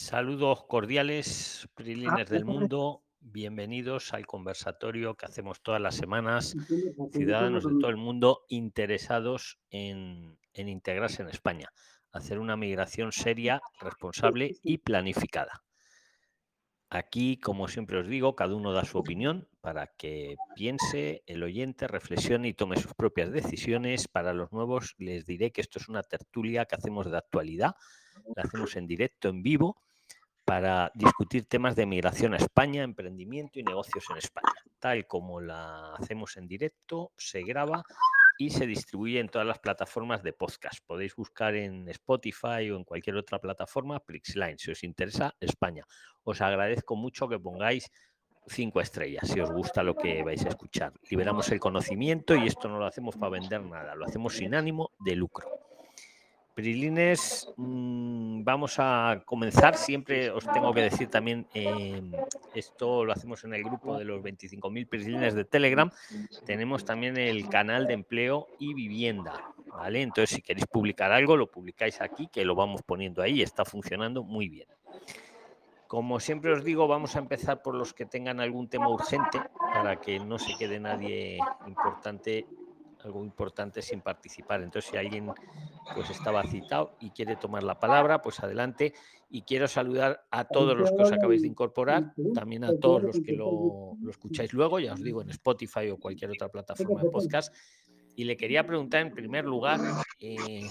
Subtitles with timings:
[0.00, 3.02] Saludos cordiales, PRILINES del mundo.
[3.18, 6.54] Bienvenidos al conversatorio que hacemos todas las semanas,
[7.12, 11.72] ciudadanos de todo el mundo interesados en, en integrarse en España,
[12.12, 15.64] hacer una migración seria, responsable y planificada.
[16.90, 21.88] Aquí, como siempre os digo, cada uno da su opinión para que piense el oyente,
[21.88, 24.06] reflexione y tome sus propias decisiones.
[24.06, 27.74] Para los nuevos les diré que esto es una tertulia que hacemos de actualidad,
[28.36, 29.82] la hacemos en directo, en vivo,
[30.48, 34.54] para discutir temas de migración a España, emprendimiento y negocios en España.
[34.78, 37.84] Tal como la hacemos en directo, se graba
[38.38, 40.78] y se distribuye en todas las plataformas de podcast.
[40.86, 45.84] Podéis buscar en Spotify o en cualquier otra plataforma Prixline, si os interesa España.
[46.24, 47.92] Os agradezco mucho que pongáis
[48.46, 50.94] cinco estrellas si os gusta lo que vais a escuchar.
[51.10, 54.92] Liberamos el conocimiento y esto no lo hacemos para vender nada, lo hacemos sin ánimo
[54.98, 55.67] de lucro.
[56.58, 59.76] Prilines, mm, vamos a comenzar.
[59.76, 62.10] Siempre os tengo que decir también, em,
[62.52, 65.88] esto lo hacemos en el grupo de los 25.000 Prilines de Telegram.
[66.46, 69.54] Tenemos también el canal de empleo y vivienda.
[69.68, 70.02] ¿vale?
[70.02, 73.40] Entonces, si queréis publicar algo, lo publicáis aquí, que lo vamos poniendo ahí.
[73.40, 74.66] Está funcionando muy bien.
[75.86, 79.40] Como siempre os digo, vamos a empezar por los que tengan algún tema urgente
[79.72, 82.48] para que no se quede nadie importante
[83.08, 84.62] algo importante sin participar.
[84.62, 85.32] Entonces, si alguien
[85.94, 88.94] pues estaba citado y quiere tomar la palabra, pues adelante.
[89.30, 93.20] Y quiero saludar a todos los que os acabáis de incorporar, también a todos los
[93.20, 97.54] que lo, escucháis luego, ya os digo, en Spotify o cualquier otra plataforma de podcast.
[98.14, 99.80] Y le quería preguntar en primer lugar
[100.18, 100.66] eh,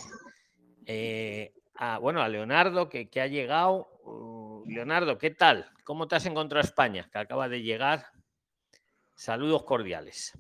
[0.85, 3.87] eh, a, bueno, a Leonardo, que, que ha llegado.
[4.03, 5.71] Uh, Leonardo, ¿qué tal?
[5.83, 7.09] ¿Cómo te has encontrado España?
[7.11, 8.07] Que acaba de llegar.
[9.15, 10.33] Saludos cordiales.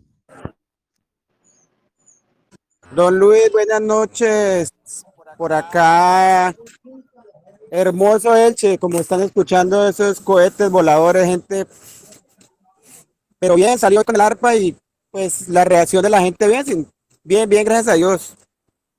[2.91, 4.71] Don Luis, buenas noches.
[5.37, 6.55] Por acá,
[7.69, 11.67] hermoso Elche, como están escuchando esos cohetes voladores, gente.
[13.39, 14.75] Pero bien, salió con el arpa y
[15.11, 16.87] pues la reacción de la gente bien,
[17.23, 18.35] bien, bien, gracias a Dios.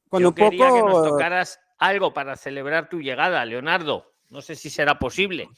[0.09, 0.51] Con un poco.
[0.51, 4.05] Que nos tocaras algo para celebrar tu llegada, Leonardo.
[4.31, 5.49] No sé si será posible.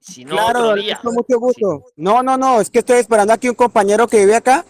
[0.00, 1.84] Si no, claro, con mucho gusto.
[1.96, 4.64] No, no, no, es que estoy esperando aquí un compañero que vive acá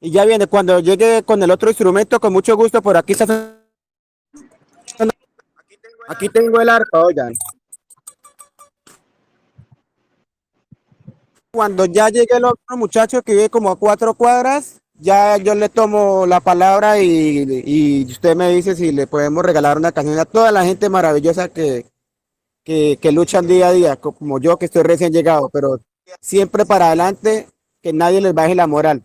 [0.00, 3.54] y ya viene, cuando llegue con el otro instrumento, con mucho gusto, por aquí está.
[6.08, 7.34] Aquí tengo el arpa, oigan.
[11.50, 15.68] Cuando ya llegue el otro muchacho que vive como a cuatro cuadras, ya yo le
[15.68, 20.24] tomo la palabra y, y usted me dice si le podemos regalar una canción a
[20.24, 21.86] toda la gente maravillosa que,
[22.64, 25.80] que, que luchan día a día, como yo que estoy recién llegado, pero
[26.20, 27.48] siempre para adelante,
[27.82, 29.04] que nadie les baje la moral.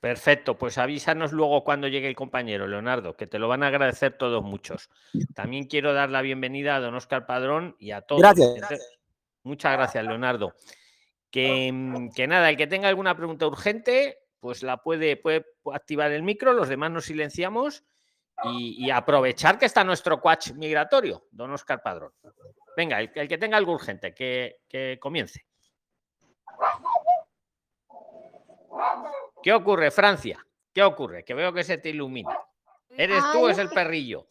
[0.00, 4.16] Perfecto, pues avísanos luego cuando llegue el compañero, Leonardo, que te lo van a agradecer
[4.16, 4.90] todos muchos.
[5.34, 8.20] También quiero dar la bienvenida a don Oscar Padrón y a todos.
[8.20, 8.98] Gracias.
[9.42, 10.54] muchas gracias, Leonardo.
[11.30, 16.12] Que, mm, que, nada, el que tenga alguna pregunta urgente, pues la puede, puede activar
[16.12, 17.84] el micro, los demás nos silenciamos
[18.44, 22.12] y, aprovechar que está nuestro coach migratorio, don Oscar Padrón.
[22.76, 25.46] Venga, el, el que tenga algo urgente, que, que comience.
[29.46, 30.44] ¿Qué ocurre, Francia?
[30.74, 31.24] ¿Qué ocurre?
[31.24, 32.36] Que veo que se te ilumina.
[32.90, 34.26] ¿Eres tú o es el perrillo?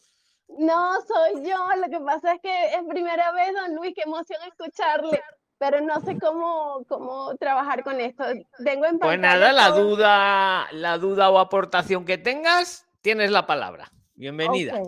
[0.58, 1.56] No, soy yo.
[1.80, 5.22] Lo que pasa es que es primera vez, don Luis, qué emoción escucharle.
[5.56, 8.24] Pero no sé cómo, cómo trabajar con esto.
[8.58, 13.90] Vengo en Pues nada, la duda, la duda o aportación que tengas, tienes la palabra.
[14.16, 14.82] Bienvenida.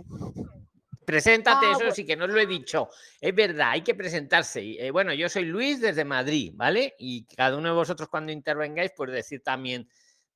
[1.07, 2.91] Preséntate, ah, eso sí que no lo he dicho.
[3.19, 4.61] Es verdad, hay que presentarse.
[4.79, 6.97] Eh, bueno, yo soy Luis desde Madrid, ¿vale?
[6.99, 9.89] Y cada uno de vosotros cuando intervengáis, pues decir también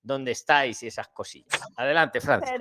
[0.03, 1.61] dónde estáis y esas cosillas.
[1.77, 2.57] Adelante, Francia.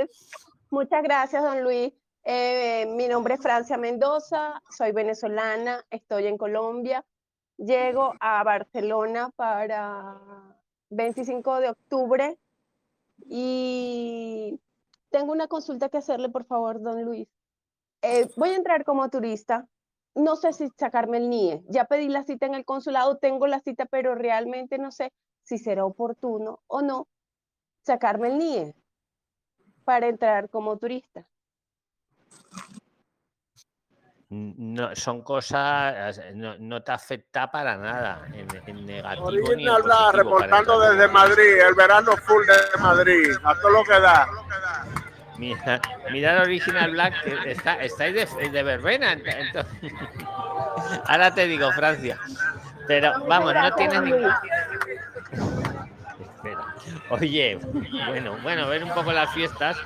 [0.69, 1.94] Muchas gracias, don Luis.
[2.24, 7.03] Eh, mi nombre es Francia Mendoza, soy venezolana, estoy en Colombia.
[7.57, 10.19] Llego a Barcelona para
[10.90, 12.38] 25 de octubre
[13.25, 14.59] y
[15.09, 17.28] tengo una consulta que hacerle, por favor, don Luis.
[18.02, 19.67] Eh, voy a entrar como turista.
[20.14, 21.64] No sé si sacarme el NIE.
[21.70, 25.11] Ya pedí la cita en el consulado, tengo la cita, pero realmente no sé
[25.43, 27.08] si será oportuno o no
[27.83, 28.75] sacarme el NIE
[29.83, 31.25] para entrar como turista.
[34.29, 38.25] No, son cosas, no, te afecta para nada
[38.66, 39.25] en, negativo.
[39.25, 44.25] Original Black reportando desde Madrid, el verano full de Madrid, a todo lo que da.
[45.37, 45.81] Mira,
[46.11, 47.13] mira Original Black,
[47.45, 49.17] está, estáis de, de verbena.
[51.07, 52.17] Ahora te digo, Francia.
[52.87, 54.31] Pero vamos, no tienes ningún.
[57.11, 57.59] Oye,
[58.08, 59.78] bueno, bueno, ver un poco las fiestas.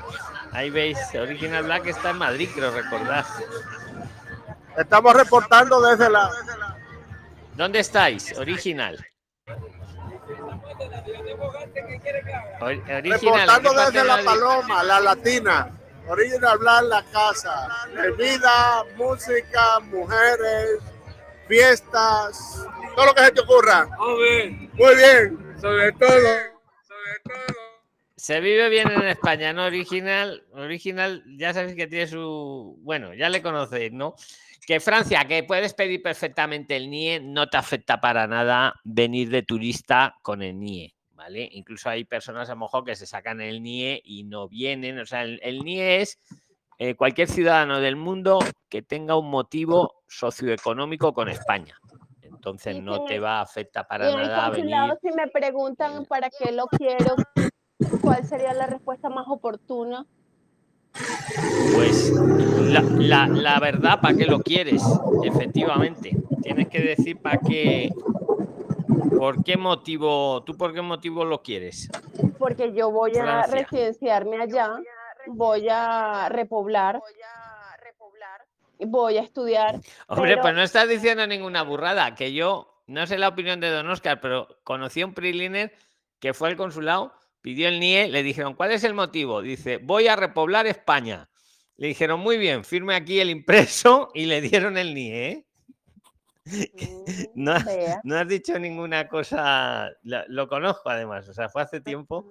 [0.52, 3.26] Ahí veis, Original Black está en Madrid, creo recordar.
[4.78, 6.30] Estamos reportando desde la...
[7.56, 8.38] ¿Dónde estáis?
[8.38, 9.04] Original.
[12.62, 15.72] reportando desde La Paloma, La Latina.
[16.08, 17.68] Original Hablar La Casa.
[17.92, 20.80] Bebida, música, mujeres,
[21.48, 23.88] fiestas, todo lo que se te ocurra.
[23.98, 25.56] Muy bien.
[25.60, 26.55] Sobre todo.
[28.18, 29.66] Se vive bien en España, ¿no?
[29.66, 32.76] Original, original, ya sabéis que tiene su.
[32.82, 34.16] Bueno, ya le conocéis, ¿no?
[34.66, 39.44] Que Francia, que puedes pedir perfectamente el NIE, no te afecta para nada venir de
[39.44, 41.48] turista con el NIE, ¿vale?
[41.52, 44.98] Incluso hay personas a lo mejor que se sacan el NIE y no vienen.
[44.98, 46.18] O sea, el, NIE es
[46.80, 48.40] eh, cualquier ciudadano del mundo
[48.70, 51.78] que tenga un motivo socioeconómico con España.
[52.46, 54.76] Entonces no te va a afectar para nada venir.
[55.02, 57.16] Si me preguntan para qué lo quiero,
[58.02, 60.06] ¿cuál sería la respuesta más oportuna?
[61.74, 64.84] Pues la, verdad, ¿para qué lo quieres?
[65.24, 66.16] Efectivamente.
[66.44, 67.92] Tienes que decir para qué.
[69.18, 70.44] ¿Por qué motivo?
[70.44, 71.90] ¿Tú por qué motivo lo quieres?
[72.38, 74.70] Porque yo voy a residenciarme allá,
[75.26, 77.55] voy a repoblar, voy a
[79.22, 79.80] estudiar.
[80.08, 83.90] Hombre, pues no estás diciendo ninguna burrada, que yo, no sé la opinión de Don
[83.90, 85.74] Oscar, pero conocí a un priliner
[86.20, 87.14] que fue al consulado
[87.46, 89.44] pidió el NIE, le dijeron, ¿cuál es el motivo?
[89.44, 91.30] Dice, voy a repoblar España.
[91.78, 95.46] Le dijeron, muy bien, firme aquí el impreso y le dieron el NIE.
[96.46, 97.28] Mm,
[98.04, 102.28] no, has dicho ninguna cosa, lo, conozco además, o sea, fue hace tiempo,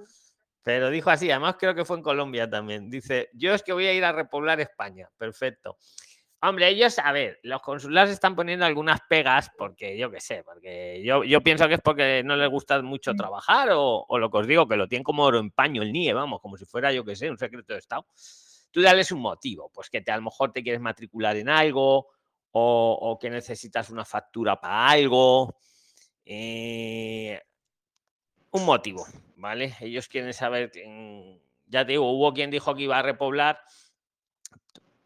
[0.64, 2.90] pero dijo así, además creo que fue en Colombia también.
[2.90, 5.76] Dice, yo es que voy a ir a repoblar España, perfecto.
[6.46, 11.02] Hombre, ellos, a ver, los consulados están poniendo algunas pegas porque yo qué sé, porque
[11.02, 13.16] yo, yo pienso que es porque no les gusta mucho mm.
[13.16, 16.12] trabajar o, lo que os digo, que lo tienen como oro en paño el NIE,
[16.12, 18.06] vamos, como si fuera, yo qué sé, un secreto de Estado.
[18.70, 22.08] Tú dales un motivo, pues que te, a lo mejor te quieres matricular en algo
[22.50, 25.56] o, que necesitas una factura para algo.
[26.26, 27.40] Eh,
[28.50, 29.06] un motivo,
[29.36, 29.74] ¿vale?
[29.80, 30.70] Ellos quieren saber,
[31.66, 33.60] ya te digo, hubo quien dijo que iba a repoblar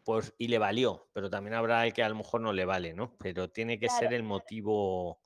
[0.09, 2.95] pues, y le valió, pero también habrá el que a lo mejor no le vale,
[2.95, 3.13] ¿no?
[3.19, 5.19] Pero tiene que ser el motivo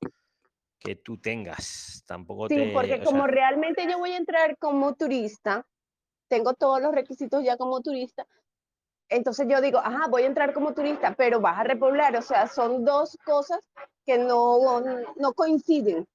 [0.78, 2.04] que tú tengas.
[2.06, 5.66] Tampoco sí, porque como realmente yo voy a entrar como turista,
[6.28, 8.28] tengo todos los requisitos ya como turista,
[9.08, 12.48] entonces yo digo, ajá, voy a entrar como turista, pero vas a repoblar, o sea,
[12.48, 13.66] son dos cosas
[14.06, 14.82] que no,
[15.16, 16.06] no coinciden.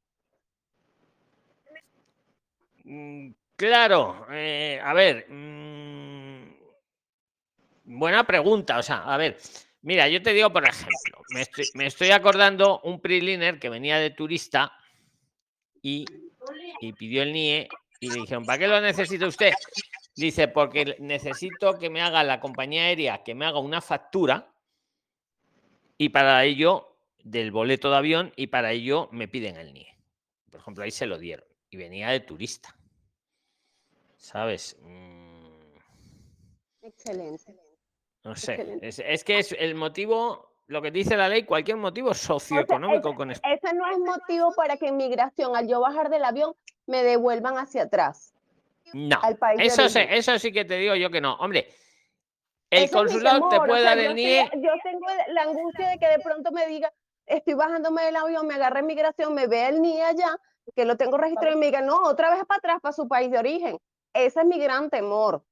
[2.84, 5.88] Mm, claro, eh, a ver, mm,
[7.90, 8.79] Buena pregunta.
[8.79, 9.38] O sea, a ver,
[9.81, 11.23] mira, yo te digo, por ejemplo,
[11.75, 14.73] me estoy, acordando un preliner que venía de turista
[15.81, 16.05] y,
[16.99, 17.69] pidió el NIE
[18.00, 19.52] y le dijeron, ¿para qué lo necesita usted?
[20.14, 24.52] Dice, porque necesito que me haga la compañía aérea, que me haga una factura
[25.96, 29.96] y para ello del boleto de avión y para ello me piden el NIE.
[30.50, 32.76] Por ejemplo, ahí se lo dieron y venía de turista.
[34.19, 34.76] ¿Sabes?
[34.82, 35.49] Mm.
[36.82, 37.67] Excelente.
[38.28, 43.14] No sé, es, que es el motivo, lo que dice la ley, cualquier motivo socioeconómico
[43.14, 43.40] con Ese
[43.75, 46.54] no es motivo para que en migración, al yo bajar del avión,
[46.86, 48.34] me devuelvan hacia atrás.
[48.92, 49.19] No,
[49.56, 51.36] eso, sí, eso sí que te digo yo que no.
[51.36, 51.69] Hombre,
[52.68, 54.50] el consulado te puede dar el NIE.
[54.56, 56.92] Yo tengo la angustia de que de pronto me diga,
[57.25, 60.37] estoy bajándome del avión, me agarre migración, me ve el NIE allá,
[60.76, 63.30] que lo tengo registrado y me diga, no, otra vez para atrás, para su país
[63.30, 63.78] de origen.
[64.12, 65.42] Ese es mi gran temor.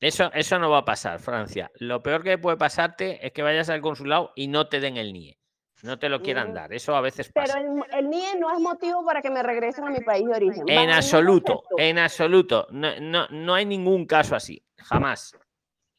[0.00, 1.70] Eso, eso no va a pasar, Francia.
[1.74, 5.12] Lo peor que puede pasarte es que vayas al consulado y no te den el
[5.12, 5.38] NIE.
[5.82, 6.54] No te lo quieran mm.
[6.54, 6.72] dar.
[6.72, 7.54] Eso a veces pasa.
[7.54, 10.68] Pero el, NIE no es motivo para que me regresen a mi país de origen.
[10.68, 12.66] En absoluto, en absoluto.
[12.70, 14.64] No, no, hay ningún caso así.
[14.76, 15.36] Jamás.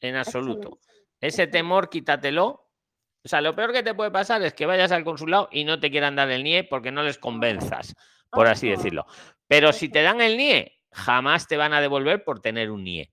[0.00, 0.78] En absoluto.
[1.20, 2.68] Ese temor, quítatelo.
[3.22, 5.78] O sea, lo peor que te puede pasar es que vayas al consulado y no
[5.78, 7.94] te quieran dar el NIE porque no les convenzas,
[8.30, 9.04] por así decirlo.
[9.46, 13.12] Pero si te dan el NIE, jamás te van a devolver por tener un NIE.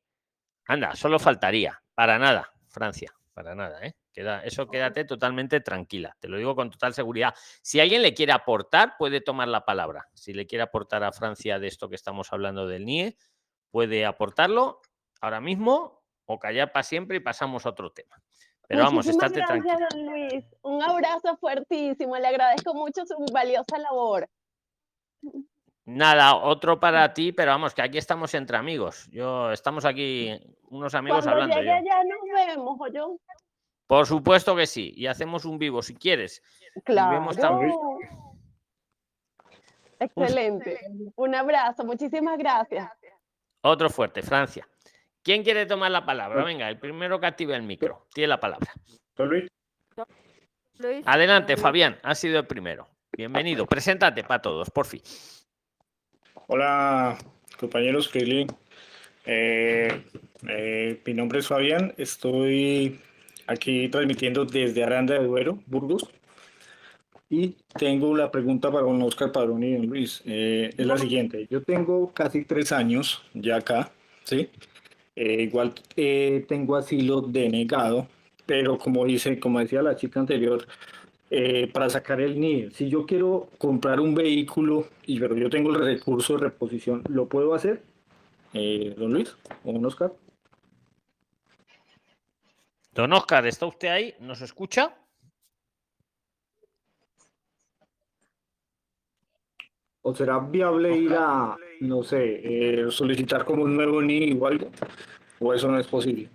[0.68, 1.82] Anda, solo faltaría.
[1.94, 3.14] Para nada, Francia.
[3.34, 3.96] Para nada, ¿eh?
[4.12, 6.18] Queda, eso quédate totalmente tranquila.
[6.20, 7.36] Te lo digo con total seguridad.
[7.62, 10.08] Si alguien le quiere aportar, puede tomar la palabra.
[10.14, 13.16] Si le quiere aportar a Francia de esto que estamos hablando del NIE,
[13.70, 14.82] puede aportarlo
[15.22, 18.20] ahora mismo o callar para siempre y pasamos a otro tema.
[18.68, 19.88] Pero vamos, estate tranquilo.
[19.96, 20.44] Luis.
[20.64, 22.18] Un abrazo fuertísimo.
[22.18, 24.28] Le agradezco mucho su valiosa labor.
[25.88, 29.08] Nada, otro para ti, pero vamos, que aquí estamos entre amigos.
[29.10, 30.38] Yo estamos aquí
[30.70, 31.56] unos amigos hablando.
[31.64, 33.18] ya nos vemos, yo.
[33.88, 36.44] Por supuesto que sí, y hacemos un vivo si quieres.
[36.84, 37.26] Claro.
[39.98, 40.78] Excelente.
[41.16, 42.92] Un abrazo, muchísimas gracias.
[43.62, 44.68] Otro fuerte, Francia.
[45.24, 46.44] ¿Quién quiere tomar la palabra?
[46.44, 48.08] Venga, el primero que active el micro.
[48.14, 48.74] Tiene la palabra.
[49.20, 49.50] Luis.
[51.06, 52.90] Adelante, Fabián, has sido el primero.
[53.16, 53.66] Bienvenido.
[53.66, 55.02] Preséntate para todos, por fin.
[56.50, 57.18] Hola,
[57.60, 58.48] compañeros Krillin.
[59.26, 59.90] Eh,
[60.48, 61.94] eh, mi nombre es Fabián.
[61.98, 63.02] Estoy
[63.48, 66.10] aquí transmitiendo desde Aranda de Duero, Burgos.
[67.30, 70.24] Y tengo la pregunta para don Oscar Padrón y don Luis.
[70.26, 71.48] Eh, es la siguiente.
[71.50, 73.92] Yo tengo casi tres años ya acá,
[74.24, 74.50] ¿sí?
[75.18, 78.08] Eh, igual eh, tengo asilo denegado,
[78.46, 80.66] pero como dice, como decía la chica anterior,
[81.74, 85.84] para sacar el NIE, si yo quiero comprar un vehículo y pero yo tengo el
[85.84, 87.84] recurso de reposición, ¿lo puedo hacer?
[88.54, 90.14] don Luis o don Oscar.
[92.98, 94.16] Don Oscar, ¿está usted ahí?
[94.20, 94.96] ¿Nos escucha?
[100.02, 104.72] ¿O será viable ir a, no sé, eh, solicitar como un nuevo NI o algo?
[105.40, 106.30] ¿O eso no es posible?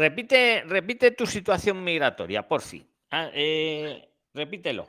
[0.00, 2.86] Repite, repite tu situación migratoria, por fin.
[3.10, 4.88] Ah, eh, repítelo,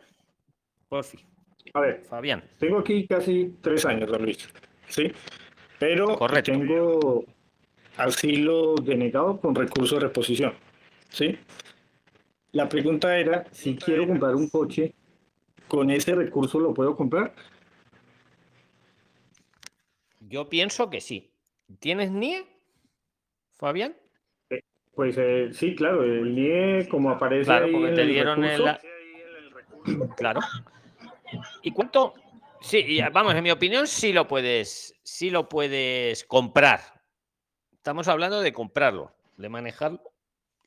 [0.88, 1.20] por fin.
[1.74, 2.42] A ver, Fabián.
[2.58, 4.48] Tengo aquí casi tres años, don Luis.
[4.88, 5.12] ¿Sí?
[5.80, 7.26] Pero tengo
[7.98, 10.54] asilo denegado con recurso de reposición.
[11.10, 11.38] ¿Sí?
[12.54, 14.94] La pregunta era si quiero comprar un coche
[15.68, 17.34] ¿Con ese recurso lo puedo comprar?
[20.20, 21.32] Yo pienso que sí.
[21.80, 22.46] ¿Tienes NIE,
[23.54, 23.96] Fabián?
[24.96, 28.64] Pues eh, sí, claro, el NIE como aparece claro, ahí porque te dieron el,
[30.16, 30.42] Claro.
[31.64, 32.14] ¿Y cuánto?
[32.60, 36.82] Sí, vamos, en mi opinión sí lo puedes, sí lo puedes comprar.
[37.72, 40.02] Estamos hablando de comprarlo, de manejarlo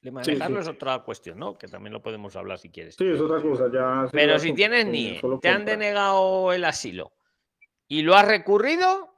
[0.04, 1.56] de manejarlo es otra cuestión, ¿no?
[1.56, 2.94] Que también lo podemos hablar si quieres.
[2.94, 3.70] Sí, es otra cosa.
[3.72, 7.12] Ya Pero si tienes ni, te han denegado el asilo
[7.88, 9.13] y lo has recurrido,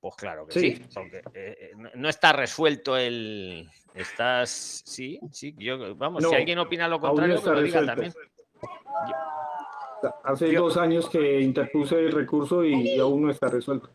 [0.00, 3.68] pues claro que sí, eh, eh, no está resuelto el.
[3.94, 4.82] Estás.
[4.84, 8.12] Sí, sí, yo, vamos, si alguien opina lo contrario, que lo diga también.
[10.22, 13.90] Hace dos años que interpuse el recurso y, aún no está resuelto.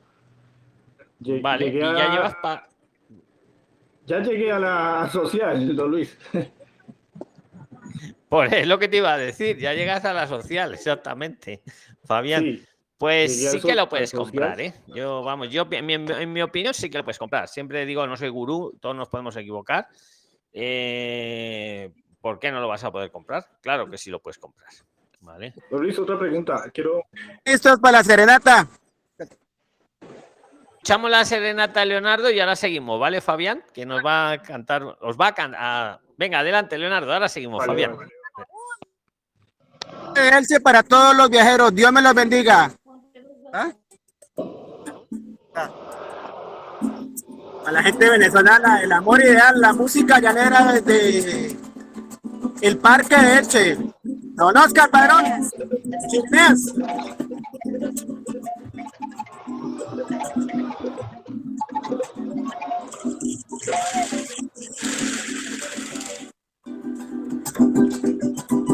[1.41, 2.67] vale, y ya llevas para
[4.05, 6.17] ya llegué a la social, don Luis.
[8.27, 11.61] Pues es lo que te iba a decir, ya llegas a la social, exactamente.
[12.03, 12.59] Fabián,
[13.03, 14.73] pues sí que lo puedes comprar, ¿eh?
[14.87, 17.49] Yo, vamos, yo en mi, opinión sí que lo puedes comprar.
[17.49, 19.89] Siempre digo, no soy gurú, todos nos podemos equivocar.
[20.53, 21.91] Eh,
[22.21, 23.45] ¿Por qué no lo vas a poder comprar?
[23.59, 24.69] Claro que sí lo puedes comprar.
[25.19, 25.53] ¿Vale?
[25.71, 26.63] Luis, otra pregunta.
[26.73, 27.03] Quiero.
[27.43, 28.69] Esto es para la serenata
[30.79, 33.63] echamos la serenata Leonardo y ahora seguimos, ¿vale, Fabián?
[33.73, 35.99] Que nos va a cantar, os va a cantar.
[36.17, 37.97] Venga, adelante, Leonardo, ahora seguimos, Fabián.
[40.15, 40.59] Vale.
[40.61, 42.71] para todos los viajeros, Dios me los bendiga.
[43.55, 43.71] ¿Ah?
[47.67, 51.55] A la gente venezolana, el amor ideal, la música llanera desde
[52.61, 53.77] el Parque de Elche.
[54.01, 55.25] Don Oscar Padrón,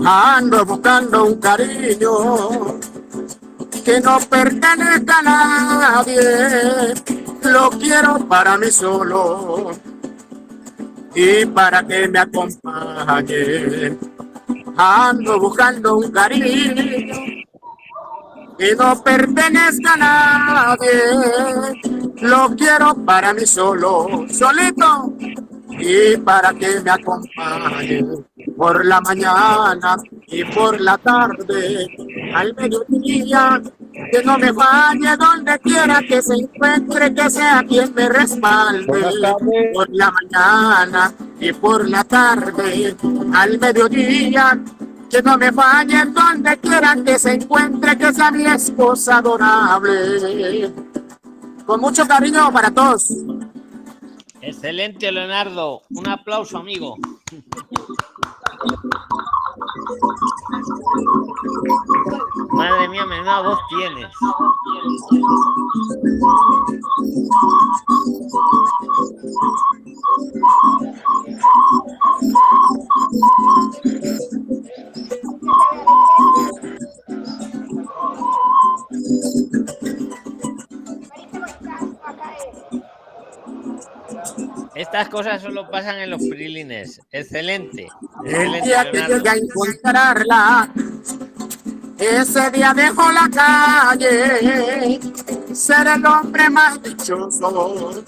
[0.06, 2.80] Ando buscando un cariño
[3.82, 6.94] que no pertenezca a nadie.
[7.44, 9.72] Lo quiero para mí solo
[11.16, 13.98] y para que me acompañe.
[14.78, 16.84] Ando buscando un cariño
[18.60, 20.92] y no pertenezca a nadie.
[22.22, 25.14] Lo quiero para mí solo, solito,
[25.70, 28.04] y para que me acompañe
[28.60, 29.96] por la mañana
[30.28, 31.88] y por la tarde,
[32.36, 33.62] al mediodía,
[34.12, 39.12] que no me falle donde quiera que se encuentre, que sea quien me respalde,
[39.74, 42.98] por la mañana y por la tarde,
[43.34, 44.62] al mediodía,
[45.10, 50.70] que no me fallen donde quieran que se encuentre, que sea mi esposa adorable.
[51.66, 53.10] Con mucho cariño para todos.
[54.42, 55.84] Excelente, Leonardo.
[55.92, 56.98] Un aplauso, amigo.
[62.52, 64.12] Madre mía, menuda voz tienes.
[84.76, 87.02] Estas cosas solo pasan en los freelines.
[87.12, 87.88] Excelente.
[88.26, 90.70] El día que llegue a encontrarla,
[91.98, 95.00] ese día dejo la calle,
[95.54, 98.04] ser el hombre más dichoso.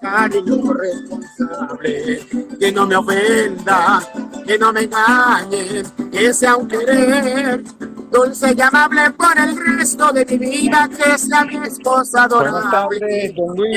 [0.00, 2.26] cariño responsable,
[2.58, 4.00] que no me ofenda,
[4.46, 7.62] que no me engañe, que sea un querer
[8.10, 13.34] dulce y amable por el resto de mi vida, que sea mi esposa adorable, que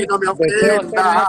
[0.07, 1.27] no me ofenda,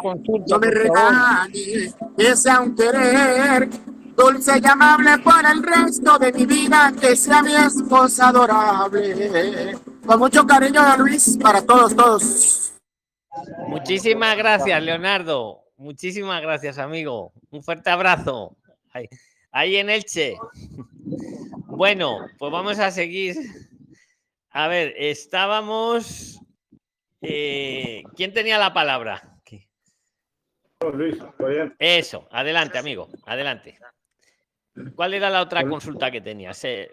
[0.48, 3.68] no me regañe, que sea un querer
[4.16, 9.76] dulce y amable por el resto de mi vida, que sea mi esposa adorable.
[10.06, 12.72] Con mucho cariño, Luis, para todos, todos.
[13.68, 15.60] Muchísimas gracias, Leonardo.
[15.76, 17.32] Muchísimas gracias, amigo.
[17.50, 18.56] Un fuerte abrazo.
[18.92, 19.08] Ahí,
[19.50, 20.36] ahí en Elche.
[21.82, 23.34] Bueno, pues vamos a seguir.
[24.50, 26.38] A ver, estábamos.
[27.20, 29.20] Eh, ¿Quién tenía la palabra?
[30.94, 31.74] Luis, bien.
[31.80, 33.80] Eso, adelante, amigo, adelante.
[34.94, 36.64] ¿Cuál era la otra consulta que tenías?
[36.66, 36.88] Eh,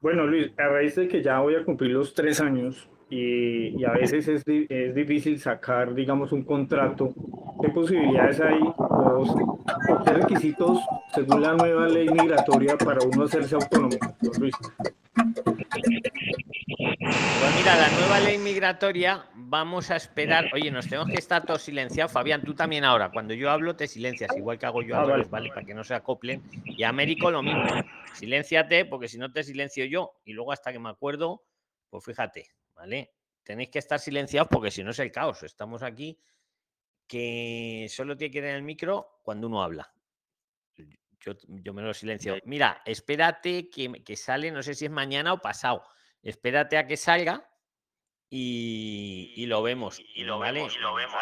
[0.00, 3.84] Bueno, Luis, a raíz de que ya voy a cumplir los tres años y, y
[3.84, 7.14] a veces es, es difícil sacar, digamos, un contrato,
[7.62, 9.58] ¿qué posibilidades hay o,
[10.04, 10.78] qué requisitos
[11.14, 13.96] según la nueva ley migratoria para uno hacerse autónomo,
[14.38, 14.54] Luis?
[16.70, 20.46] Pues mira, la nueva ley migratoria, vamos a esperar.
[20.52, 22.12] Oye, nos tenemos que estar todos silenciados.
[22.12, 23.10] Fabián, tú también ahora.
[23.10, 25.28] Cuando yo hablo, te silencias, igual que hago yo a Ah, todos, vale.
[25.30, 25.48] ¿vale?
[25.50, 26.42] Para que no se acoplen.
[26.64, 27.64] Y a Américo lo mismo.
[28.14, 31.42] Silénciate, porque si no te silencio yo, y luego hasta que me acuerdo,
[31.90, 32.46] pues fíjate,
[32.78, 33.12] ¿vale?
[33.42, 35.42] Tenéis que estar silenciados porque si no es el caos.
[35.42, 36.18] Estamos aquí
[37.06, 39.92] que solo tiene que tener el micro cuando uno habla.
[41.20, 42.36] Yo, yo me lo silencio.
[42.44, 45.82] Mira, espérate que, que sale, no sé si es mañana o pasado.
[46.22, 47.50] Espérate a que salga
[48.30, 50.00] y, y lo vemos.
[50.14, 51.14] Y lo vemos, y lo vemos,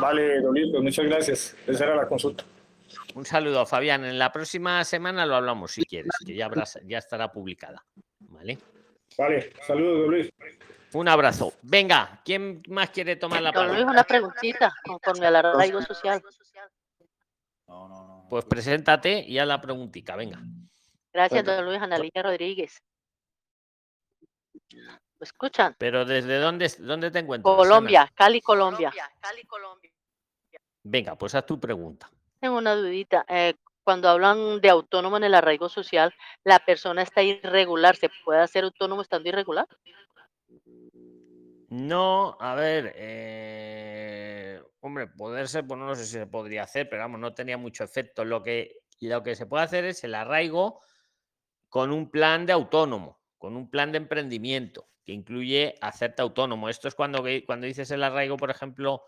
[0.00, 1.56] Vale, don Luis, pues muchas gracias.
[1.66, 2.44] Esa era la consulta.
[3.14, 4.04] Un saludo, Fabián.
[4.04, 7.84] En la próxima semana lo hablamos si quieres, que ya, habrás- ya estará publicada.
[8.20, 8.58] ¿Vale?
[9.16, 10.30] Vale, saludos, don Luis.
[10.92, 11.54] Un abrazo.
[11.62, 13.92] Venga, ¿quién más quiere tomar la Don Luis, palabra?
[13.92, 16.22] una preguntita conforme al arraigo social.
[18.28, 20.40] Pues preséntate y haz la preguntita, venga.
[21.12, 21.80] Gracias, don Luis.
[21.80, 22.82] Analía Rodríguez.
[24.72, 25.74] ¿Me escuchan?
[25.78, 27.52] Pero ¿desde dónde, dónde te encuentras?
[27.54, 27.58] Ana?
[27.62, 28.92] Colombia, Cali, Colombia.
[30.82, 32.10] Venga, pues haz tu pregunta.
[32.46, 33.26] Tengo una dudita.
[33.28, 37.96] eh, cuando hablan de autónomo en el arraigo social, la persona está irregular.
[37.96, 39.66] ¿Se puede hacer autónomo estando irregular?
[41.70, 47.18] No, a ver, eh, hombre, poderse, pues no sé si se podría hacer, pero vamos,
[47.18, 48.24] no tenía mucho efecto.
[48.24, 50.78] Lo que, lo que se puede hacer es el arraigo
[51.68, 56.68] con un plan de autónomo, con un plan de emprendimiento que incluye hacerte autónomo.
[56.68, 59.02] Esto es cuando, cuando dices el arraigo, por ejemplo,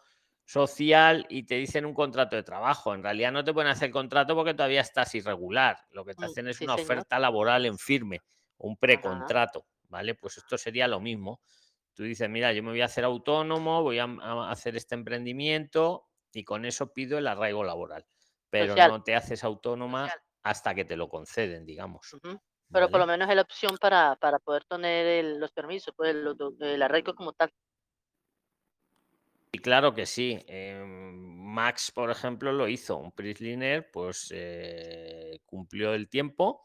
[0.48, 2.94] social y te dicen un contrato de trabajo.
[2.94, 5.78] En realidad no te pueden hacer contrato porque todavía estás irregular.
[5.90, 6.76] Lo que te Mm, hacen es una señor.
[6.76, 8.20] oferta laboral en firme,
[8.58, 10.14] un precontrato, ¿vale?
[10.14, 11.40] Pues esto sería lo mismo.
[11.94, 16.06] Tú dices, mira, yo me voy a hacer autónomo, voy a, a hacer este emprendimiento
[16.32, 18.06] y con eso pido el arraigo laboral.
[18.50, 18.90] Pero Social.
[18.90, 22.18] no te haces autónoma hasta que te lo conceden, digamos.
[22.72, 26.14] Pero por lo menos es la opción para, para poder tener el- los permisos, pues
[26.60, 27.50] el arraigo como tal.
[29.52, 30.38] Y claro que sí.
[30.46, 32.98] eh, Max, por ejemplo, lo hizo.
[32.98, 36.62] Un Prisliner, pues eh, cumplió el tiempo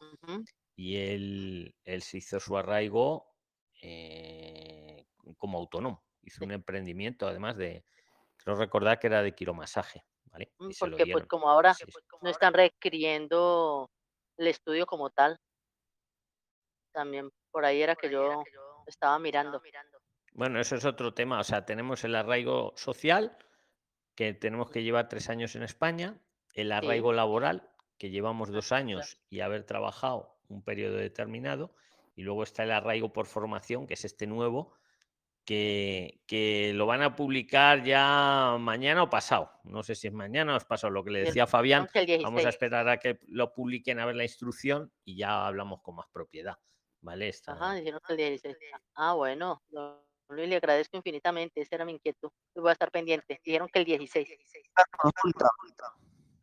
[0.76, 3.34] y él, él se hizo su arraigo
[3.82, 5.06] eh,
[5.38, 6.04] como autónomo.
[6.22, 7.84] Hizo un emprendimiento, además de,
[8.36, 10.52] creo recordar que era de quiromasaje, ¿vale?
[10.58, 11.84] Mm, Y Porque pues como ahora Sí,
[12.22, 13.90] no están requiriendo
[14.36, 15.38] el estudio como tal.
[16.92, 18.42] También por ahí era que yo
[18.86, 19.60] estaba mirando.
[20.34, 21.40] Bueno, eso es otro tema.
[21.40, 23.36] O sea, tenemos el arraigo social,
[24.14, 26.20] que tenemos que llevar tres años en España,
[26.54, 31.74] el arraigo laboral, que llevamos dos años y haber trabajado un periodo determinado,
[32.16, 34.74] y luego está el arraigo por formación, que es este nuevo,
[35.44, 39.50] que, que lo van a publicar ya mañana o pasado.
[39.64, 40.90] No sé si es mañana o es pasado.
[40.92, 42.54] Lo que le decía Fabián, 11 al vamos a 16.
[42.54, 46.56] esperar a que lo publiquen a ver la instrucción y ya hablamos con más propiedad.
[47.02, 47.28] ¿Vale?
[47.28, 48.56] Está- Ajá, dijeron el 16.
[48.94, 49.62] Ah, bueno,
[50.34, 51.60] don Luis, le agradezco infinitamente.
[51.60, 52.30] Esa era mi inquietud.
[52.54, 53.40] Voy a estar pendiente.
[53.44, 54.28] Dijeron que el 16.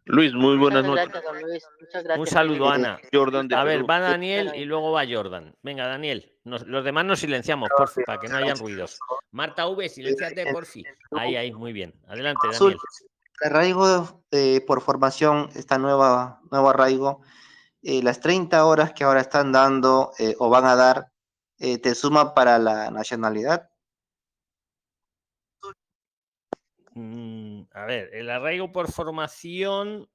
[0.05, 1.21] Luis, muy buenas Muchas noches.
[1.23, 1.63] gracias, don Luis.
[1.79, 2.19] Muchas gracias.
[2.19, 2.69] Un saludo.
[2.69, 2.99] Ana.
[3.13, 5.55] Jordan de A ver, va Daniel y luego va Jordan.
[5.61, 6.27] Venga, Daniel.
[6.43, 8.97] nos- los demás nos silenciamos, por fin, para que no hayan ruidos.
[9.31, 10.85] Marta V, silenciate, por fin.
[11.11, 11.93] Ahí, ahí, muy bien.
[12.07, 12.77] Adelante, Daniel.
[13.41, 17.21] El arraigo eh, por formación, esta nueva, nuevo arraigo,
[17.83, 21.11] eh, las 30 horas que ahora están dando eh, o van a dar,
[21.59, 23.69] eh, ¿te suma para la nacionalidad?
[26.93, 30.09] Mm, a ver, el arraigo por formación,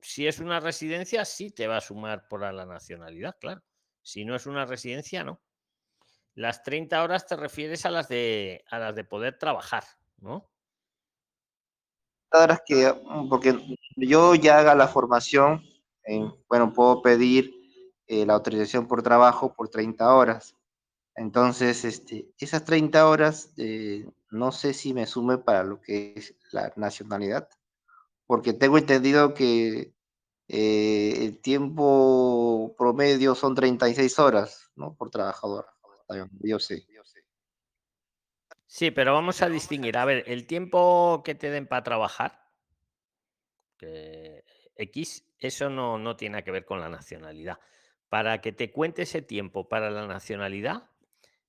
[0.00, 3.62] si es una residencia, sí te va a sumar por a la nacionalidad, claro.
[4.02, 5.40] Si no es una residencia, no.
[6.34, 9.84] Las 30 horas te refieres a las de, a las de poder trabajar,
[10.18, 10.50] ¿no?
[12.30, 13.58] Horas que, mm, porque
[13.96, 15.62] yo ya haga la formación,
[16.48, 17.52] bueno, puedo pedir
[18.06, 20.54] eh, la autorización por trabajo por 30 horas.
[21.18, 26.36] Entonces, este, esas 30 horas, eh, no sé si me sume para lo que es
[26.52, 27.48] la nacionalidad,
[28.26, 29.92] porque tengo entendido que
[30.46, 34.94] eh, el tiempo promedio son 36 horas, ¿no?
[34.94, 35.66] Por trabajador.
[36.40, 36.86] Yo sé.
[38.66, 39.98] Sí, pero vamos a distinguir.
[39.98, 42.48] A ver, el tiempo que te den para trabajar,
[44.76, 47.58] X, eso no, no tiene que ver con la nacionalidad.
[48.08, 50.88] Para que te cuente ese tiempo para la nacionalidad,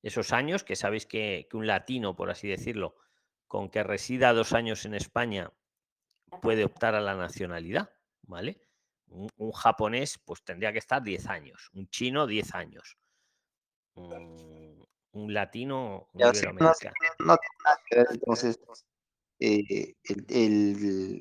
[0.02, 2.96] esos años, que sabéis que, un latino, por así decirlo,
[3.48, 5.52] con que resida dos años en España,
[6.42, 7.90] puede optar a la nacionalidad,
[8.24, 8.62] ¿vale?
[9.08, 12.98] Un, japonés, pues tendría que estar 10 años, un chino, 10 años,
[13.96, 14.88] un,
[15.34, 16.74] latino, un no, no,
[17.26, 17.38] no,
[18.12, 18.60] entonces,
[19.40, 19.96] eh,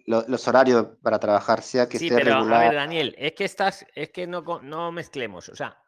[0.07, 4.11] los horarios para trabajar, sea que sí, pero, A ver, Daniel, es que estás, es
[4.11, 5.49] que no, no mezclemos.
[5.49, 5.81] O sea,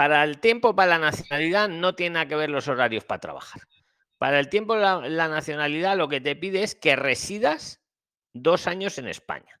[0.00, 3.60] para el tiempo, para la nacionalidad, no tiene nada que ver los horarios para trabajar.
[4.16, 7.82] Para el tiempo, la, la nacionalidad, lo que te pide es que residas
[8.32, 9.60] dos años en España.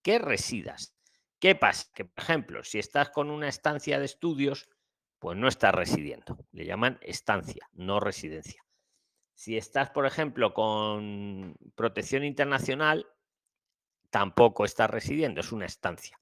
[0.00, 0.94] Que residas.
[1.40, 1.90] ¿Qué pasa?
[1.92, 4.68] Que, por ejemplo, si estás con una estancia de estudios,
[5.18, 6.38] pues no estás residiendo.
[6.52, 8.64] Le llaman estancia, no residencia.
[9.34, 13.08] Si estás, por ejemplo, con protección internacional,
[14.10, 16.19] tampoco estás residiendo, es una estancia.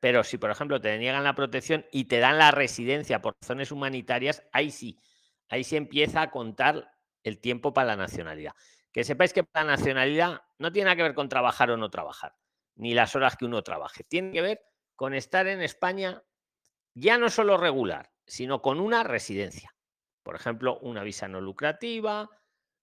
[0.00, 3.72] Pero si, por ejemplo, te deniegan la protección y te dan la residencia por razones
[3.72, 4.98] humanitarias, ahí sí,
[5.48, 8.52] ahí se empieza a contar el tiempo para la nacionalidad.
[8.92, 12.34] Que sepáis que la nacionalidad no tiene nada que ver con trabajar o no trabajar,
[12.74, 14.04] ni las horas que uno trabaje.
[14.04, 14.60] Tiene que ver
[14.96, 16.22] con estar en España
[16.94, 19.74] ya no solo regular, sino con una residencia.
[20.22, 22.28] Por ejemplo, una visa no lucrativa,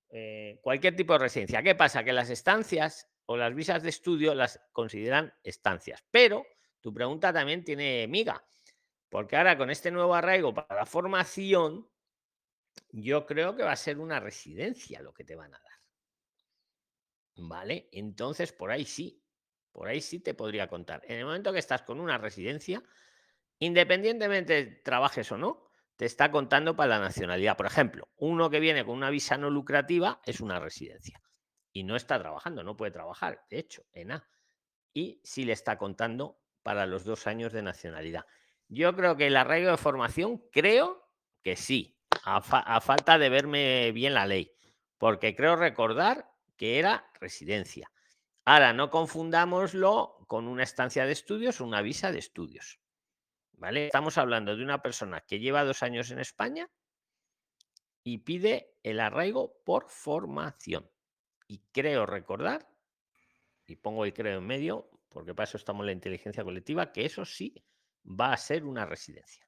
[0.09, 1.61] eh, cualquier tipo de residencia.
[1.61, 2.03] ¿Qué pasa?
[2.03, 6.03] Que las estancias o las visas de estudio las consideran estancias.
[6.09, 6.43] Pero
[6.81, 8.43] tu pregunta también tiene miga,
[9.09, 11.89] porque ahora con este nuevo arraigo para la formación,
[12.91, 15.79] yo creo que va a ser una residencia lo que te van a dar.
[17.35, 17.89] ¿Vale?
[17.91, 19.23] Entonces, por ahí sí,
[19.71, 21.01] por ahí sí te podría contar.
[21.05, 22.83] En el momento que estás con una residencia,
[23.59, 27.57] independientemente trabajes o no, te está contando para la nacionalidad.
[27.57, 31.21] Por ejemplo, uno que viene con una visa no lucrativa es una residencia
[31.71, 34.29] y no está trabajando, no puede trabajar, de hecho, en A.
[34.93, 38.27] Y sí le está contando para los dos años de nacionalidad.
[38.67, 41.09] Yo creo que el arraigo de formación, creo
[41.41, 42.41] que sí, a,
[42.79, 44.53] falta de verme bien la ley,
[44.99, 47.91] porque creo recordar que era residencia.
[48.45, 52.79] Ahora, no confundámoslo con una estancia de estudios o una visa de estudios.
[53.73, 56.69] Estamos hablando de una persona que lleva dos años en España
[58.03, 60.87] y pide el arraigo por formación.
[61.47, 62.69] Y creo recordar,
[63.65, 67.05] y pongo el creo en medio, porque para eso estamos en la inteligencia colectiva, que
[67.05, 67.53] eso sí
[68.05, 69.45] va a ser una residencia.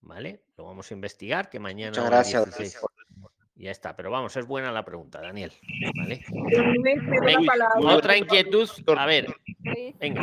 [0.00, 0.42] ¿Vale?
[0.56, 1.90] Lo vamos a investigar, que mañana...
[1.90, 2.80] Muchas gracias.
[3.54, 5.52] Ya está, pero vamos, es buena la pregunta, Daniel.
[7.84, 8.68] otra inquietud.
[8.96, 9.32] A ver,
[10.00, 10.22] venga.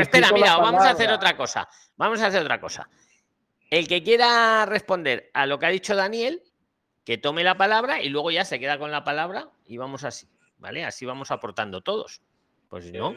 [0.00, 1.68] espera, mira, vamos a hacer otra cosa.
[1.96, 2.88] Vamos a hacer otra cosa.
[3.70, 6.42] El que quiera responder a lo que ha dicho Daniel,
[7.04, 10.28] que tome la palabra y luego ya se queda con la palabra y vamos así,
[10.58, 10.84] ¿vale?
[10.84, 12.22] Así vamos aportando todos.
[12.68, 13.14] Pues no.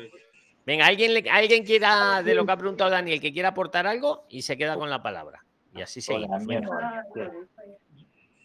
[0.66, 4.44] Venga, alguien, alguien quiera, de lo que ha preguntado Daniel, que quiera aportar algo y
[4.44, 5.44] se queda con la palabra.
[5.76, 6.44] Y así seguimos.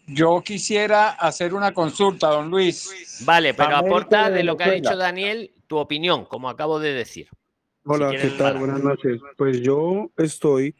[0.07, 3.21] Yo quisiera hacer una consulta, don Luis.
[3.25, 7.27] Vale, pero aporta de lo que ha dicho Daniel tu opinión, como acabo de decir.
[7.83, 8.57] Hola, ¿qué tal?
[8.57, 9.19] Buenas noches.
[9.37, 10.75] Pues yo estoy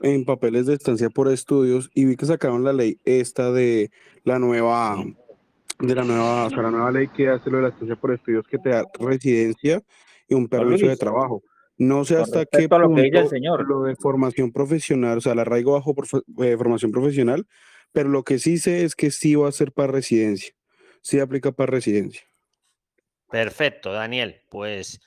[0.00, 3.90] en papeles de estancia por estudios y vi que sacaron la ley esta de
[4.24, 5.04] la nueva
[5.78, 8.12] de la nueva, o sea, la nueva ley que hace lo de la estancia por
[8.12, 9.82] estudios que te da residencia
[10.28, 11.42] y un permiso de trabajo.
[11.76, 13.66] No sé hasta qué punto lo, que señor.
[13.66, 16.06] lo de formación profesional, o sea, el arraigo bajo por,
[16.44, 17.46] eh, formación profesional
[17.94, 20.52] pero lo que sí sé es que sí va a ser para residencia.
[21.00, 22.22] Sí aplica para residencia.
[23.30, 24.42] Perfecto, Daniel.
[24.50, 25.00] Pues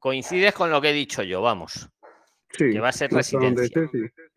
[0.00, 1.90] coincides con lo que he dicho yo, vamos.
[2.52, 2.70] Sí.
[2.72, 3.90] Que va a ser residencia.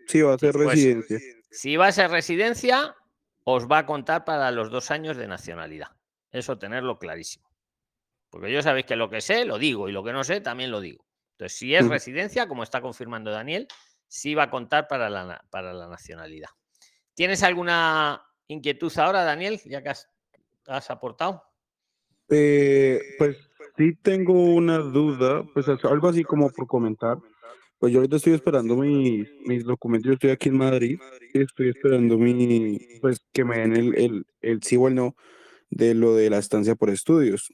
[0.07, 0.21] sí.
[0.21, 1.19] va a ser pues, residencia.
[1.49, 2.97] Si va a ser residencia,
[3.45, 5.87] os va a contar para los dos años de nacionalidad.
[6.31, 7.46] Eso tenerlo clarísimo.
[8.29, 10.71] Porque yo sabéis que lo que sé lo digo y lo que no sé también
[10.71, 11.05] lo digo.
[11.31, 13.67] Entonces, si es residencia, como está confirmando Daniel,
[14.07, 16.49] sí va a contar para la, para la nacionalidad.
[17.13, 21.43] ¿Tienes alguna inquietud ahora, Daniel, ya que has, aportado?
[22.29, 23.37] Eh, pues
[23.77, 27.17] sí tengo una duda, pues algo así como por comentar.
[27.79, 30.99] Pues yo ahorita estoy esperando mis, mis documentos, yo estoy aquí en Madrid,
[31.33, 35.15] y estoy esperando mi, pues que me den el, el, el sí o el no
[35.69, 37.53] de lo de la estancia por estudios.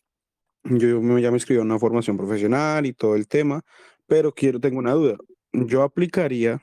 [0.63, 3.61] Yo me- ya me inscribí a una formación profesional y todo el tema,
[4.07, 5.17] pero quiero, tengo una duda.
[5.51, 6.61] Yo aplicaría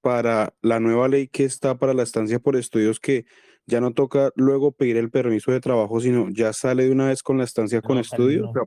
[0.00, 3.24] para la nueva ley que está para la estancia por estudios que
[3.66, 7.22] ya no toca luego pedir el permiso de trabajo, sino ya sale de una vez
[7.22, 8.48] con la estancia con estudios.
[8.50, 8.62] O sea,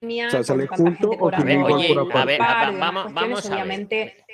[0.00, 2.12] Mía, O sea, con ¿sale tanta junto gente o cobrando tiene A ver, igual oye,
[2.12, 3.54] por a ver, va- vamos, vamos a ver.
[3.54, 4.24] obviamente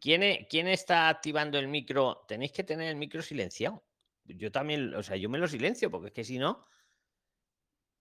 [0.00, 2.24] ¿Quién, e- quién está activando el micro?
[2.26, 3.84] Tenéis que tener el micro silenciado.
[4.24, 6.64] Yo también, o sea, yo me lo silencio, porque es que si no.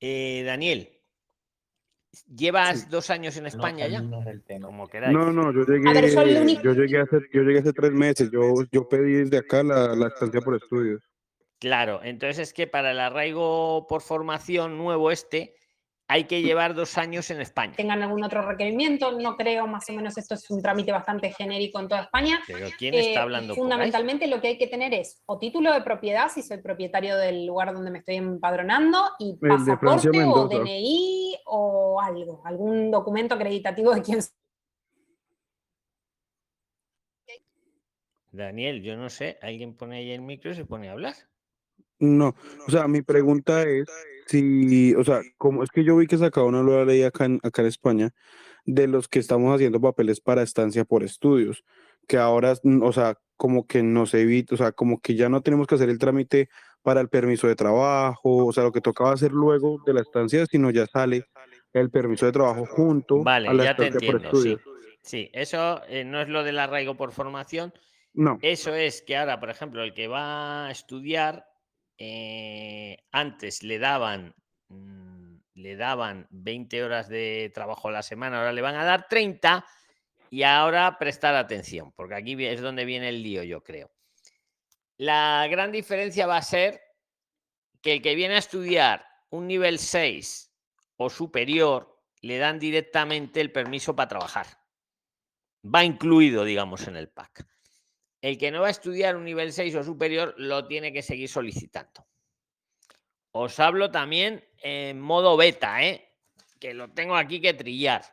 [0.04, 0.90] Eh, Daniel,
[2.36, 4.00] ¿llevas dos años en España ya?
[4.00, 4.24] Como.
[5.12, 8.32] No, no, yo ver, llegué, yo llegué hace, yo llegué hace tres meses.
[8.32, 11.04] Yo, yo pedí desde acá la, la estancia por estudios.
[11.60, 15.54] Claro, entonces es que para el arraigo por formación nuevo este,
[16.12, 17.74] hay que llevar dos años en España.
[17.78, 21.80] tengan algún otro requerimiento, no creo, más o menos esto es un trámite bastante genérico
[21.80, 22.42] en toda España.
[22.46, 23.62] Pero ¿quién Eh, está hablando por ahí?
[23.62, 27.46] fundamentalmente lo que hay que tener es o título de propiedad, si soy propietario del
[27.46, 30.50] lugar donde me estoy empadronando, y Francia pasaporte o.
[30.50, 34.20] DNI o algo, algún documento acreditativo de quién
[38.34, 41.16] Daniel, yo no sé, alguien pone ahí el micro y se pone a hablar.
[42.00, 42.36] No,
[42.68, 43.86] o sea, mi pregunta es
[44.32, 47.40] si, o sea, como es que yo vi que sacaba una nueva ley acá en,
[47.44, 48.12] acá en España
[48.66, 51.64] de los que estamos haciendo papeles para estancia por estudios,
[52.08, 55.42] que ahora, mm, o sea, como que nos evita, o sea, como que ya no
[55.42, 56.50] tenemos que hacer el trámite
[56.82, 60.46] para el permiso de trabajo, o sea, lo que tocaba hacer luego de la estancia,
[60.46, 61.26] sino ya sale
[61.74, 64.50] el permiso de trabajo junto Vale, a la ya te estancia por entiendo, sí.
[64.54, 64.82] estudios.
[65.02, 67.74] Sí, eso eh, no es lo del arraigo por formación.
[68.14, 71.46] No, Eso es que ahora, por ejemplo, el que va a estudiar,
[72.04, 74.34] eh, antes le daban,
[74.70, 79.08] mm, le daban 20 horas de trabajo a la semana, ahora le van a dar
[79.08, 79.64] 30
[80.32, 83.92] y ahora prestar atención, porque aquí es donde viene el lío, yo creo.
[84.98, 86.82] La gran diferencia va a ser
[87.84, 90.52] que el que viene a estudiar un nivel 6
[90.98, 94.48] o superior, le dan directamente el permiso para trabajar.
[95.64, 97.46] Va incluido, digamos, en el pack.
[98.22, 101.28] El que no va a estudiar un nivel 6 o superior lo tiene que seguir
[101.28, 102.06] solicitando.
[103.32, 106.08] Os hablo también en modo beta, ¿eh?
[106.60, 108.04] que lo tengo aquí que trillar,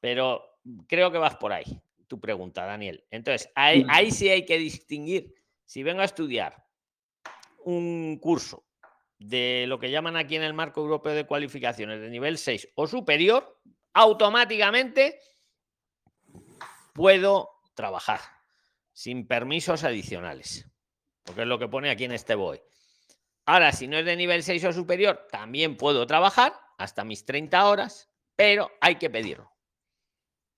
[0.00, 3.04] pero creo que vas por ahí, tu pregunta, Daniel.
[3.10, 5.34] Entonces, ahí, ahí sí hay que distinguir.
[5.64, 6.66] Si vengo a estudiar
[7.64, 8.64] un curso
[9.18, 12.86] de lo que llaman aquí en el marco europeo de cualificaciones de nivel 6 o
[12.86, 13.60] superior,
[13.92, 15.20] automáticamente
[16.94, 18.37] puedo trabajar
[18.98, 20.68] sin permisos adicionales,
[21.22, 22.64] porque es lo que pone aquí en este BOE.
[23.46, 27.64] Ahora, si no es de nivel 6 o superior, también puedo trabajar hasta mis 30
[27.68, 29.52] horas, pero hay que pedirlo.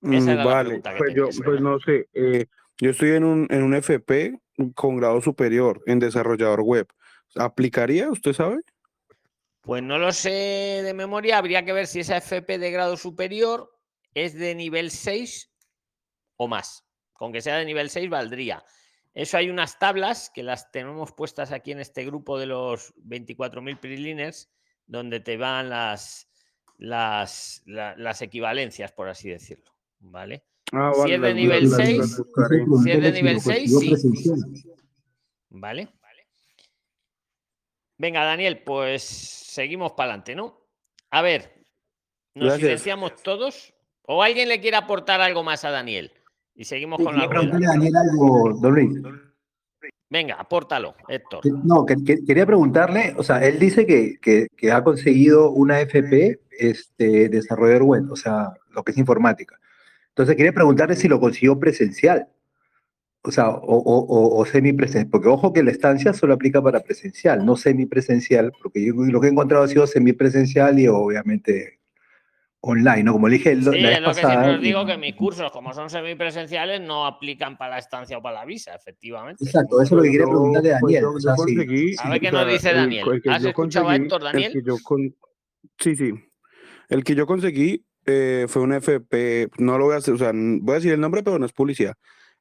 [0.01, 2.47] Esa Mm, la vale, pregunta que pues yo, pues no sé, eh,
[2.79, 4.39] yo estoy en un, en un FP
[4.73, 6.87] con grado superior en desarrollador web.
[7.35, 8.61] ¿Aplicaría, usted sabe?
[9.61, 13.71] Pues no lo sé de memoria, habría que ver si esa FP de grado superior
[14.15, 15.51] es de nivel 6
[16.37, 16.87] o más.
[17.21, 18.65] Con que sea de nivel 6 valdría.
[19.13, 23.79] Eso hay unas tablas que las tenemos puestas aquí en este grupo de los 24.000
[23.79, 24.49] preliners,
[24.87, 26.27] donde te van las,
[26.79, 29.71] las, la- las equivalencias, por así decirlo.
[29.99, 30.45] ¿Vale?
[30.71, 32.65] Ah, Si es de nivel las- las 6, buscaré.
[32.83, 34.71] si es de nivel 6, sí.
[35.49, 35.89] ¿Vale?
[37.99, 40.59] Venga, Daniel, pues seguimos para adelante, ¿no?
[41.11, 41.53] A ver,
[42.33, 42.61] ¿nos Gracias.
[42.61, 43.75] silenciamos todos?
[44.07, 46.11] ¿O alguien le quiere aportar algo más a Daniel?
[46.61, 49.01] Y seguimos Sí, con la preguntarle a Daniel algo, don Luis.
[50.11, 51.41] Venga, apórtalo, Héctor.
[51.65, 55.81] No, que, que- quería preguntarle, o sea, él dice que, que- que ha conseguido una
[55.81, 59.57] FP, este, desarrollador web, o sea, lo que es informática.
[60.09, 62.27] Entonces quería preguntarle si lo consiguió presencial,
[63.23, 66.81] o sea, o, o, o, o semipresencial, porque ojo que la estancia solo aplica para
[66.81, 71.79] presencial, no semipresencial, porque yo lo que he encontrado ha sido semipresencial y obviamente
[72.63, 73.13] online, ¿no?
[73.13, 74.33] Como le dije el- Sí, la vez es lo que pasada.
[74.33, 78.21] siempre os digo, que mis cursos, como son semipresenciales, no aplican para la estancia o
[78.21, 79.43] para la visa, efectivamente.
[79.43, 81.01] Exacto, eso es lo que quería Yo, preguntarle a pues, Daniel.
[81.03, 83.07] yo- o sea, conseguí, A ver qué nos dice el- Daniel.
[83.11, 84.53] el que ¿Has yo escuchado a conseguí- Héctor, el Daniel?
[84.53, 85.15] que yo con-
[85.79, 86.11] Sí, sí.
[86.89, 90.31] El que yo conseguí eh, fue un FP, no lo voy a hacer, o sea,
[90.33, 91.93] voy a decir el nombre, pero no es publicidad.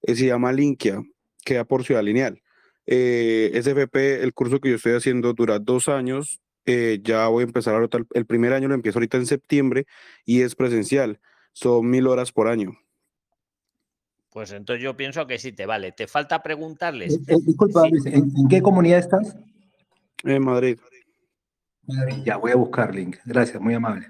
[0.03, 1.03] Eh, se llama Linkia,
[1.45, 2.41] queda por Ciudad Lineal.
[2.87, 6.41] Eh, ese FP, el curso que yo estoy haciendo dura dos años.
[6.67, 9.87] Eh, ya voy a empezar ahorita, el- el primer año lo empiezo ahorita en septiembre
[10.25, 11.21] y es presencial.
[11.53, 12.73] Son mil horas por año.
[14.31, 15.91] Pues entonces yo pienso que sí te vale.
[15.93, 17.15] Te falta preguntarles.
[17.15, 18.09] Eh, eh, disculpa, Sí.
[18.11, 19.37] ¿en, en qué comunidad estás?
[20.23, 20.79] En Madrid.
[21.87, 22.23] Madrid.
[22.25, 23.17] Ya, voy a buscar link.
[23.25, 24.07] Gracias, muy amable.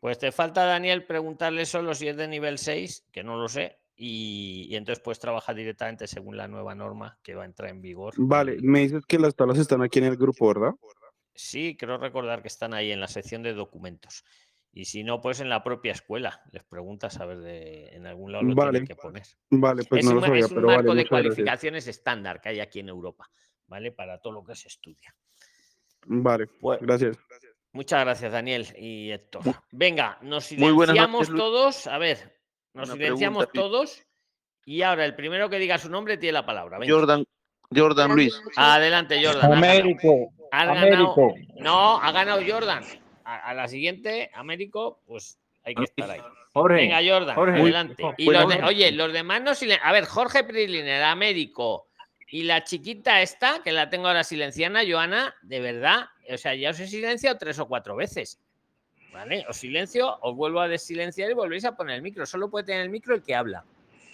[0.00, 3.78] Pues te falta, Daniel, preguntarle solo si es de nivel 6, que no lo sé,
[4.00, 7.82] y, y entonces puedes trabajar directamente según la nueva norma que va a entrar en
[7.82, 8.14] vigor.
[8.16, 10.72] Vale, me dices que las tablas están aquí en el grupo, ¿verdad?
[11.34, 14.24] Sí, creo recordar que están ahí en la sección de documentos.
[14.72, 16.40] Y si no, pues en la propia escuela.
[16.52, 18.70] Les preguntas a ver de, en algún lado lo Vale.
[18.72, 19.24] tienen que poner.
[19.50, 21.08] Vale, pues es no un, lo sabía, es un pero marco vale, de gracias.
[21.08, 23.28] cualificaciones estándar que hay aquí en Europa,
[23.66, 23.90] ¿vale?
[23.92, 25.14] Para todo lo que se estudia.
[26.06, 27.16] Vale, Pues- gracias.
[27.72, 29.42] Muchas gracias, Daniel y Héctor.
[29.72, 31.86] Venga, nos Muy silenciamos noches, todos.
[31.86, 32.37] A ver,
[32.78, 34.02] nos silenciamos todos.
[34.64, 36.78] Y ahora el primero que diga su nombre tiene la palabra.
[36.78, 36.92] Venga.
[36.92, 37.24] Jordan,
[37.74, 38.40] Jordan Luis.
[38.56, 39.52] Adelante, Jordan.
[39.52, 41.34] Américo, Américo.
[41.56, 42.82] No, ha ganado Jordan.
[43.24, 46.20] A, a la siguiente, Américo, pues hay que estar ahí.
[46.54, 47.60] Jorge, Venga, Jordan, Jorge.
[47.60, 48.02] adelante.
[48.16, 51.88] Y los de- oye, los demás no silen- A ver, Jorge Priliner, Américo
[52.30, 56.70] y la chiquita esta, que la tengo ahora silenciada, Joana, de verdad, o sea, ya
[56.70, 58.38] os he silenciado tres o cuatro veces.
[59.12, 59.44] ¿Vale?
[59.48, 62.26] Os silencio, os vuelvo a desilenciar y volvéis a poner el micro.
[62.26, 63.64] Solo puede tener el micro el que habla.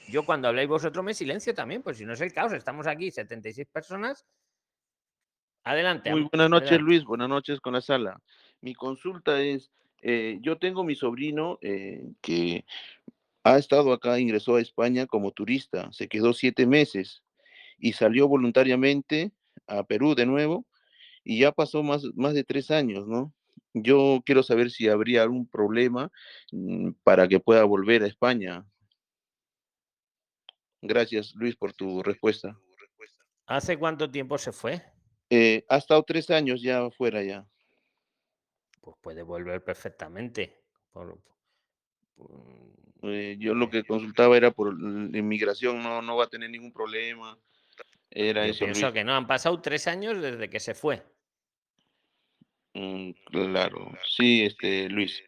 [0.09, 3.11] Yo cuando habláis vosotros me silencio también, pues si no es el caos, estamos aquí
[3.11, 4.26] 76 personas.
[5.64, 6.11] Adelante.
[6.11, 6.90] Muy buenas noches, adelante.
[6.90, 7.04] Luis.
[7.04, 8.20] Buenas noches con la sala.
[8.61, 9.70] Mi consulta es,
[10.02, 12.64] eh, yo tengo mi sobrino eh, que
[13.44, 17.22] ha estado acá, ingresó a España como turista, se quedó siete meses
[17.78, 19.33] y salió voluntariamente
[19.66, 20.66] a Perú de nuevo
[21.24, 23.33] y ya pasó más, más de tres años, ¿no?
[23.74, 26.10] Yo quiero saber si habría algún problema
[26.52, 28.64] mm, para que pueda volver a España.
[30.80, 32.56] Gracias, Luis, por tu respuesta.
[33.46, 34.82] ¿Hace cuánto tiempo se fue?
[35.30, 37.46] Eh, ha estado tres años ya fuera ya.
[38.80, 40.62] Pues puede volver perfectamente.
[40.92, 41.18] Por-
[42.14, 42.74] por-
[43.06, 46.72] Eh, yo lo que consultaba era por la inmigración, no, no va a tener ningún
[46.72, 47.38] problema.
[48.08, 48.94] Era Yo eso, pienso Luis.
[48.94, 51.02] que no, han pasado tres años desde que se fue.
[52.74, 55.22] Mm, claro, sí, este, Luis.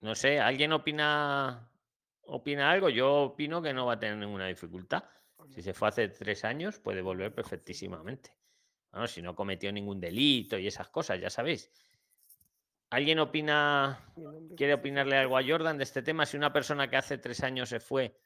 [0.00, 1.70] No sé, ¿alguien opina,
[2.22, 2.88] opina algo?
[2.88, 5.04] Yo opino que no va a tener ninguna dificultad.
[5.54, 8.34] Si se fue hace tres años, puede volver perfectísimamente.
[8.92, 11.70] Bueno, si no cometió ningún delito y esas cosas, ya sabéis.
[12.90, 14.12] ¿Alguien opina,
[14.56, 16.26] quiere opinarle algo a Jordan de este tema?
[16.26, 18.20] Si una persona que hace tres años se fue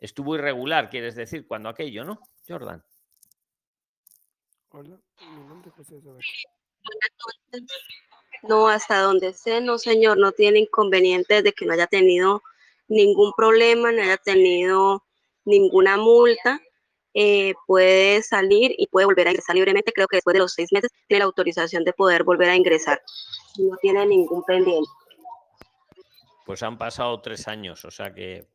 [0.00, 2.20] estuvo irregular, quieres decir, cuando aquello, ¿no?
[2.48, 2.84] Jordan.
[4.70, 6.00] Hola, mi nombre es José.
[8.42, 12.42] No, hasta donde sé, no, señor, no tiene inconvenientes de que no haya tenido
[12.88, 15.04] ningún problema, no haya tenido
[15.44, 16.60] ninguna multa.
[17.14, 19.92] eh, puede salir y puede volver a ingresar libremente.
[19.92, 23.02] Creo que después de los seis meses tiene la autorización de poder volver a ingresar.
[23.58, 24.88] No tiene ningún pendiente.
[26.46, 28.46] Pues han pasado tres años, o sea que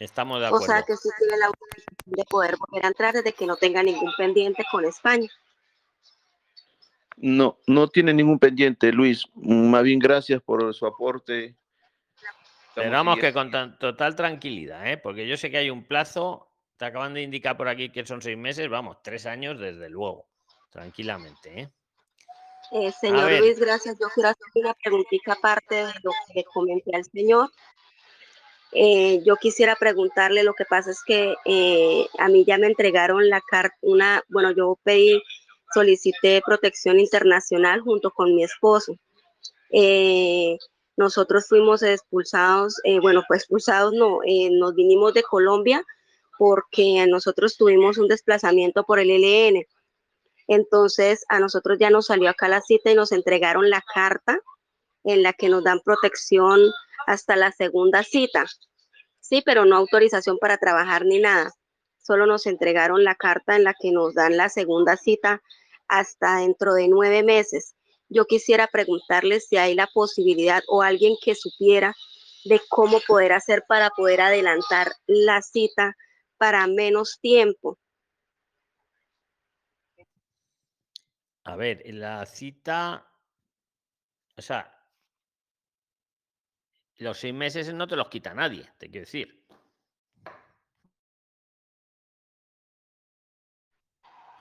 [0.00, 0.66] estamos de O acuerdo.
[0.66, 3.80] sea que sí tiene la autorización de poder volver a entrar desde que no tenga
[3.82, 5.28] ningún pendiente con España.
[7.20, 9.24] No, no tiene ningún pendiente, Luis.
[9.34, 11.56] Más bien gracias por su aporte.
[12.76, 14.98] Vamos que con total tranquilidad, ¿eh?
[14.98, 18.22] porque yo sé que hay un plazo, te acaban de indicar por aquí que son
[18.22, 20.28] seis meses, vamos, tres años desde luego,
[20.70, 21.60] tranquilamente.
[21.60, 21.72] ¿eh?
[22.70, 23.32] Eh, señor.
[23.32, 23.96] Luis, gracias.
[23.98, 27.50] Yo quiero hacer una preguntita aparte de lo que le comenté al señor.
[28.72, 33.28] Eh, yo quisiera preguntarle, lo que pasa es que eh, a mí ya me entregaron
[33.28, 35.22] la carta, una, bueno, yo pedí,
[35.72, 38.94] solicité protección internacional junto con mi esposo.
[39.70, 40.56] Eh,
[40.96, 45.84] nosotros fuimos expulsados, eh, bueno, pues expulsados no, eh, nos vinimos de Colombia
[46.38, 49.64] porque nosotros tuvimos un desplazamiento por el ELN.
[50.46, 54.40] Entonces a nosotros ya nos salió acá la cita y nos entregaron la carta
[55.04, 56.60] en la que nos dan protección
[57.06, 58.46] hasta la segunda cita.
[59.20, 61.52] Sí, pero no autorización para trabajar ni nada.
[62.08, 65.42] Solo nos entregaron la carta en la que nos dan la segunda cita
[65.88, 67.76] hasta dentro de nueve meses.
[68.08, 71.94] Yo quisiera preguntarles si hay la posibilidad o alguien que supiera
[72.46, 75.98] de cómo poder hacer para poder adelantar la cita
[76.38, 77.78] para menos tiempo.
[81.44, 83.06] A ver, la cita,
[84.34, 84.74] o sea,
[86.96, 89.37] los seis meses no te los quita nadie, te quiero decir.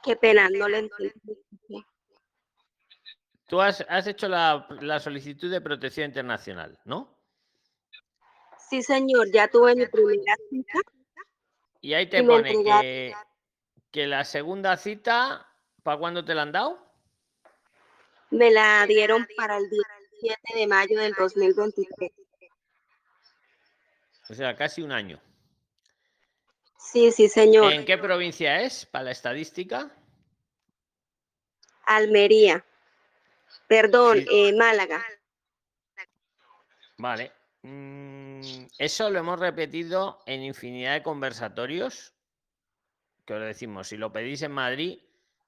[0.07, 1.11] Qué pena, no le entendí.
[3.45, 7.17] Tú has, has hecho la, la solicitud de protección internacional, ¿no?
[8.69, 10.79] Sí, señor, ya tuve mi primera cita.
[11.81, 13.13] Y ahí te Y pone
[13.91, 15.45] que la segunda cita,
[15.83, 16.87] ¿para cuándo te la han dado?
[18.29, 22.11] Me la dieron para el 17 de mayo del 2023.
[24.29, 25.21] O sea, casi un año.
[26.91, 27.73] Sí, sí, señor.
[27.73, 29.91] ¿En qué provincia es para la estadística?
[31.85, 32.63] Almería.
[33.67, 34.27] Perdón, Sí.
[34.31, 35.03] eh, Málaga.
[36.97, 37.31] Vale.
[37.63, 38.41] Mm,
[38.77, 42.13] eso lo hemos repetido en infinidad de conversatorios.
[43.25, 44.99] Que os decimos, si lo pedís en Madrid,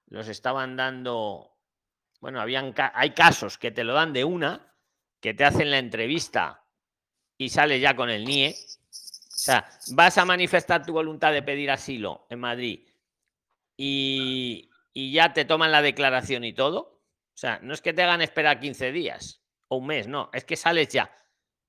[0.07, 1.55] los estaban dando.
[2.19, 4.75] Bueno, habían hay casos que te lo dan de una,
[5.21, 6.65] que te hacen la entrevista
[7.37, 8.55] y sales ya con el NIE.
[9.39, 12.89] O sea, vas a manifestar tu voluntad de pedir asilo en Madrid
[13.77, 16.79] y, y ya te toman la declaración y todo.
[16.79, 20.43] O sea, no es que te hagan esperar 15 días o un mes, no, es
[20.43, 21.09] que sales ya.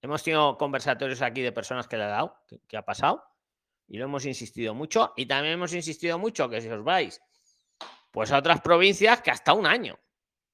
[0.03, 3.23] Hemos tenido conversatorios aquí de personas que le ha dado, que, ha pasado,
[3.87, 5.13] y lo hemos insistido mucho.
[5.17, 7.23] Y también hemos insistido mucho que si os vais,
[8.11, 9.97] pues a otras provincias que hasta un año.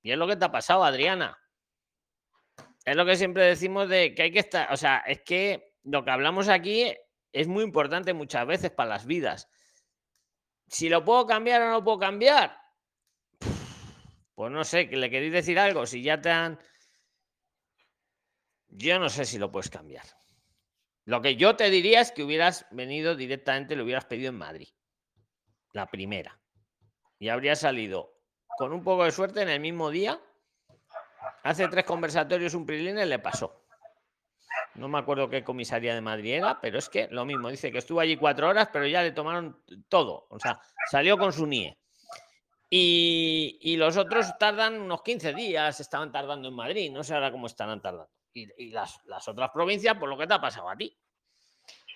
[0.03, 1.39] Y es lo que te ha pasado, Adriana.
[2.85, 6.05] Es lo que siempre decimos de que hay que estar, o sea, es que lo
[6.05, 6.93] que hablamos aquí
[7.37, 9.51] es muy importante muchas veces para las vidas.
[10.68, 12.59] Si lo puedo cambiar o no puedo cambiar,
[14.34, 16.59] pues no sé, que le queréis decir algo, si ya te han
[18.68, 20.05] yo no sé si lo puedes cambiar.
[21.05, 24.68] Lo que yo te diría es que hubieras venido directamente, lo hubieras pedido en Madrid.
[25.72, 26.41] La primera.
[27.18, 28.18] Y habría salido
[28.59, 30.20] con un poco de suerte en el mismo día.
[31.43, 33.66] Hace tres conversatorios un Prilines le pasó.
[34.77, 37.49] No me acuerdo qué comisaría de Madrid era, pero es que lo mismo.
[37.49, 40.27] Dice que estuvo allí cuatro horas, pero ya le tomaron todo.
[40.31, 40.61] O sea,
[40.91, 41.79] salió con su NIE.
[42.68, 46.91] Y, y los otros tardan unos 15 días, estaban tardando en Madrid.
[46.91, 50.41] No sé ahora cómo estarán tardando y, las, otras provincias, por lo que te ha
[50.41, 50.97] pasado a ti.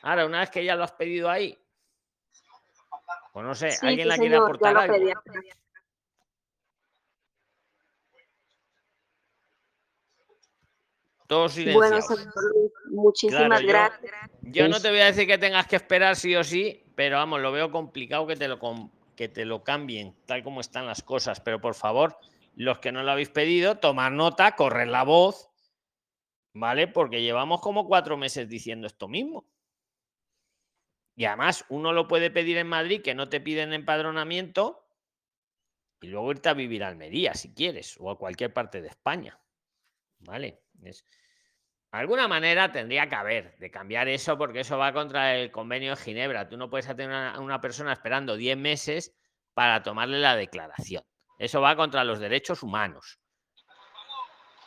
[0.02, 1.56] Ahora, una vez que ya lo has pedido ahí,
[3.32, 4.96] pues no sé, ¿alguien la quiere aportar algo?
[11.74, 11.98] Bueno,
[12.90, 14.12] muchísimas gracias.
[14.42, 17.40] Yo, no te voy a decir que tengas que esperar sí o sí, pero vamos,
[17.40, 18.58] lo veo complicado que te lo,
[19.16, 21.40] que te lo cambien tal como están las cosas.
[21.40, 22.18] Pero por favor,
[22.56, 25.50] los que no lo habéis pedido, tomar nota, correr la voz
[26.54, 26.88] ¿vale?
[26.88, 29.46] Porque llevamos como cuatro meses diciendo esto mismo.
[31.16, 34.86] Y además, uno lo puede pedir en Madrid, que no te piden empadronamiento,
[36.00, 39.38] y luego irte a vivir a Almería, si quieres, o a cualquier parte de España.
[40.20, 40.62] ¿Vale?
[40.82, 41.04] Es...
[41.90, 46.02] alguna manera tendría que haber de cambiar eso, porque eso va contra el convenio de
[46.02, 46.48] Ginebra.
[46.48, 49.14] Tú no puedes tener a una persona esperando 10 meses
[49.54, 51.02] para tomarle la declaración.
[51.38, 53.18] Eso va contra los derechos humanos.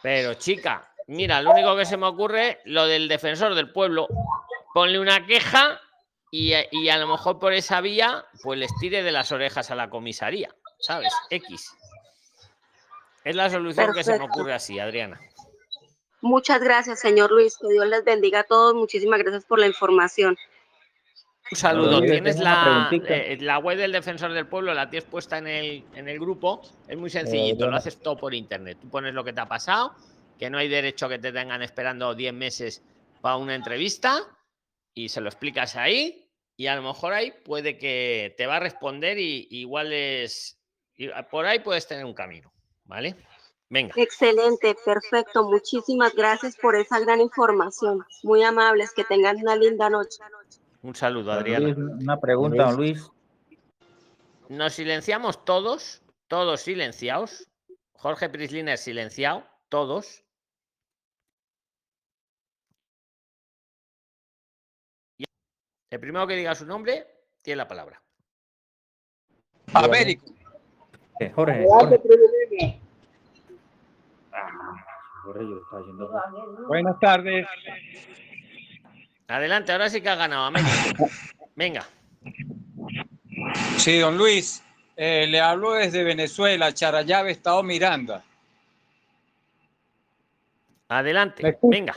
[0.01, 4.07] Pero, chica, Mira, lo único que se me ocurre, lo del defensor del pueblo.
[4.73, 5.79] Ponle una queja
[6.31, 9.89] y, a lo mejor por esa vía, pues les tire de las orejas a la
[9.89, 10.53] comisaría.
[10.79, 11.13] ¿Sabes?
[11.29, 11.75] X.
[13.23, 15.19] Es la solución que se me ocurre así, Adriana.
[16.23, 17.57] Muchas gracias, señor Luis.
[17.57, 18.73] Que Dios les bendiga a todos.
[18.73, 20.35] Muchísimas gracias por la información.
[21.51, 22.01] Un saludo.
[22.01, 26.09] Tienes la, eh, la, web del Defensor del Pueblo, la tienes puesta en el, en
[26.09, 26.61] el grupo.
[26.87, 28.79] Es muy sencillito, lo haces todo por internet.
[28.81, 29.95] Tú pones lo que te ha pasado
[30.37, 32.83] que no hay derecho a que te tengan esperando 10 meses
[33.21, 34.27] para una entrevista
[34.93, 38.59] y se lo explicas ahí y a lo mejor ahí puede que te va a
[38.59, 40.59] responder y igual es
[41.31, 42.53] por ahí puedes tener un camino,
[42.83, 43.15] ¿vale?
[43.73, 43.91] Venga.
[43.97, 45.45] Excelente, perfecto.
[45.45, 48.05] Muchísimas gracias por esa gran información.
[48.21, 50.19] Muy amables, que tengan una linda noche.
[50.83, 51.73] Un saludo, Adriana.
[51.75, 53.09] Una pregunta, don Luis.
[54.47, 57.49] Nos silenciamos todos, todos silenciados.
[57.93, 60.23] Jorge Prisliner silenciado, todos.
[65.89, 67.07] El primero que diga su nombre
[67.41, 67.99] tiene la palabra.
[69.73, 70.27] Américo.
[71.33, 71.65] Jorge.
[76.67, 77.47] Buenas tardes.
[79.27, 80.51] Adelante, ahora sí que ha ganado.
[81.55, 81.85] Venga.
[83.77, 84.63] Sí, don Luis.
[84.95, 88.23] Eh, le hablo desde Venezuela, Charallave, Estado Miranda.
[90.89, 91.95] Adelante, venga.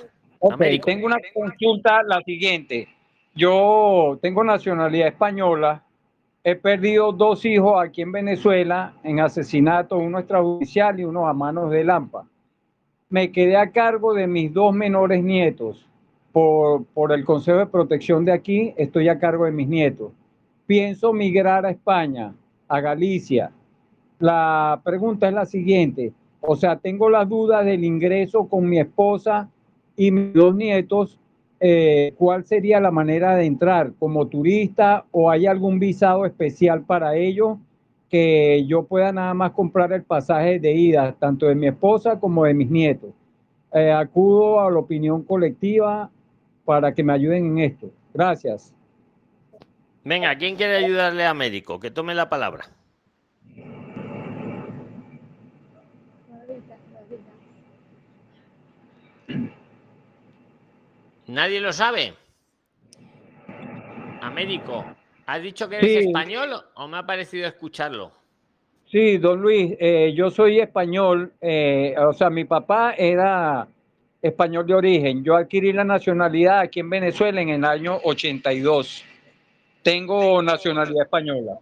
[0.84, 2.88] Tengo una consulta, la siguiente.
[3.34, 5.82] Yo tengo nacionalidad española.
[6.42, 11.70] He perdido dos hijos aquí en Venezuela en asesinato, uno extrajudicial y uno a manos
[11.70, 12.24] de Lampa.
[13.08, 15.86] Me quedé a cargo de mis dos menores nietos.
[16.32, 20.12] Por, por el Consejo de Protección de aquí, estoy a cargo de mis nietos.
[20.66, 22.34] Pienso migrar a España,
[22.68, 23.50] a Galicia.
[24.18, 26.12] La pregunta es la siguiente.
[26.40, 29.48] O sea, tengo la duda del ingreso con mi esposa
[29.96, 31.18] y mis dos nietos
[31.58, 33.92] eh, ¿cuál sería la manera de entrar?
[33.98, 37.58] ¿Como turista o hay algún visado especial para ello
[38.08, 42.44] que yo pueda nada más comprar el pasaje de ida, tanto de mi esposa como
[42.44, 43.10] de mis nietos?
[43.72, 46.10] Eh, acudo a la opinión colectiva
[46.64, 47.90] para que me ayuden en esto.
[48.14, 48.74] Gracias.
[50.04, 51.80] Venga, ¿quién quiere ayudarle a médico?
[51.80, 52.66] Que tome la palabra.
[61.26, 62.14] ¿Nadie lo sabe?
[64.22, 64.84] Américo,
[65.26, 65.98] ¿has dicho que eres Sí.
[66.08, 68.12] español o me ha parecido escucharlo?
[68.86, 73.66] Sí, don Luis, eh, yo soy español, eh, o sea, mi papá era
[74.22, 75.24] español de origen.
[75.24, 79.04] Yo adquirí la nacionalidad aquí en Venezuela en el año 82.
[79.82, 81.58] Tengo nacionalidad española.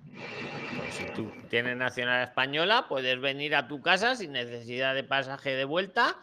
[0.76, 5.50] Pues si tú tienes nacionalidad española, puedes venir a tu casa sin necesidad de pasaje
[5.50, 6.16] de vuelta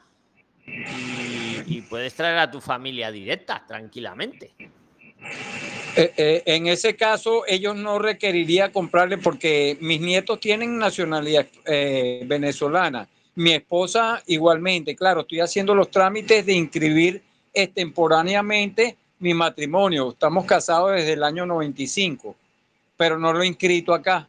[0.68, 4.52] y, y puedes traer a tu familia directa, tranquilamente.
[5.96, 12.24] Eh, eh, en ese caso, ellos no requeriría comprarle porque mis nietos tienen nacionalidad eh,
[12.26, 13.08] venezolana.
[13.36, 14.96] Mi esposa igualmente.
[14.96, 17.22] Claro, estoy haciendo los trámites de inscribir
[17.54, 20.12] extemporáneamente mi matrimonio.
[20.12, 22.36] Estamos casados desde el año 95,
[22.96, 24.28] pero no lo he inscrito acá.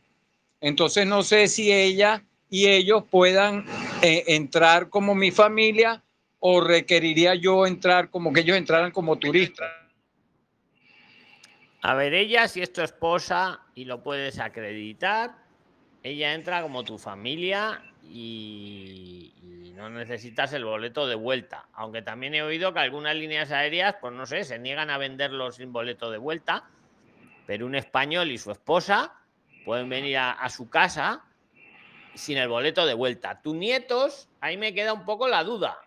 [0.60, 3.64] Entonces no sé si ella y ellos puedan
[4.02, 6.02] entrar como mi familia
[6.38, 9.81] o requeriría yo entrar como que ellos entraran como turistas.
[11.84, 15.34] A ver, ella, si es tu esposa y lo puedes acreditar,
[16.04, 19.34] ella entra como tu familia y,
[19.74, 21.66] no necesitas el boleto de vuelta.
[21.72, 25.50] Aunque también he oído que algunas líneas aéreas, pues no sé, se niegan a venderlo
[25.50, 26.70] sin boleto de vuelta,
[27.46, 29.16] pero un español y su esposa
[29.64, 31.24] pueden venir a, a su casa
[32.14, 33.42] sin el boleto de vuelta.
[33.42, 35.78] Tus nietos, ahí me queda un poco la duda.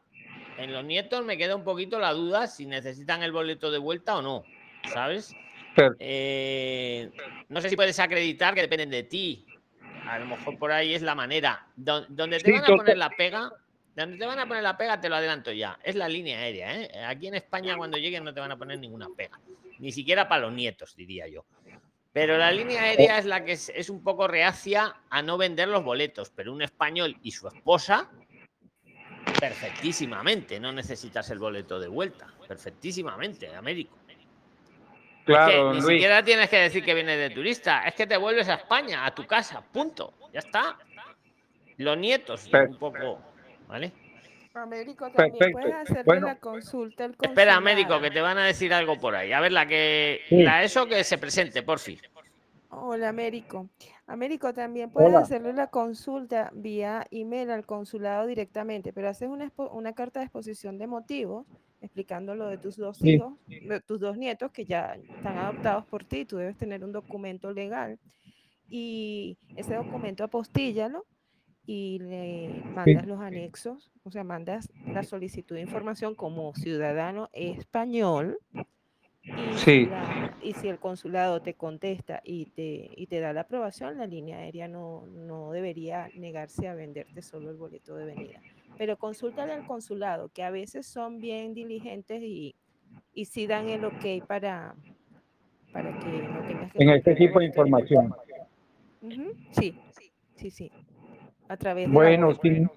[0.58, 4.18] En los nietos me queda un poquito la duda si necesitan el boleto de vuelta
[4.18, 4.44] o no,
[4.94, 5.34] ¿sabes?
[6.00, 7.12] Eh,
[7.50, 9.46] no sé si puedes acreditar que dependen de ti.
[10.08, 11.68] A lo mejor por ahí es la manera.
[11.76, 13.52] Don- Donde te Sí, van a poner la pega,
[13.96, 15.80] donde te van a poner la pega, te lo adelanto ya.
[15.84, 16.76] Es la línea aérea.
[16.82, 16.92] ¿eh?
[17.06, 19.40] Aquí en España, cuando lleguen, no te van a poner ninguna pega.
[19.80, 21.46] Ni siquiera para los nietos, diría yo.
[22.14, 25.68] Pero la línea aérea es la que es, es un poco reacia a no vender
[25.68, 26.30] los boletos.
[26.30, 28.10] Pero un español y su esposa,
[29.40, 30.60] perfectísimamente.
[30.60, 32.28] No necesitas el boleto de vuelta.
[32.48, 33.98] Perfectísimamente, Américo.
[35.28, 35.88] Es que Claro, ni Luis.
[35.94, 39.16] siquiera tienes que decir que vienes de turista, es que te vuelves a España, a
[39.16, 40.14] tu casa, punto.
[40.32, 40.78] Ya está.
[41.78, 43.20] Los nietos, un poco.
[43.68, 43.92] ¿Vale?
[44.54, 45.60] Américo, también Perfecto.
[45.60, 46.28] puedes hacerle Bueno.
[46.28, 49.34] la consulta al Espera, médico, que te van a decir algo por ahí.
[49.34, 50.22] A ver, la que.
[50.30, 50.44] Sí.
[50.44, 52.00] La eso que se presente, por fin.
[52.70, 53.68] Hola, Américo.
[54.08, 55.20] Américo, también puedes Hola.
[55.20, 60.78] hacerle la consulta vía email al consulado directamente, pero haces una, una carta de exposición
[60.78, 61.46] de motivos
[61.86, 63.14] explicando lo de tus dos Sí.
[63.16, 66.26] hijos, de tus dos nietos que ya están adoptados por ti.
[66.26, 67.98] Tú debes tener un documento legal
[68.70, 71.06] y ese documento apostíllalo
[71.68, 78.38] y le mandas los anexos, o sea, mandas la solicitud de información como ciudadano español
[79.24, 79.86] y Sí.
[79.88, 84.06] la- y si el consulado te contesta y te, y te da la aprobación, la
[84.06, 88.42] línea aérea no, no debería negarse a venderte solo el boleto de venida.
[88.78, 92.56] Pero consúltale al consulado, que a veces son bien diligentes y,
[93.14, 94.76] y sí dan el ok para,
[95.72, 98.14] para que no tengas que En este el tipo de información.
[99.02, 99.74] Ujú, Sí,
[100.36, 100.72] sí, sí.
[101.48, 102.40] A través de la Bueno, web.
[102.42, 102.70] sin,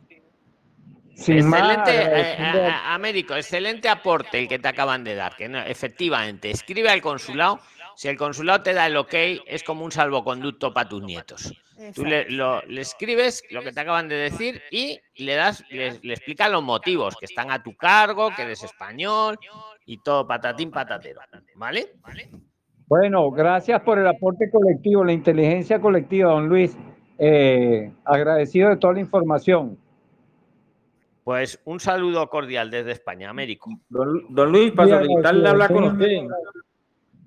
[1.15, 5.35] sin más, Excelente, eh, a- Américo, excelente aporte el que te acaban de dar.
[5.37, 7.61] Que no, efectivamente, escribe al consulado.
[7.97, 9.15] Si el consulado te da el ok,
[9.47, 11.53] es como un salvoconducto para tus nietos.
[11.95, 12.35] Tú le, Exacto.
[12.37, 16.51] lo- le escribes lo que te acaban de decir y le das, le, le explicas
[16.51, 19.39] los motivos que están a tu cargo, que eres español
[19.87, 21.21] y todo patatín patatero.
[21.55, 21.93] ¿Vale?
[22.89, 26.77] Bueno, gracias por el aporte colectivo, la inteligencia colectiva, don Luis.
[27.19, 29.79] Eh, agradecido de toda la información.
[31.25, 33.71] Pues un saludo cordial desde España, Américo.
[33.89, 36.27] Don, don Luis, para solicitarle hablar con usted.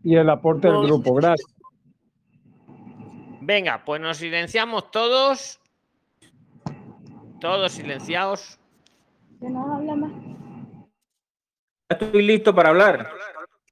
[0.03, 1.53] Y el aporte del Pues- grupo, gracias.
[3.41, 5.59] Venga, pues nos silenciamos todos.
[7.39, 8.59] Todos silenciados.
[9.39, 10.11] no habla más.
[11.89, 13.11] Estoy listo para hablar.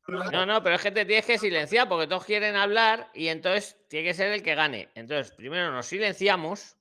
[0.08, 3.78] No, no, pero es que te tienes que silenciar porque todos quieren hablar y entonces
[3.88, 4.90] tiene que ser el que gane.
[4.96, 6.76] Entonces, primero nos silenciamos.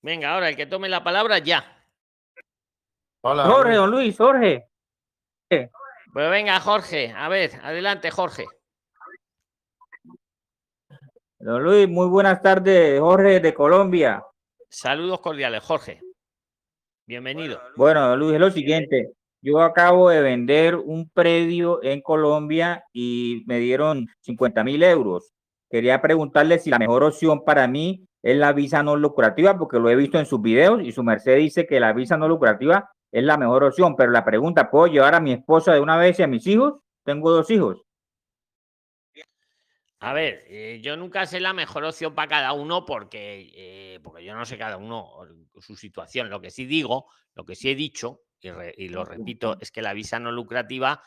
[0.00, 1.86] Venga, ahora el que tome la palabra ya.
[3.20, 3.44] Hola.
[3.44, 4.66] Jorge, don Luis, Jorge.
[5.48, 7.12] Pues venga, Jorge.
[7.14, 8.46] A ver, adelante, Jorge.
[11.44, 14.24] Don Luis, muy buenas tardes, Jorge de Colombia.
[14.70, 16.00] Saludos cordiales, Jorge.
[17.06, 17.60] Bienvenido.
[17.76, 19.10] Bueno, don Luis, es lo siguiente.
[19.42, 25.34] Yo acabo de vender un predio en Colombia y me dieron 50 mil euros.
[25.68, 29.90] Quería preguntarle si la mejor opción para mí es la visa no lucrativa, porque lo
[29.90, 33.22] he visto en sus videos y su merced dice que la visa no lucrativa es
[33.22, 33.96] la mejor opción.
[33.96, 36.76] Pero la pregunta, ¿puedo llevar a mi esposa de una vez y a mis hijos?
[37.04, 37.83] Tengo dos hijos.
[40.04, 44.24] A ver, eh, yo nunca sé la mejor opción para cada uno porque, eh, porque
[44.24, 45.10] yo no sé cada uno
[45.60, 46.28] su situación.
[46.28, 49.70] Lo que sí digo, lo que sí he dicho, y, re- y lo repito, es
[49.70, 51.02] que la visa no lucrativa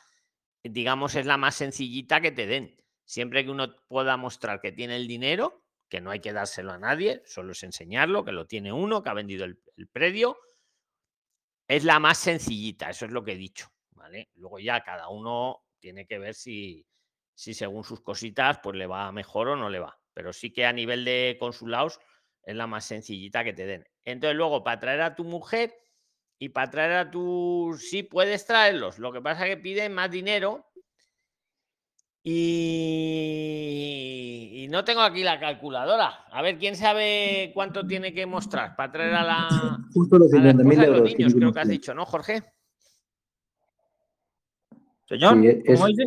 [0.63, 2.75] digamos, es la más sencillita que te den.
[3.05, 6.77] Siempre que uno pueda mostrar que tiene el dinero, que no hay que dárselo a
[6.79, 10.37] nadie, solo es enseñarlo, que lo tiene uno, que ha vendido el, el predio,
[11.67, 13.67] es la más sencillita, eso es lo que he dicho.
[13.91, 14.29] ¿vale?
[14.35, 16.85] Luego ya cada uno tiene que ver si,
[17.37, 19.95] si según sus cositas pues le va mejor o no le va.
[20.15, 21.99] Pero sí que a nivel de consulados
[22.41, 23.87] es la más sencillita que te den.
[24.03, 25.75] Entonces luego para traer a tu mujer
[26.39, 27.77] y para traer a tu...
[27.79, 28.97] Sí, puedes traerlos.
[28.97, 30.65] Lo que pasa es que piden más dinero
[33.17, 34.63] y...
[34.63, 36.25] y no tengo aquí la calculadora.
[36.31, 39.77] A ver, ¿quién sabe cuánto tiene que mostrar para traer a la...
[39.93, 41.13] Justo los a la 50 esposa mil de los euros.
[41.13, 42.41] niños, creo que has dicho, ¿no, Jorge?
[45.05, 46.03] Señor, Sí, es- ¿cómo dice?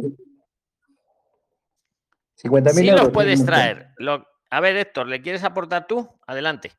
[2.43, 3.05] 50 mil Sí euros.
[3.05, 3.89] los puedes traer.
[3.99, 6.09] Lo- A ver, Héctor, ¿le quieres aportar tú?
[6.27, 6.73] Adelante.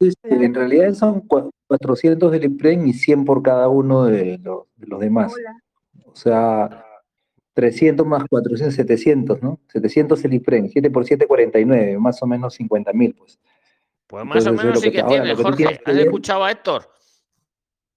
[0.00, 4.38] Sí, sí, en realidad son cua- 400 del IPREN y 100 por cada uno de
[4.38, 5.34] los, de los demás.
[6.06, 6.84] O sea,
[7.54, 9.60] 300 más 400, 700, ¿no?
[9.68, 13.38] 700 el IPREN, 7 por 7, 49, más o menos 50 mil, pues.
[14.06, 15.42] Pues más o Entonces, es menos sí que que te- ahora, tiene, lo que tú
[15.48, 15.56] Jorge.
[15.56, 16.90] tienes que ¿Has escuchado a Héctor?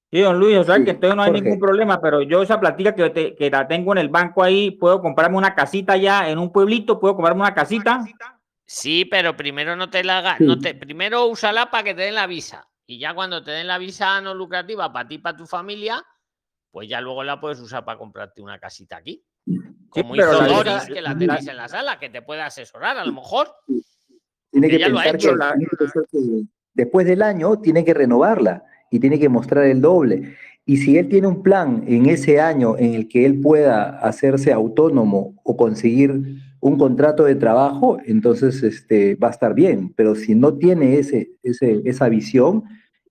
[0.10, 1.43] Sí, don Luis, o sea Sí, que entonces no hay Jorge.
[1.43, 4.72] ningún problema, pero yo esa platica que, te- que la tengo en el banco ahí,
[4.72, 8.05] puedo comprarme una casita ya en un pueblito, puedo comprarme una casita.
[8.66, 10.38] Sí, pero primero no te la hagas.
[10.38, 10.45] Sí.
[10.45, 12.68] No te, primero úsala para que te den la visa.
[12.86, 16.01] Y ya cuando te den la visa no lucrativa para ti y para tu familia,
[16.72, 19.22] pues ya luego la puedes usar para comprarte una casita aquí.
[19.89, 22.97] Como pero hizo Doris, que la la- tenéis en la sala, que te puede asesorar
[22.97, 23.53] a lo mejor.
[24.51, 26.20] Tiene que lo ha hecho, que, la- tiene que pensar que
[26.74, 30.36] después del año tiene que renovarla y tiene que mostrar el doble.
[30.66, 34.52] Y si él tiene un plan en ese año en el que él pueda hacerse
[34.52, 39.94] autónomo o conseguir un contrato de trabajo, entonces este, va a estar bien.
[39.96, 42.64] Pero si no tiene ese, ese, esa visión,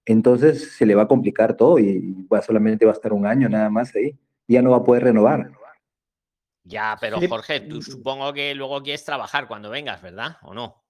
[0.04, 3.48] entonces se le va a complicar todo y va, solamente va a estar un año
[3.48, 4.16] nada más ahí.
[4.46, 5.50] Ya no va a poder renovar.
[6.62, 7.18] Ya, pero.
[7.28, 10.36] Jorge, tú supongo que luego quieres trabajar cuando vengas, ¿verdad?
[10.42, 10.85] ¿O no?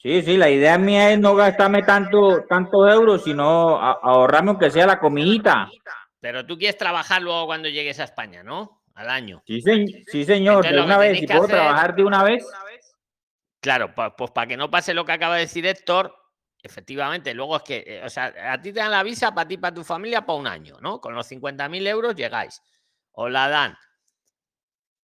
[0.00, 4.70] Sí, sí, la idea mía es no gastarme tanto, tantos euros, sino a- ahorrarme aunque
[4.70, 5.68] sea la comidita.
[6.20, 8.82] Pero tú quieres trabajar luego cuando llegues a España, ¿no?
[8.94, 9.42] Al año.
[9.46, 12.46] Sí, se- sí, señor, Entonces, de una vez, si puedo hacer- trabajar de una vez.
[13.60, 16.14] Claro, pues para que no pase lo que acaba de decir Héctor,
[16.62, 19.56] efectivamente, luego es que, eh, o sea, a ti te dan la visa para ti
[19.58, 21.00] para tu familia para un año, ¿no?
[21.00, 22.62] Con los 50.000 euros llegáis.
[23.12, 23.76] Os la dan.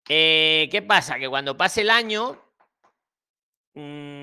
[0.08, 1.18] Eh, ¿Qué pasa?
[1.18, 2.38] Que cuando pase el año,
[3.74, 4.21] mm,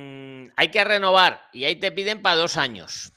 [0.56, 3.14] hay que renovar y ahí te piden para dos años.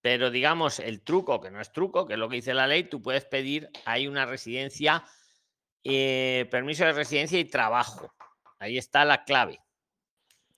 [0.00, 2.84] Pero digamos, el truco, que no es truco, que es lo que dice la ley,
[2.84, 5.04] tú puedes pedir, hay una residencia,
[5.82, 8.14] eh, permiso de residencia y trabajo.
[8.58, 9.64] Ahí está la clave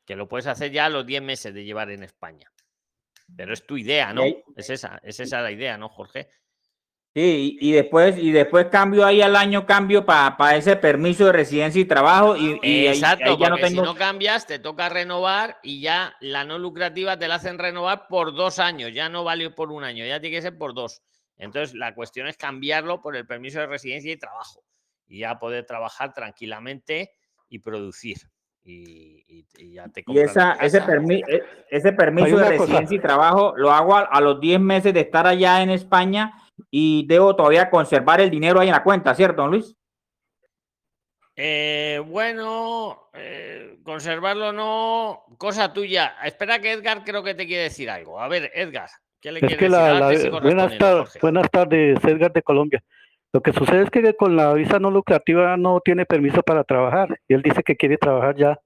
[0.06, 2.50] que lo puedes hacer ya a los 10 meses de llevar en España.
[3.36, 4.22] Pero es tu idea, ¿no?
[4.54, 6.30] Es esa, es esa la idea, ¿no, Jorge?
[7.16, 11.32] Sí, y, y después, y después cambio ahí al año, cambio para ese permiso de
[11.32, 13.80] residencia y trabajo, y, y ahí- Exacto, ahí ya no porque tengo.
[13.82, 18.06] si no cambias, te toca renovar y ya la no lucrativa te la hacen renovar
[18.08, 21.00] por dos años, ya no vale por un año, ya tiene que ser por dos.
[21.38, 24.62] Entonces, la cuestión es cambiarlo por el permiso de residencia y trabajo
[25.06, 27.12] y ya poder trabajar tranquilamente
[27.48, 28.18] y producir.
[28.62, 32.50] Y, y- y ya te Y esa, ese, permi- e- ese permiso de cosa.
[32.58, 36.42] residencia y trabajo lo hago a, a los 10 meses de estar allá en España
[36.70, 39.76] y debo todavía conservar el dinero ahí en la cuenta, ¿cierto, don Luis?
[41.38, 46.16] Eh, bueno, eh, conservarlo no, cosa tuya.
[46.24, 48.18] Espera que Edgar creo que te quiere decir algo.
[48.18, 48.88] A ver, Edgar,
[49.20, 49.78] ¿qué le Es quieres que decir?
[49.78, 51.18] la, la- sigo buenas, respondiendo, tar- Jorge.
[51.20, 52.82] buenas tardes, Edgar de Colombia.
[53.32, 57.20] Lo que sucede es que con la visa no lucrativa no tiene permiso para trabajar
[57.28, 58.58] y él dice que quiere trabajar ya.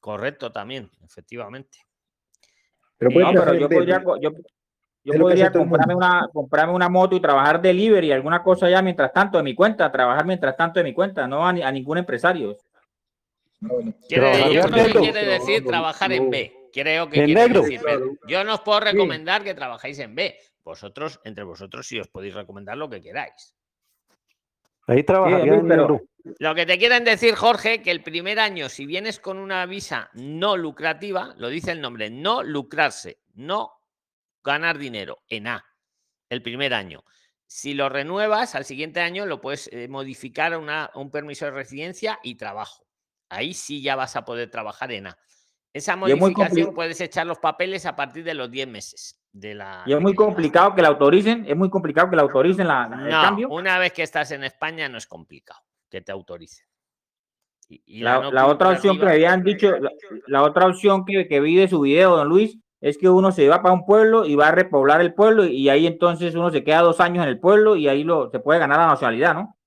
[0.00, 1.78] Correcto, también, efectivamente.
[2.96, 4.30] Pero Eh, No, pero yo podría, yo,
[5.12, 9.38] yo podría comprarme una, comprarme una moto y trabajar delivery, alguna cosa ya mientras tanto
[9.38, 12.56] de mi cuenta, trabajar mientras tanto de mi cuenta, no a, ni- a ningún empresario.
[14.08, 15.00] Quiere- Trabajar yo en creo que negro.
[15.00, 16.54] quiere decir trabajar en B.
[16.72, 17.62] Creo que En quiere negro.
[17.62, 18.16] decir B.
[18.28, 20.36] Yo no os puedo recomendar que trabajéis en B.
[20.64, 23.54] Vosotros, entre vosotros, sí os podéis recomendar lo que queráis.
[24.86, 26.00] Ahí trabajaría en pero-.
[26.38, 30.10] Lo que te quieren decir, Jorge, que el primer año, si vienes con una visa
[30.12, 33.77] no lucrativa, lo dice el nombre, no lucrarse, no
[34.48, 35.64] ganar dinero en A,
[36.28, 37.04] el primer año.
[37.46, 41.44] Si lo renuevas, al siguiente año lo puedes eh, modificar a una- a un permiso
[41.46, 42.86] de residencia y trabajo.
[43.30, 45.18] Ahí sí ya vas a poder trabajar en A.
[45.72, 49.84] Esa es modificación puedes echar los papeles a partir de los 10 meses de la.
[49.86, 53.10] Y es muy complicado que la autoricen, es muy complicado que la autoricen la, el
[53.10, 53.48] cambio.
[53.50, 56.66] una vez que estás en España no es complicado que te autoricen.
[57.68, 59.90] Y, y la no otra opción que habían dicho, la,
[60.26, 63.48] la otra opción que, que vi de su video, don Luis, es que uno se
[63.48, 66.62] va para un pueblo y va a repoblar el pueblo y ahí entonces uno se
[66.62, 69.58] queda dos años en el pueblo y ahí lo, se puede ganar la nacionalidad, ¿no?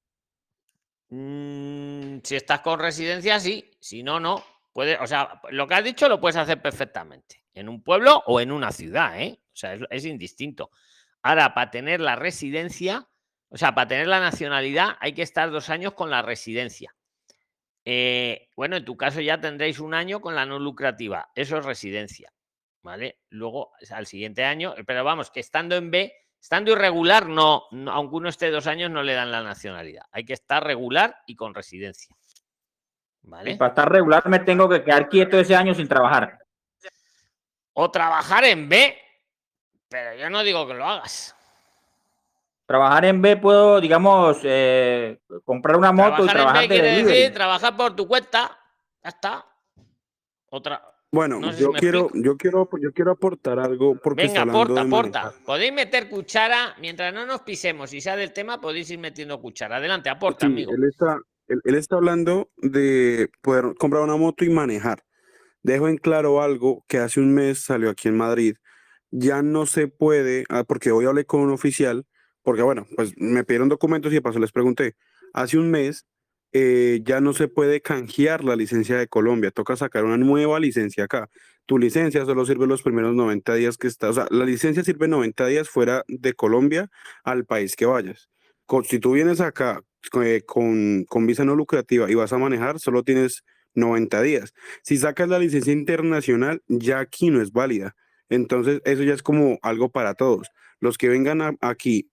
[1.09, 3.70] Mm, si estás con residencia, sí.
[3.80, 4.43] Si no, no.
[4.74, 7.43] Puede, o sea, lo que has dicho lo puedes hacer perfectamente.
[7.53, 9.39] En un pueblo o en una ciudad, ¿eh?
[9.47, 10.72] O sea, es, indistinto.
[11.22, 13.09] Ahora, para tener la residencia,
[13.49, 16.95] o sea, para tener la nacionalidad hay que estar dos años con la residencia.
[17.84, 21.30] Eh, bueno, en tu caso ya tendréis un año con la no lucrativa.
[21.36, 22.32] Eso es residencia.
[22.84, 23.19] ¿Vale?
[23.29, 28.15] Luego, al siguiente año, pero vamos, que estando en B, estando irregular, no, no, aunque
[28.15, 30.05] uno esté dos años, no le dan la nacionalidad.
[30.11, 32.15] Hay que estar regular y con residencia.
[33.23, 33.51] ¿Vale?
[33.51, 36.39] Y para estar regular me tengo que quedar quieto ese año sin trabajar.
[37.73, 38.97] O trabajar en B,
[39.88, 41.36] pero yo no digo que lo hagas.
[42.65, 47.03] Trabajar en B puedo, digamos, eh, comprar una moto y Trabajar en B de quiere
[47.03, 48.57] decir trabajar por tu cuenta.
[49.03, 49.45] Ya está.
[50.49, 50.91] Otra.
[51.12, 54.43] Bueno, No sé si yo me quiero, yo quiero, yo quiero aportar algo porque Venga,
[54.43, 55.34] aporta, aporta.
[55.45, 59.78] Podéis meter cuchara, mientras no nos pisemos y sea del tema, podéis ir metiendo cuchara.
[59.78, 60.72] Adelante, aporta, Sí, amigo.
[60.74, 61.18] él está,
[61.49, 65.03] él, él está hablando de poder comprar una moto y manejar.
[65.64, 68.55] Dejo en claro algo que hace un mes salió aquí en Madrid.
[69.12, 72.05] Ya no se puede, ah, porque hoy hablé con un oficial,
[72.41, 74.95] porque bueno, pues me pidieron documentos y de paso les pregunté.
[75.34, 76.05] Hace un mes
[76.54, 81.06] eh, ya no se puede canjear la licencia de Colombia, toca sacar una nueva licencia
[81.06, 81.30] acá.
[81.66, 85.08] Tu licencia solo sirve los primeros 90 días que estás, o sea, la licencia sirve
[85.08, 86.89] 90 días fuera de Colombia
[87.24, 88.30] al país que vayas.
[88.66, 89.82] Co- Si tú vienes acá
[90.24, 93.43] eh, con, con visa no lucrativa y vas a manejar, solo tienes
[93.74, 94.54] 90 días.
[94.84, 97.95] Si sacas la licencia internacional, ya aquí no es válida.
[98.30, 100.47] Entonces, eso ya es como algo para todos.
[100.80, 102.10] Los que vengan aquí,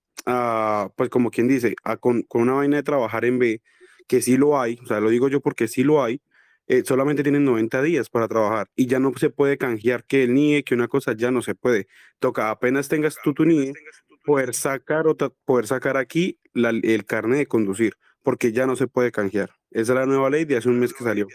[0.97, 3.63] pues como quien dice, con, con una vaina de trabajar en B,
[4.09, 6.21] que sí lo hay, o sea, lo digo yo porque sí lo hay,
[6.67, 10.35] eh, solamente tienen 90 días para trabajar y ya no se puede canjear que el
[10.35, 11.87] NIE, que una cosa ya no se puede.
[12.19, 13.73] Toca apenas tengas tú tu NIE,
[14.25, 18.87] poder sacar, otra, poder sacar aquí la- el carnet de conducir, porque ya no se
[18.89, 19.51] puede canjear.
[19.71, 21.27] Esa es la nueva ley de hace un mes que salió.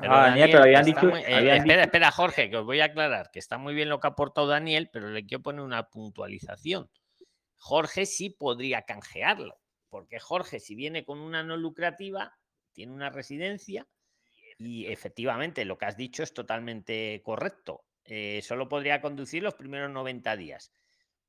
[0.00, 2.64] Pero Ah, Daniel, pero habían está dicho- muy- eh, habían espera, espera, Jorge, que os
[2.64, 5.42] voy a aclarar que está muy bien lo que ha aportado Daniel, pero le quiero
[5.42, 6.88] poner una puntualización.
[7.58, 9.56] Jorge sí podría canjearlo,
[9.88, 12.36] porque Jorge, si viene con una no lucrativa,
[12.72, 13.86] tiene una residencia
[14.58, 17.84] y efectivamente lo que has dicho es totalmente correcto.
[18.04, 20.72] Eh, solo podría conducir los primeros 90 días.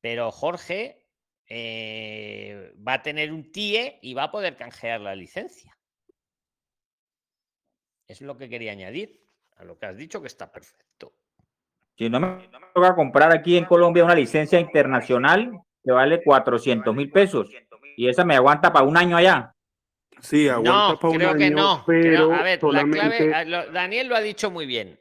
[0.01, 1.05] Pero Jorge
[1.47, 5.78] eh, va a tener un TIE y va a poder canjear la licencia.
[8.07, 9.24] Es lo que quería añadir
[9.57, 11.14] a lo que has dicho, que está perfecto.
[11.97, 15.51] Si no me toca comprar aquí en Colombia una licencia internacional
[15.84, 17.49] que vale 400 mil pesos
[18.00, 19.54] y esa me aguanta para un año allá.
[20.22, 21.84] Sí, No, creo que no.
[21.86, 24.97] creo- pero a ver, la clave, lo- Daniel lo ha dicho muy bien.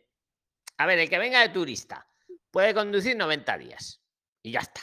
[0.79, 2.09] A ver, el que venga de turista
[2.51, 4.03] puede conducir 90 días
[4.43, 4.81] y ya está.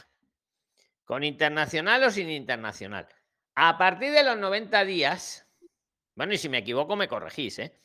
[1.03, 3.05] Con internacional o sin internacional.
[3.55, 5.45] A partir de los 90 días,
[6.15, 7.77] bueno, y si me equivoco me corregís, ¿eh?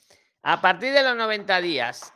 [0.43, 2.15] A partir de los 90 días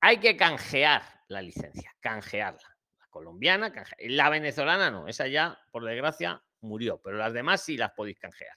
[0.00, 2.76] hay que canjear la licencia, canjearla.
[3.00, 7.76] La colombiana, canje- la venezolana no, esa ya, por desgracia, murió, pero las demás sí
[7.76, 8.56] las podéis canjear.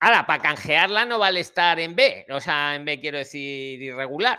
[0.00, 4.38] Ahora, para canjearla no vale estar en B, o sea, en B quiero decir irregular.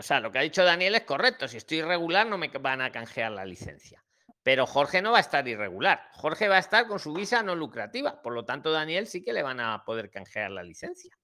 [0.00, 1.46] O sea, lo que ha dicho Daniel es correcto.
[1.46, 4.02] Si estoy irregular, no me van a canjear la licencia.
[4.42, 6.08] Pero Jorge no va a estar irregular.
[6.12, 8.22] Jorge va a estar con su visa no lucrativa.
[8.22, 11.14] Por lo tanto, Daniel sí que le van a poder canjear la licencia.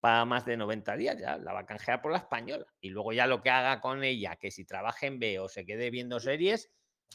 [0.00, 2.66] Para más de 90 días ya la va a canjear por la española.
[2.80, 5.64] Y luego ya lo que haga con ella, que si trabaje en B o se
[5.64, 6.72] quede viendo series,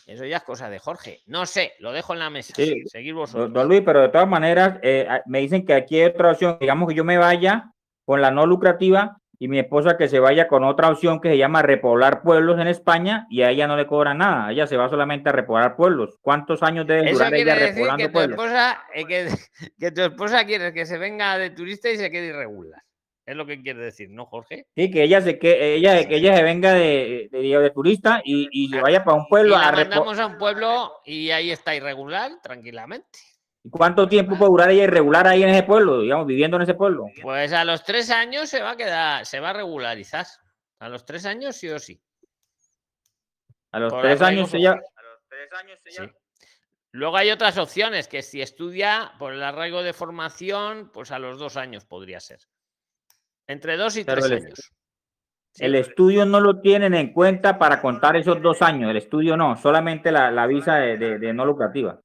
[0.07, 1.19] eso ya es cosa de Jorge.
[1.27, 2.53] No sé, lo dejo en la mesa.
[2.55, 3.53] Sí, Seguir vosotros.
[3.53, 6.57] don Luis, pero de todas maneras, eh, a- me dicen que aquí hay otra opción.
[6.59, 7.71] Digamos que yo me vaya
[8.05, 11.37] con la no lucrativa y mi esposa que se vaya con otra opción que se
[11.37, 14.51] llama repoblar pueblos en España y a ella no le cobran nada.
[14.51, 16.17] Ella se va solamente a repoblar pueblos.
[16.21, 18.37] ¿Cuántos años debe Eso durar ella que repoblando tu pueblos?
[18.39, 19.27] esposa, eh, que,
[19.79, 22.81] que tu esposa quiere que se venga de turista y se quede irregular.
[23.25, 24.65] Es lo que quiere decir, ¿no, Jorge?
[24.75, 28.49] Sí, que ella se que ella, que ella se venga de, de, de turista y,
[28.51, 31.51] y se vaya para un Y pueblo la a mandamos a un pueblo y ahí
[31.51, 33.19] está irregular, tranquilamente.
[33.63, 36.73] ¿Y ¿Cuánto tiempo puede durar ella irregular ahí en ese pueblo, digamos, viviendo en ese
[36.73, 37.05] pueblo?
[37.21, 40.25] Pues a los tres años se va a quedar, se va a regularizar.
[40.79, 42.01] A los tres años sí o sí.
[43.71, 44.81] A los Por tres arraigo años ella,
[45.87, 46.03] Sí.
[46.91, 51.39] Luego hay otras opciones, que si estudia por el arraigo de formación, pues a los
[51.39, 52.39] dos años podría ser.
[53.47, 54.71] Entre dos y Pero tres el- años.
[55.59, 59.57] el estudio no lo tienen en cuenta para contar esos dos años, el estudio no,
[59.57, 61.99] solamente la, la visa de, de- de no lucrativa.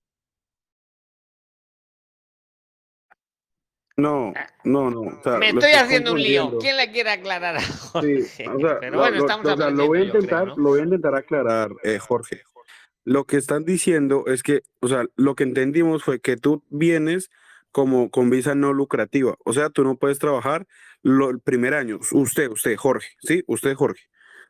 [3.99, 4.35] No,
[4.65, 5.01] no, no.
[5.01, 6.59] o sea, Me estoy haciendo un lío.
[6.59, 8.49] ¿Quién le quiere aclarar a Sí, Jorge?
[8.49, 10.57] o sea, Pero lo- bueno, lo- estamos o sea, lo voy a creo, intentar, ¿no?
[10.57, 12.43] lo voy a intentar aclarar, eh, Jorge.
[13.05, 17.31] Lo que están diciendo es que, o sea, lo que entendimos fue que tú vienes
[17.77, 20.67] como con visa no lucrativa, o sea, tú no puedes trabajar
[21.05, 22.01] el primer año.
[22.11, 24.01] Usted, usted, Jorge, sí, usted, Jorge.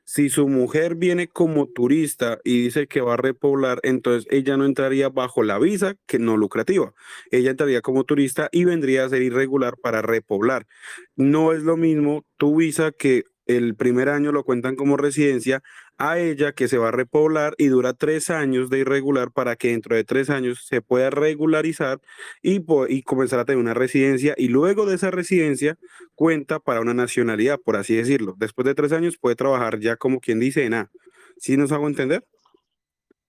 [0.05, 4.65] Si su mujer viene como turista y dice que va a repoblar, entonces ella no
[4.65, 6.95] entraría bajo la visa que no lucrativa.
[7.33, 10.69] Ella entraría como turista y vendría a ser irregular para repoblar.
[11.17, 15.63] No es lo mismo tu visa que el primer año lo cuentan como residencia
[15.99, 19.69] a ella que se va a repoblar y dura tres años de irregular para que
[19.69, 22.01] dentro de tres años se pueda regularizar
[22.43, 25.79] y, y comenzar a tener una residencia y luego de esa residencia
[26.15, 28.35] cuenta para una nacionalidad, por así decirlo.
[28.37, 30.91] Después de tres años puede trabajar ya como quien dice en A.
[31.39, 32.25] ¿Sí nos hago entender?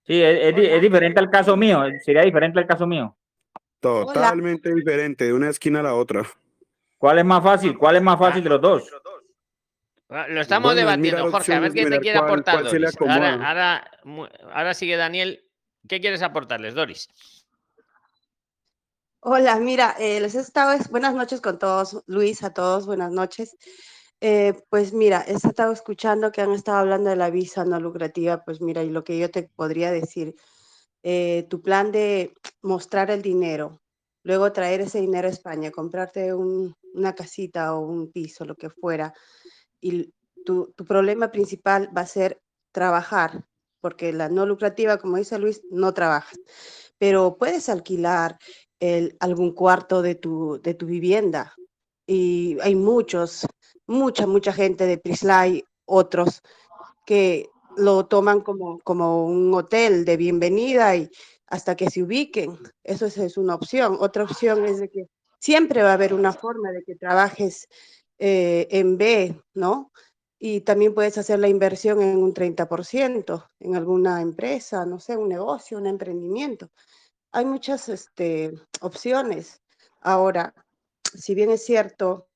[0.06, 3.14] Sí, es, es diferente al caso mío, sería diferente al caso mío.
[3.80, 6.24] Totalmente diferente de una esquina a la otra.
[6.96, 7.78] ¿Cuál es más fácil?
[7.78, 8.90] ¿Cuál es más fácil de los dos?
[10.10, 12.96] Ah, Lo estamos Bueno, debatiendo, Jorge, a ver quién te quiere cuál- aportar, cuál Doris.
[13.00, 13.90] Ahora,
[14.54, 15.44] ahora, sigue Daniel.
[15.86, 17.08] ¿Qué quieres aportarles, Doris?
[19.20, 23.10] Hola, mira, eh, les he estado, es- buenas noches con todos, Luis, a todos, buenas
[23.12, 23.56] noches.
[24.20, 28.42] Eh, pues mira, he estado escuchando que han estado hablando de la visa no lucrativa,
[28.44, 30.34] pues mira, y lo que yo te podría decir,
[31.02, 32.32] eh, tu plan de
[32.62, 33.80] mostrar el dinero,
[34.22, 38.70] luego traer ese dinero a España, comprarte un- una casita o un piso, lo que
[38.70, 39.12] fuera,
[39.80, 40.12] y
[40.44, 42.40] tu, tu problema principal va a ser
[42.72, 43.44] trabajar,
[43.80, 46.38] porque la no lucrativa, como dice Luis, no trabajas,
[46.98, 48.38] pero puedes alquilar
[48.80, 51.54] el- algún cuarto de tu, de tu vivienda.
[52.06, 53.46] Y hay muchos,
[53.86, 56.42] mucha, mucha gente de Prislay, otros
[57.06, 61.10] que lo toman como, como un hotel de bienvenida y
[61.46, 62.58] hasta que se ubiquen.
[62.84, 63.96] Eso es, es una opción.
[64.00, 65.06] Otra opción es de que
[65.38, 67.68] siempre va a haber una forma de que trabajes
[68.18, 69.92] eh, en B, ¿no?
[70.38, 75.28] Y también puedes hacer la inversión en un 30% en alguna empresa, no sé, un
[75.28, 76.70] negocio, un emprendimiento.
[77.32, 79.60] Hay muchas este, opciones.
[80.00, 80.54] Ahora,
[81.02, 82.28] si bien es cierto,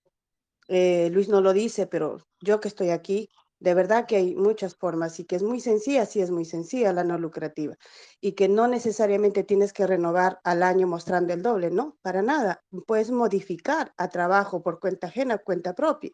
[0.68, 3.28] eh, Luis no lo dice, pero yo que estoy aquí,
[3.62, 6.92] de verdad que hay muchas formas y que es muy sencilla, sí es muy sencilla
[6.92, 7.76] la no lucrativa
[8.20, 12.64] y que no necesariamente tienes que renovar al año mostrando el doble, no, para nada.
[12.88, 16.10] Puedes modificar a trabajo por cuenta ajena, cuenta propia.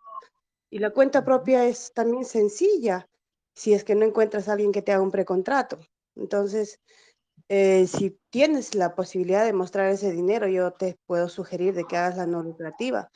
[0.68, 3.08] Y la cuenta propia es también sencilla
[3.54, 5.78] si es que no encuentras a alguien que te haga un precontrato.
[6.16, 6.80] Entonces,
[7.48, 11.96] eh, si tienes la posibilidad de mostrar ese dinero, yo te puedo sugerir de que
[11.96, 13.10] hagas la no lucrativa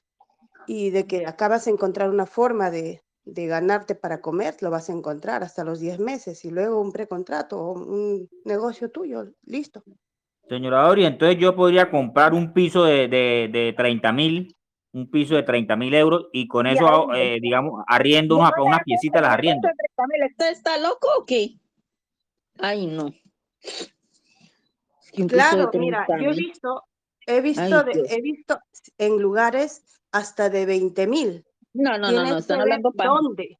[0.67, 4.91] y de que acabas de encontrar una forma de, de ganarte para comer, lo vas
[4.91, 9.83] a encontrar hasta los 10 meses y luego un precontrato o un negocio tuyo, listo.
[10.49, 14.57] Señora Dori, entonces yo podría comprar un piso de, de, de 30 mil,
[14.93, 18.53] un piso de 30 mil euros y con Y eso, ahí- eh, digamos, arriendo una,
[18.63, 19.69] una piecita, las arriendo.
[20.29, 21.55] ¿Esto está loco o qué?
[22.59, 23.13] Ay, no.
[25.29, 26.85] Claro, mira, 30 yo he visto,
[27.27, 28.59] he visto, Ay, de- he visto
[28.99, 31.45] en lugares hasta de 20 mil.
[31.75, 33.09] No, no, no, no, están hablando pan.
[33.09, 33.59] dónde.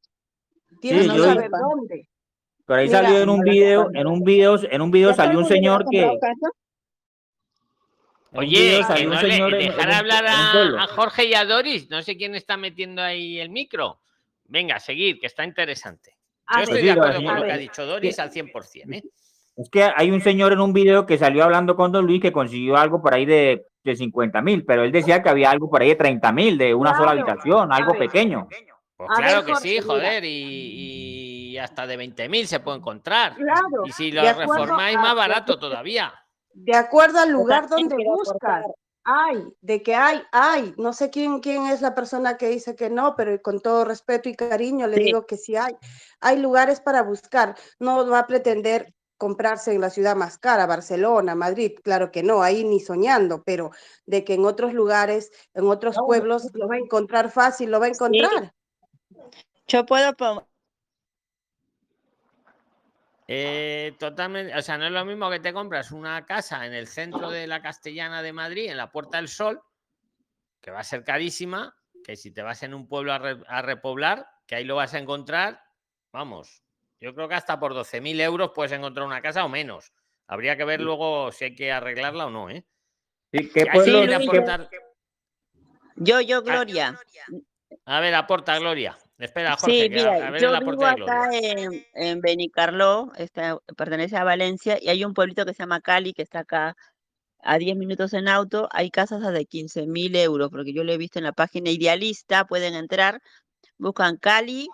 [0.81, 2.09] Tienes Sí, que yo- saber dónde.
[2.65, 5.25] Pero ahí Mira, salió en un video, en un video, en un video ¿Ya todo
[5.25, 6.49] salió un señor que, casa?
[8.35, 11.45] Oye, que salió no le señor en- en dejar hablar a, a Jorge y a
[11.45, 11.89] Doris.
[11.89, 13.99] No sé quién está metiendo ahí el micro.
[14.45, 16.15] Venga, seguir, que está interesante.
[16.47, 18.93] A Yo estoy de acuerdo con lo que ha dicho Doris al 100%.
[18.95, 19.03] ¿eh?
[19.55, 22.31] Es que hay un señor en un video que salió hablando con Don Luis que
[22.31, 25.81] consiguió algo por ahí de, de 50 mil, pero él decía que había algo por
[25.81, 27.99] ahí de 30 mil, de una sola Claro, habitación, a algo ver.
[27.99, 28.47] pequeño.
[28.95, 29.83] Pues claro ver, que Jorge, sí, mira.
[29.85, 33.35] joder, y, y hasta de 20.000 se puede encontrar.
[33.35, 36.13] Claro, Y si lo acuerdo reformáis, a- más barato todavía.
[36.53, 38.65] De acuerdo al lugar donde buscas.
[39.05, 40.73] Hay, de que hay, hay.
[40.77, 44.29] No sé quién, quién es la persona que dice que no, pero con todo respeto
[44.29, 45.03] y cariño le Sí.
[45.03, 45.75] digo que sí hay.
[46.21, 47.55] Hay lugares para buscar.
[47.79, 52.41] No va a pretender comprarse en la ciudad más cara, Barcelona, Madrid, claro que no,
[52.41, 53.71] ahí ni soñando, pero
[54.05, 57.79] de que en otros lugares, en otros No, pueblos lo va a encontrar fácil, lo
[57.79, 58.53] va a encontrar.
[59.67, 60.13] Yo puedo
[63.27, 66.87] Eh, totalmente, o sea, no es lo mismo que te compras una casa en el
[66.87, 69.61] centro de la Castellana de Madrid, en la Puerta del Sol,
[70.61, 73.61] que va a ser carísima, que si te vas en un pueblo a, re- a
[73.61, 75.61] repoblar, que ahí lo vas a encontrar,
[76.11, 76.63] vamos,
[77.03, 79.91] yo creo que hasta por 12.000 euros puedes encontrar una casa o menos.
[80.25, 82.63] Habría que ver luego si hay que arreglarla o no, ¿eh?
[83.29, 84.69] Sí, ¿Qué ¿Alguien pueblo- quiere Luis, qué- aportar?
[85.97, 86.97] Yo, yo, Gloria.
[87.85, 88.97] A ver, aporta Gloria.
[89.17, 91.23] Espera, Jorge, Sí, mira, a, a ver yo vivo aporte de Gloria.
[91.23, 95.81] acá en, en Benicarló, está, pertenece a Valencia, y hay un pueblito que se llama
[95.81, 96.75] Cali, que está acá
[97.41, 100.93] a 10 minutos en auto, hay casas a de 15 mil euros, porque yo lo
[100.93, 103.21] he visto en la página Idealista, pueden entrar,
[103.77, 104.67] buscan Cali,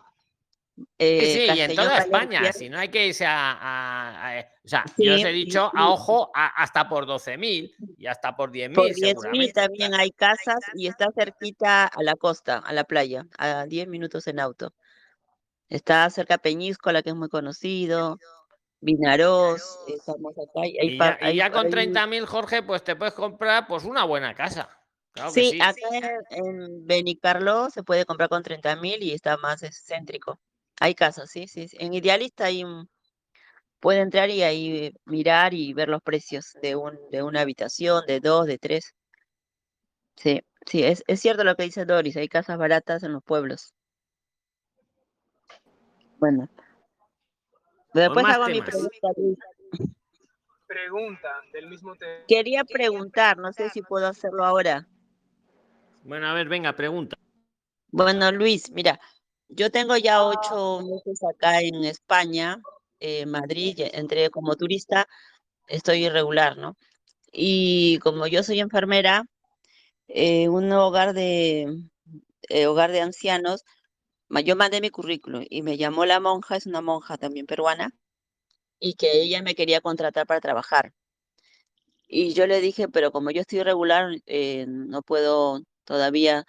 [0.97, 2.03] eh, sí, y en toda Valencia.
[2.17, 3.51] España, si no hay que irse a...
[3.53, 8.05] a- a- o sea, yo os he dicho, a ojo, a- hasta por 12.000 y
[8.07, 9.53] hasta por 10.000 Por 10 mil seguramente.
[9.53, 14.27] también hay casas y está cerquita a la costa, a la playa, a 10 minutos
[14.27, 14.73] en auto.
[15.69, 18.17] Está cerca Peñíscola, que es muy conocido,
[18.81, 20.65] Vinaroz, estamos acá.
[20.65, 23.67] y Hay, Y pa- ya, y ya con hay- 30.000, Jorge, pues te puedes comprar
[23.67, 24.69] pues una buena casa.
[25.11, 25.59] Claro Sí, sí.
[25.61, 30.39] acá en, en Benicarló se puede comprar con 30 mil y está más excéntrico.
[30.79, 31.67] Hay casas, sí, sí.
[31.67, 31.77] sí.
[31.79, 32.89] En Idealista hay un,
[33.79, 38.19] puede entrar y ahí mirar y ver los precios de un, de una habitación, de
[38.19, 38.95] dos, de tres.
[40.15, 43.73] Sí, sí, es, es cierto lo que dice Doris, hay casas baratas en los pueblos.
[46.17, 46.49] Bueno,
[47.93, 49.07] después hago mi pregunta.
[49.15, 49.37] Luis.
[50.67, 52.25] Pregunta del mismo tema.
[52.27, 54.87] Quería preguntar, no sé si puedo hacerlo ahora.
[56.03, 57.17] Bueno, a ver, venga, pregunta.
[57.91, 58.99] Bueno, Luis, mira,
[59.49, 62.57] yo tengo ya ocho meses acá en España,
[62.99, 65.07] en Madrid, entré como turista,
[65.67, 66.77] estoy irregular, ¿no?
[67.31, 69.25] Y como yo soy enfermera,
[70.07, 71.67] eh, un hogar de,
[72.49, 73.63] eh, hogar de ancianos,
[74.45, 77.91] yo mandé mi currículum y me llamó la monja, es una monja también peruana,
[78.79, 80.93] y que ella me quería contratar para trabajar.
[82.07, 86.45] Y yo le dije, pero como yo estoy irregular, eh, no puedo todavía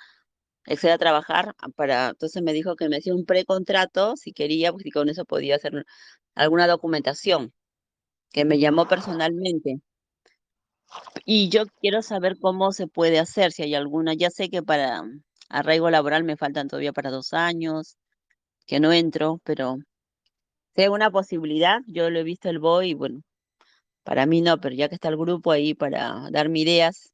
[0.66, 4.72] acceder a trabajar ah, para, entonces me dijo que me hacía un precontrato si quería,
[4.72, 5.84] porque con eso podía hacer
[6.34, 7.52] alguna documentación,
[8.32, 9.80] que me llamó personalmente.
[11.24, 15.02] Y yo quiero saber cómo se puede hacer, si hay alguna, ya sé que para
[15.48, 17.96] arraigo laboral me faltan todavía para dos años,
[18.66, 19.78] que no entro, pero
[20.76, 23.22] si hay una posibilidad, yo lo he visto el BOI y bueno,
[24.04, 27.12] para mí no, pero ya que está el grupo ahí para darme ideas,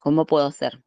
[0.00, 0.80] ¿cómo puedo hacer?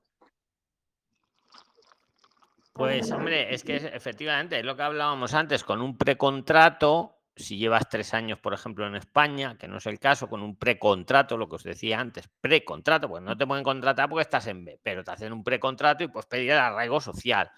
[2.74, 7.88] Pues hombre, es que efectivamente es lo que hablábamos antes, con un precontrato, si llevas
[7.88, 11.48] tres años, por ejemplo, en España, que no es el caso, con un precontrato, lo
[11.48, 15.04] que os decía antes, precontrato, pues no te pueden contratar porque estás en B, pero
[15.04, 17.52] te hacen un precontrato y pues pedir el arraigo social.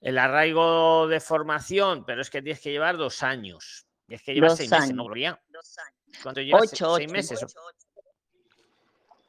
[0.00, 3.86] El arraigo de formación, pero es que tienes que llevar dos años.
[4.08, 5.06] Y es que llevas Dos seis meses, ¿no, años.
[5.06, 5.42] Gloria?
[6.20, 6.62] ¿Cuánto llevas?
[6.72, 7.12] Ocho, seis ocho.
[7.12, 7.56] meses.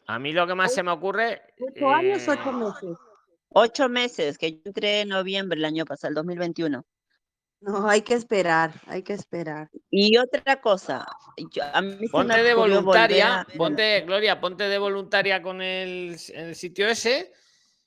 [0.07, 1.53] A mí lo que más se me ocurre...
[1.59, 2.97] ¿Ocho años, eh, ocho meses?
[3.53, 6.85] Ocho meses, que yo entré en noviembre el año pasado, el 2021.
[7.61, 9.69] No, hay que esperar, hay que esperar.
[9.89, 11.05] Y otra cosa,
[11.51, 16.55] yo- a mí Ponte de voluntaria, a- ponte, Gloria, ponte de voluntaria con el, el
[16.55, 17.31] sitio ese.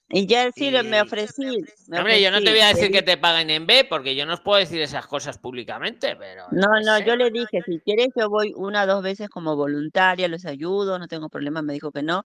[0.09, 1.59] Y ya sí, lo- me ofrecí.
[1.89, 4.15] me Hombre, yo no te voy a ofrecí, decir que te paguen en B, porque
[4.15, 6.47] yo no os puedo decir esas cosas públicamente, pero.
[6.53, 7.17] No, yo no, qué yo sé.
[7.17, 11.09] le dije, si quieres yo voy una o dos veces como voluntaria, les ayudo, no
[11.09, 12.25] tengo problema, me dijo que no,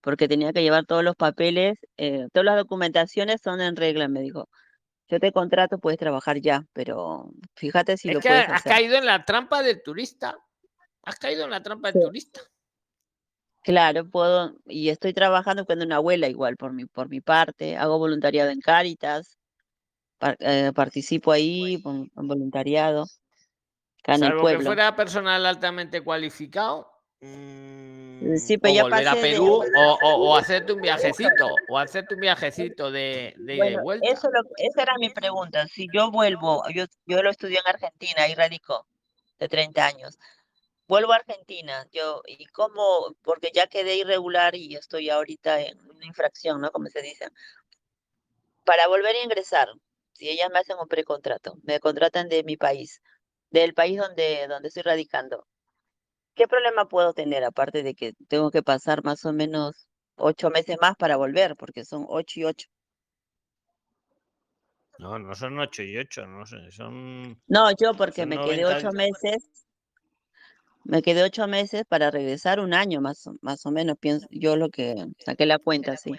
[0.00, 4.20] porque tenía que llevar todos los papeles, eh, todas las documentaciones son en regla, me
[4.20, 4.48] dijo.
[5.10, 8.72] Yo te contrato, puedes trabajar ya, pero fíjate si Es lo que puedes has hacer.
[8.72, 10.38] caído en la trampa del turista.
[11.02, 12.42] Has caído en la trampa del turista.
[13.62, 17.98] Claro, puedo, y estoy trabajando con una abuela igual por mi, por mi parte, hago
[17.98, 19.38] voluntariado en Cáritas,
[20.18, 23.04] par- eh, participo ahí con voluntariado,
[24.02, 24.64] acá en el Salvo que pueblo.
[24.66, 26.90] fuera personal altamente cualificado.
[27.20, 31.78] Sí, o pero ya volver a de- Perú o, o- o hacerte un viajecito o
[31.78, 33.34] hacerte un viajecito de,
[33.82, 34.06] vuelta.
[34.06, 35.66] eso lo, esa era mi pregunta.
[35.68, 38.86] Si yo vuelvo, yo, yo lo estudié en Argentina, ahí radicó,
[39.38, 40.18] de 30 años.
[40.88, 43.14] Vuelvo a Argentina, yo, ¿y cómo?
[43.22, 46.70] Porque ya quedé irregular y estoy ahorita en una infracción, ¿no?
[46.70, 47.28] Como se dice.
[48.64, 49.68] Para volver a ingresar,
[50.14, 53.00] si ellas me hacen un precontrato, me contratan de mi país,
[53.50, 55.46] del país donde, donde estoy radicando,
[56.38, 57.44] ¿qué problema puedo tener?
[57.44, 61.84] Aparte de que tengo que pasar más o menos ocho meses más para volver, porque
[61.84, 62.68] son ocho y ocho.
[64.98, 67.40] No, no son 8 y 8, no sé, son.
[67.46, 69.66] No, yo porque me quedé 90 ocho meses,
[70.84, 74.56] me quedé ocho meses para regresar un año más, o- más o menos, pienso yo
[74.56, 76.14] lo que saqué la cuenta, sí.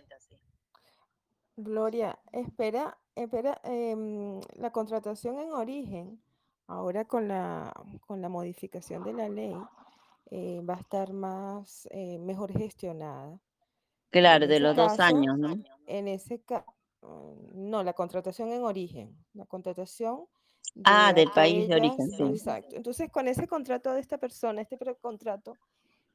[1.57, 6.21] Gloria, espera, espera, em, la contratación en origen,
[6.67, 7.73] ahora con la,
[8.07, 9.55] con la modificación de la ley,
[10.31, 13.39] eh, va a estar más, eh, mejor gestionada.
[14.11, 15.57] Claro, En de los dos caso, años, ¿no?
[15.87, 16.65] en ese ca-
[17.01, 20.25] mm, no, la contratación en origen, la contratación
[20.83, 22.23] Ah, de del país de origen, sí.
[22.23, 22.75] exacto.
[22.75, 25.53] Entonces, con ese contrato de esta persona, este precontrato,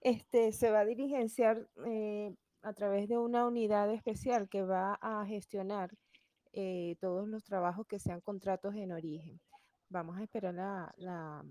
[0.00, 5.24] este, se va a diligenciar eh, a través de una unidad especial que va a
[5.26, 5.90] gestionar
[6.52, 9.40] eh, todos los trabajos que sean contratos en origen.
[9.88, 11.44] Vamos a esperar la, la,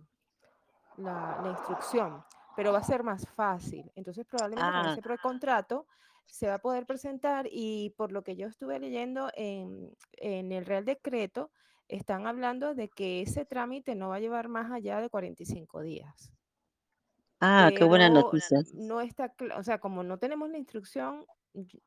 [0.97, 2.23] la- la instrucción.
[2.55, 3.91] Pero va a ser más fácil.
[3.95, 5.87] Entonces, probablemente con Ah, ese precontrato
[6.25, 10.65] se va a poder presentar y por lo que yo estuve leyendo en, en el
[10.65, 11.51] Real Decreto,
[11.87, 16.33] están hablando de que ese trámite no va a llevar más allá de 45 días.
[17.39, 18.59] ah, qué buena noticia.
[18.73, 21.25] no está, o sea, como no tenemos la instrucción,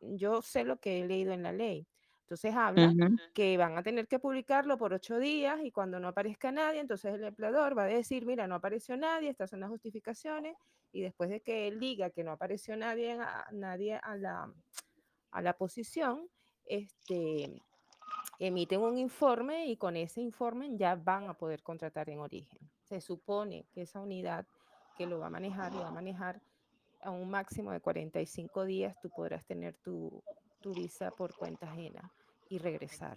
[0.01, 1.87] yo sé lo que he leído en la ley.
[2.27, 2.93] Entonces habla
[3.35, 7.15] que van a tener que publicarlo por ocho días y cuando no aparezca nadie, entonces
[7.15, 10.57] el empleador va a decir, mira, no apareció nadie, estas son las justificaciones
[10.91, 14.53] y después de que él diga que no apareció nadie, a, nadie a la,
[15.31, 16.29] a la posición,
[16.65, 17.63] este,
[18.41, 22.59] emiten un informe y con ese informe ya van a poder contratar en origen.
[22.83, 24.49] Se supone que esa unidad
[24.99, 26.41] que lo va a manejar, lo va a manejar
[27.03, 30.25] a un máximo de 45 días, tú podrás tener tu,
[30.61, 32.13] tu visa por cuenta ajena
[32.49, 33.17] y regresar.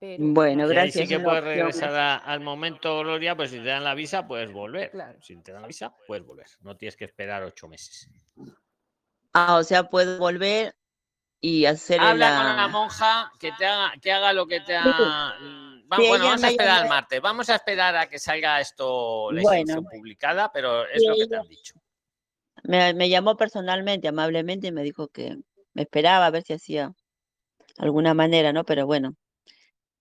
[0.00, 3.50] Pero Bueno, no Y ahí sí que una puedes regresar a- al momento, Gloria, pues
[3.50, 4.90] si te dan la visa, puedes volver.
[4.90, 5.18] Claro.
[5.22, 6.46] Si te dan la visa, puedes volver.
[6.60, 8.08] No tienes que esperar ocho meses.
[9.32, 10.74] Ah, o sea, puedo volver
[11.40, 12.68] y hacer Habla con la la...
[12.68, 14.84] monja que te haga, que haga lo que te ha.
[14.84, 17.20] va- Sí, bueno, vamos a esperar al martes.
[17.20, 19.82] Vamos a esperar a que salga esto, la Bueno.
[19.82, 21.74] publicada, pero es lo que te han dicho.
[22.64, 25.36] me, me llamó personalmente, amablemente, y me dijo que
[25.74, 26.92] me esperaba a ver si hacía
[27.78, 28.64] alguna manera, ¿no?
[28.64, 29.14] Pero bueno,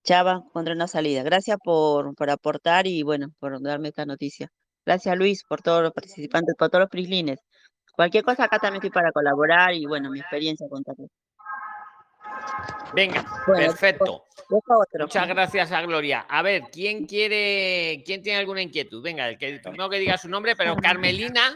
[0.04, 1.24] ya va contra una salida.
[1.24, 4.50] Gracias por, por aportar y bueno, por darme esta noticia.
[4.86, 7.40] Gracias, Luis, por todos los participantes, por todos los prislines.
[7.96, 11.10] Cualquier cosa acá también estoy para colaborar y bueno, mi experiencia contarles.
[12.94, 14.24] Venga, Bueno, perfecto.
[14.50, 15.06] dejo otro.
[15.06, 16.26] Muchas gracias a Gloria.
[16.30, 19.02] A ver, ¿quién quiere, quién tiene alguna inquietud?
[19.02, 21.56] Venga, el que primero que diga su nombre, pero Carmelina.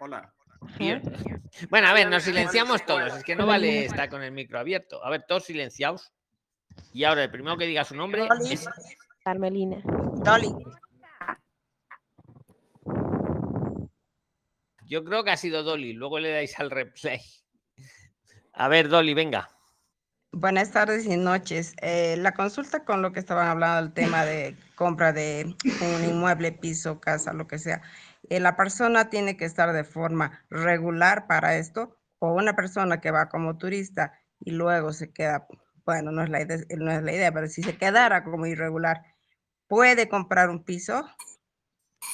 [0.00, 0.32] Hola.
[0.78, 1.02] Bien.
[1.70, 3.16] Bueno, a ver, nos silenciamos todos.
[3.16, 5.02] Es que no vale estar con el micro abierto.
[5.02, 6.12] A ver, todos silenciados.
[6.92, 8.68] Y ahora el primero que diga su nombre es
[9.24, 9.80] Carmelina.
[9.84, 10.52] Dolly.
[14.84, 15.94] Yo creo que ha sido Dolly.
[15.94, 17.20] Luego le dais al replay.
[18.52, 19.48] A ver, Dolly, venga.
[20.32, 21.74] Buenas tardes y noches.
[21.80, 26.52] Eh, la consulta con lo que estaban hablando del tema de compra de un inmueble,
[26.52, 27.80] piso, casa, lo que sea.
[28.30, 33.10] Eh, ¿La persona tiene que estar de forma regular para esto o una persona que
[33.10, 35.46] va como turista y luego se queda,
[35.84, 39.02] bueno, no es la idea, no es la idea, pero si se quedara como irregular,
[39.66, 41.06] ¿puede comprar un piso?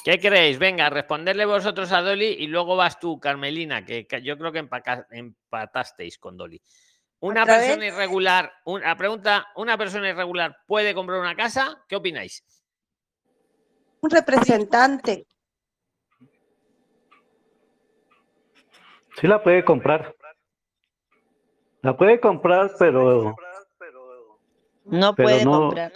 [0.05, 0.59] ¿Qué creéis?
[0.59, 4.59] Venga, responderle vosotros a Dolly y luego vas tú, Carmelina, que, que yo creo que
[4.59, 6.61] empaca- empatasteis con Dolly.
[7.21, 7.95] Una ¿Otra persona vez?
[7.95, 11.85] irregular, una pregunta, ¿una persona irregular puede comprar una casa?
[11.89, 12.45] ¿Qué opináis?
[14.01, 15.27] Un representante.
[19.21, 20.15] Sí la puede comprar.
[21.83, 23.35] La puede comprar, pero
[24.85, 25.93] No Pero puede no- comprar.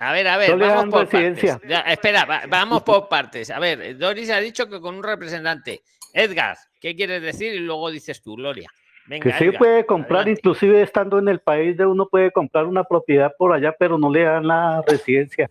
[0.00, 1.52] A ver, a ver, No le vamos dan por residencia.
[1.54, 1.70] partes.
[1.70, 3.50] Ya, espera, va- vamos por partes.
[3.50, 5.82] A ver, Doris ha dicho que con un representante.
[6.12, 7.54] Edgar, ¿qué quieres decir?
[7.54, 8.68] Y luego dices tú, Gloria.
[9.06, 10.40] Venga, que sí Edgar, puede comprar, adelante.
[10.40, 14.10] inclusive estando en el país de uno puede comprar una propiedad por allá, pero no
[14.10, 15.48] le dan la residencia.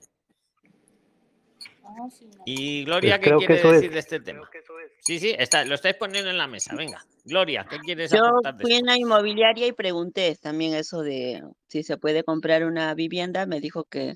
[2.46, 3.76] Y Gloria, Pues ¿qué creo que quiere eso es.
[3.76, 4.50] decir de este tema?
[5.02, 6.76] Sí, sí, está, lo estáis poniendo en la mesa.
[6.76, 11.02] Venga, Gloria, ¿qué quieres Yo aportar de fui en la inmobiliaria y pregunté también eso
[11.02, 13.46] de si se puede comprar una vivienda.
[13.46, 14.16] Me dijo que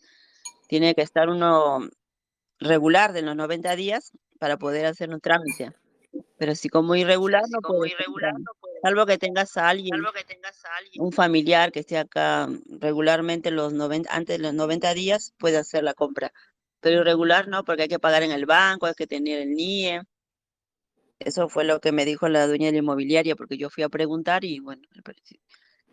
[0.68, 1.90] tiene que estar uno
[2.60, 5.72] regular de los 90 días para poder hacer un trámite.
[6.38, 8.34] Pero si como irregular no puede comprar,
[8.82, 9.94] salvo que tengas a alguien,
[10.98, 15.84] un familiar que esté acá regularmente los 90, antes de los 90 días, puede hacer
[15.84, 16.34] la compra.
[16.82, 20.02] Pero irregular no, porque hay que pagar en el banco, hay que tener el NIE.
[21.20, 23.90] Eso fue lo que me dijo la dueña de la inmobiliaria, porque yo fui a
[23.90, 24.82] preguntar y bueno,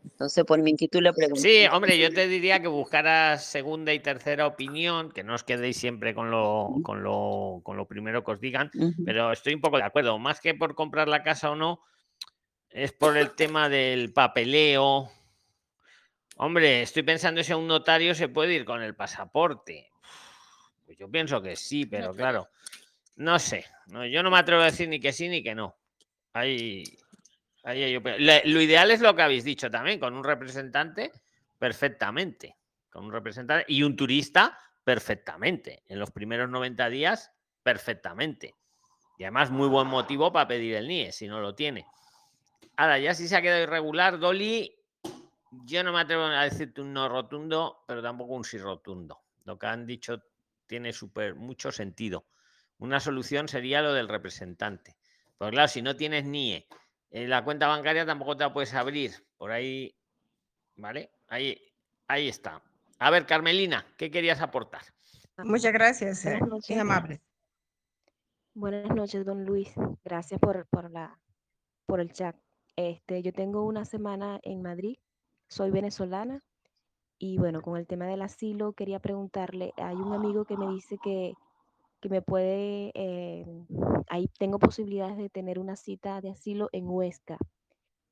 [0.05, 1.41] entonces por mi inquietud le pregunté.
[1.43, 5.77] Sí, hombre, yo te diría que buscaras segunda y tercera opinión, que no os quedéis
[5.77, 8.71] siempre con lo, con lo, con lo primero que os digan,
[9.05, 10.19] pero estoy un poco de acuerdo.
[10.19, 11.83] Más que por comprar la casa o no,
[12.71, 15.11] es por el tema del papeleo.
[16.37, 19.88] Hombre, estoy pensando si a un notario se puede ir con el pasaporte.
[20.89, 22.49] Pues yo pienso que sí, pero claro,
[23.17, 23.67] no sé.
[23.89, 25.77] no, yo no me atrevo a decir ni que sí ni que no.
[26.33, 26.83] Ahí,
[27.63, 31.13] ahí Le- Lo ideal es lo que habéis dicho también, con un representante,
[31.59, 32.57] perfectamente.
[32.89, 35.83] Con un representante y un turista, perfectamente.
[35.89, 37.33] En los primeros 90 días,
[37.63, 38.55] perfectamente.
[39.19, 41.85] Y además, muy buen motivo para pedir el NIE, si no lo tiene.
[42.79, 44.75] Ahora, ya si se ha quedado irregular, Dolly,
[45.67, 49.21] yo no me atrevo a decirte un no rotundo, pero tampoco un sí rotundo.
[49.45, 50.23] Lo que han dicho
[50.69, 52.27] tiene súper mucho sentido.
[52.79, 54.97] Una solución sería lo del representante.
[55.37, 56.69] Porque claro, si no tienes NIE,
[57.11, 59.13] en la cuenta bancaria tampoco te la puedes abrir.
[59.37, 59.97] Por ahí,
[60.77, 61.11] ¿vale?
[61.27, 61.61] Ahí,
[62.07, 62.63] ahí está.
[63.01, 64.83] A ver, Carmelina, ¿qué querías aportar?
[65.39, 66.77] Muchas gracias, eh, noches.
[66.77, 67.21] amable.
[68.55, 69.73] Buenas noches, don Luis.
[70.05, 71.19] Gracias por, por, la,
[71.87, 72.37] por el chat.
[72.77, 74.99] Este, yo tengo una semana en Madrid,
[75.49, 76.45] soy venezolana
[77.19, 80.99] y bueno, con el tema del asilo quería preguntarle, hay un amigo que me dice
[81.03, 81.35] que,
[82.01, 83.45] que me puede, eh,
[84.09, 87.39] ahí tengo posibilidades de tener una cita de asilo en Huesca,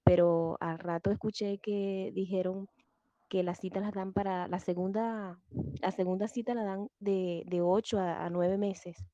[0.04, 2.68] pero al rato escuché que dijeron
[3.28, 5.38] que las citas las dan para la segunda,
[5.80, 9.06] la segunda cita la dan de, de 8 a, a 9 meses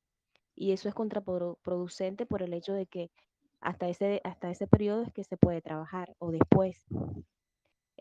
[0.55, 3.11] y eso es contraproducente por el hecho de que
[3.61, 6.85] hasta ese, hasta ese periodo es que se puede trabajar o después.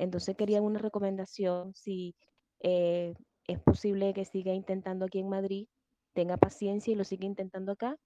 [0.02, 2.15] Entonces quería una recomendación si
[2.60, 3.14] eh,
[3.45, 5.68] es posible que siga intentando aquí en Madrid,
[6.14, 7.98] tenga paciencia y lo siga intentando acá,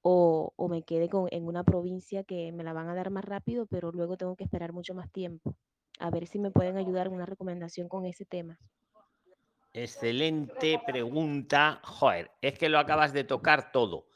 [0.00, 3.24] o, o me quede con, en una provincia que me la van a dar más
[3.24, 5.56] rápido, pero luego tengo que esperar mucho más tiempo.
[5.98, 8.56] A ver si me pueden ayudar una recomendación con ese tema.
[9.72, 11.80] Excelente pregunta.
[11.82, 14.06] Joder, es que lo acabas de tocar todo.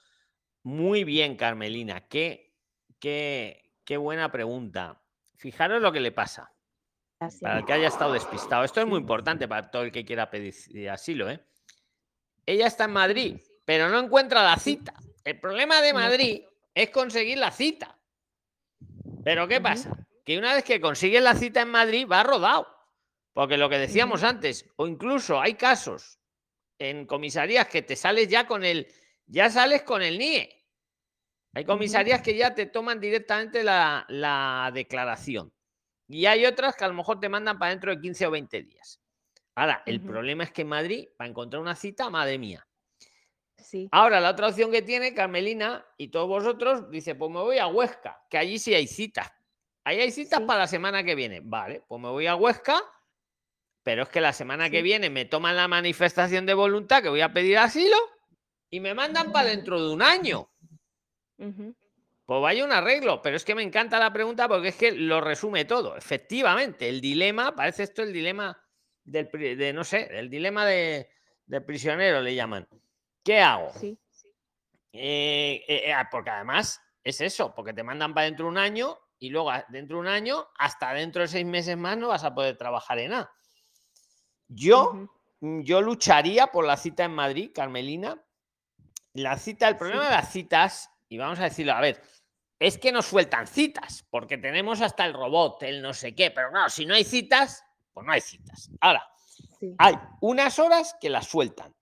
[0.63, 2.07] Muy bien, Carmelina.
[2.07, 2.55] Qué,
[3.01, 5.03] qué, qué buena pregunta.
[5.37, 6.54] Fijaros lo que le pasa.
[7.19, 8.65] Para el que haya estado despistado.
[8.65, 10.55] Esto es muy importante para todo el que quiera pedir
[10.91, 11.31] asilo.
[11.31, 11.41] ¿eh?
[12.45, 14.95] Ella está en Madrid, pero no encuentra la cita.
[15.25, 16.43] El problema de Madrid
[16.75, 17.99] es conseguir la cita.
[19.25, 20.07] Pero ¿qué pasa?
[20.25, 22.69] Que una vez que consigue la cita en Madrid, va rodado.
[23.33, 26.21] Porque lo que decíamos antes, o incluso hay casos
[26.79, 28.87] en comisarías que te sales ya con el,
[29.27, 30.65] ya sales con el NIE.
[31.55, 35.53] Hay comisarías que ya te toman directamente la, la, declaración.
[36.09, 38.63] Y hay otras que a lo mejor te mandan para dentro de 15 o 20
[38.63, 39.01] días.
[39.55, 42.67] Ahora, el problema es que en Madrid, para encontrar una cita, madre mía.
[43.57, 43.89] Sí.
[43.93, 47.67] Ahora, la otra opción que tiene Carmelina y todos vosotros, dice, pues me voy a
[47.67, 49.33] Huesca, que allí sí hay citas.
[49.85, 51.41] Ahí hay citas para la semana que viene.
[51.43, 52.83] Vale, pues me voy a Huesca
[53.85, 57.21] pero es que la semana que viene me toman la manifestación de voluntad que voy
[57.21, 57.97] a pedir asilo
[58.71, 60.51] y me mandan para dentro de un año.
[62.27, 65.21] Pues vaya un arreglo, pero es que me encanta la pregunta porque es que lo
[65.21, 65.97] resume todo.
[65.97, 68.59] Efectivamente, el dilema, parece esto el dilema
[69.05, 71.11] del, de, no sé, el dilema de,
[71.67, 72.67] prisionero le llaman.
[73.23, 73.73] ¿Qué hago?
[73.79, 73.99] Sí.
[74.93, 78.99] Eh, eh, eh, porque además es eso, porque te mandan para dentro de un año
[79.19, 82.35] y luego dentro de un año, hasta dentro de seis meses más, no vas a
[82.35, 83.33] poder trabajar en nada.
[84.49, 85.09] Yo,
[85.41, 88.23] mm, yo lucharía por la cita en Madrid, Carmelina.
[89.13, 92.03] La cita, el problema de las citas, y vamos a decirlo, a ver,
[92.59, 96.51] es que nos sueltan citas, porque tenemos hasta el robot, el no sé qué, pero
[96.51, 97.63] no, si no hay citas,
[97.93, 98.71] pues no hay citas.
[98.81, 99.07] Ahora,
[99.79, 101.75] hay unas horas que las sueltan.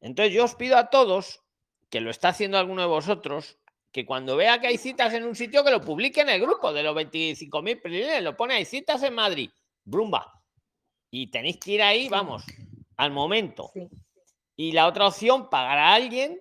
[0.00, 1.42] Entonces yo os pido a todos,
[1.90, 3.58] que lo está haciendo alguno de vosotros,
[3.90, 6.72] que cuando vea que hay citas en un sitio, que lo publique en el grupo
[6.72, 9.50] de los 25.000 lo pone, hay citas en Madrid.
[9.84, 10.42] Brumba
[11.10, 12.42] y tenéis que ir ahí, vamos,
[12.96, 13.70] al momento.
[14.56, 16.40] Y la otra opción, pagar a alguien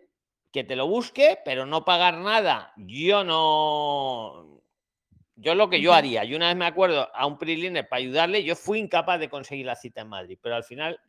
[0.51, 2.73] que te lo busque, pero no pagar nada.
[2.77, 4.61] Yo no.
[5.35, 8.43] Yo lo que yo haría, yo una vez me acuerdo a un PRILINER para ayudarle,
[8.43, 10.99] yo fui incapaz de conseguir la cita en Madrid, pero al final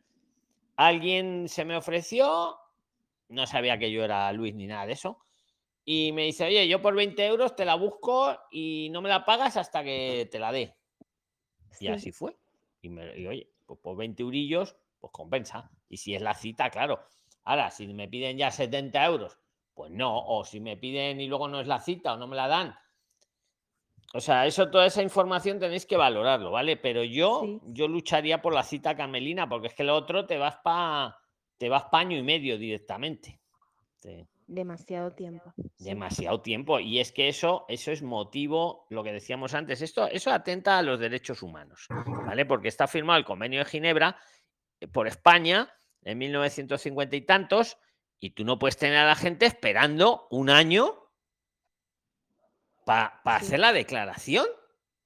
[0.75, 2.57] alguien se me ofreció,
[3.29, 5.19] no sabía que yo era Luis ni nada de eso,
[5.85, 9.23] y me dice, oye, yo por 20 euros te la busco y no me la
[9.23, 10.75] pagas hasta que te la dé.
[11.79, 12.35] Y así fue.
[12.81, 15.69] Y, me, y oye, pues por 20 eurillos, pues compensa.
[15.89, 17.03] Y si es la cita, claro.
[17.45, 19.37] Ahora, si me piden ya 70 euros,
[19.73, 20.25] pues no.
[20.25, 22.75] O si me piden y luego no es la cita o no me la dan.
[24.13, 26.77] O sea, eso, toda esa información tenéis que valorarlo, ¿vale?
[26.77, 30.57] Pero yo, yo lucharía por la cita camelina, porque es que lo otro te vas
[30.63, 31.17] para
[31.57, 33.39] te vas paño y medio directamente.
[34.45, 35.53] Demasiado tiempo.
[35.79, 36.79] Demasiado tiempo.
[36.79, 40.81] Y es que eso, eso es motivo, lo que decíamos antes, esto, eso atenta a
[40.81, 41.87] los derechos humanos,
[42.25, 42.45] ¿vale?
[42.45, 44.17] Porque está firmado el convenio de Ginebra
[44.79, 45.71] eh, por España
[46.05, 47.77] en 1950 y tantos,
[48.19, 51.11] y tú no puedes tener a la gente esperando un año
[52.85, 54.45] para hacer la declaración.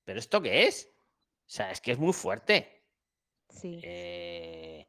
[0.03, 0.89] ¿Pero esto qué es?
[0.93, 2.85] O sea, es que es muy fuerte.
[3.49, 3.79] Sí.
[3.83, 4.87] Eh,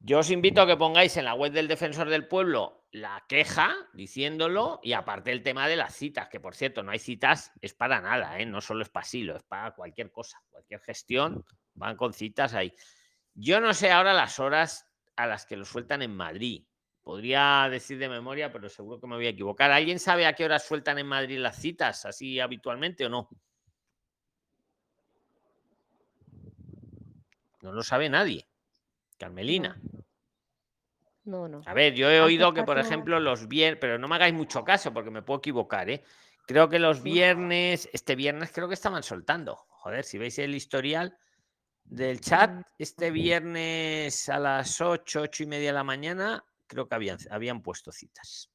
[0.00, 3.74] yo os invito a que pongáis en la web del Defensor del Pueblo la queja
[3.94, 7.74] diciéndolo y aparte el tema de las citas, que por cierto no hay citas, es
[7.74, 8.44] para nada, ¿eh?
[8.44, 12.72] no solo es para asilo, es para cualquier cosa, cualquier gestión, van con citas ahí.
[13.34, 16.64] Yo no sé ahora las horas a las que lo sueltan en Madrid.
[17.02, 19.70] Podría decir de memoria, pero seguro que me voy a equivocar.
[19.70, 23.28] ¿Alguien sabe a qué horas sueltan en Madrid las citas, así habitualmente o no?
[27.60, 28.48] No lo sabe nadie.
[29.18, 29.80] Carmelina.
[31.24, 31.62] No, no.
[31.66, 34.64] A ver, yo he oído que, por ejemplo, los viernes, pero no me hagáis mucho
[34.64, 36.04] caso porque me puedo equivocar, ¿eh?
[36.46, 39.56] Creo que los viernes, este viernes creo que estaban soltando.
[39.68, 41.16] Joder, si veis el historial
[41.84, 46.94] del chat, este viernes a las 8, 8 y media de la mañana, creo que
[46.94, 48.50] habían, habían puesto citas.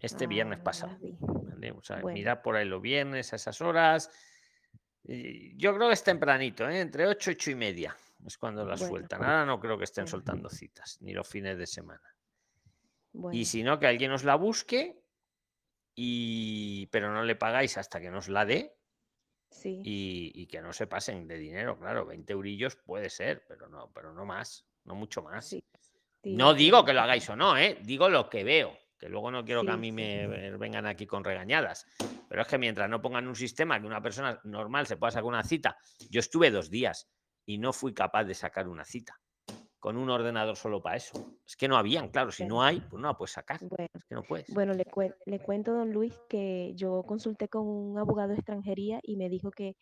[0.00, 0.98] Este Ah, viernes no pasado.
[1.00, 1.72] ¿vale?
[1.72, 2.14] O sea, Bueno.
[2.14, 4.10] mirar por ahí los viernes a esas horas.
[5.04, 6.80] Yo creo que es tempranito, ¿eh?
[6.80, 7.96] entre 8 y 8 y media
[8.26, 8.92] es cuando las Bueno.
[8.92, 9.22] sueltan.
[9.22, 10.10] Ahora no creo que estén Bueno.
[10.10, 12.02] soltando citas, ni los fines de semana.
[13.32, 15.02] Y si no, que alguien os la busque,
[15.94, 16.86] y...
[16.86, 18.76] pero no le pagáis hasta que nos la dé
[19.50, 23.68] sí, y, y que no se pasen de dinero, claro, 20 eurillos puede ser, pero
[23.68, 25.48] no, pero no más, no mucho más.
[25.48, 25.62] sí,
[26.22, 27.78] sí, No digo que lo hagáis o no, ¿eh?
[27.82, 31.24] digo lo que veo, que luego no quiero que a mí me vengan aquí con
[31.24, 31.86] regañadas.
[32.28, 35.24] Pero es que mientras no pongan un sistema que una persona normal se pueda sacar
[35.24, 35.76] una cita,
[36.10, 37.08] yo estuve dos días
[37.46, 39.18] y no fui capaz de sacar una cita
[39.80, 41.34] con un ordenador solo para eso.
[41.46, 43.58] Es que no habían, claro, si no hay, pues no la puedes sacar.
[43.62, 44.52] Bueno, Es que no puedes.
[44.54, 49.00] bueno, le, cuen- le cuento, don Luis, que yo consulté con un abogado de extranjería
[49.02, 49.74] y me dijo que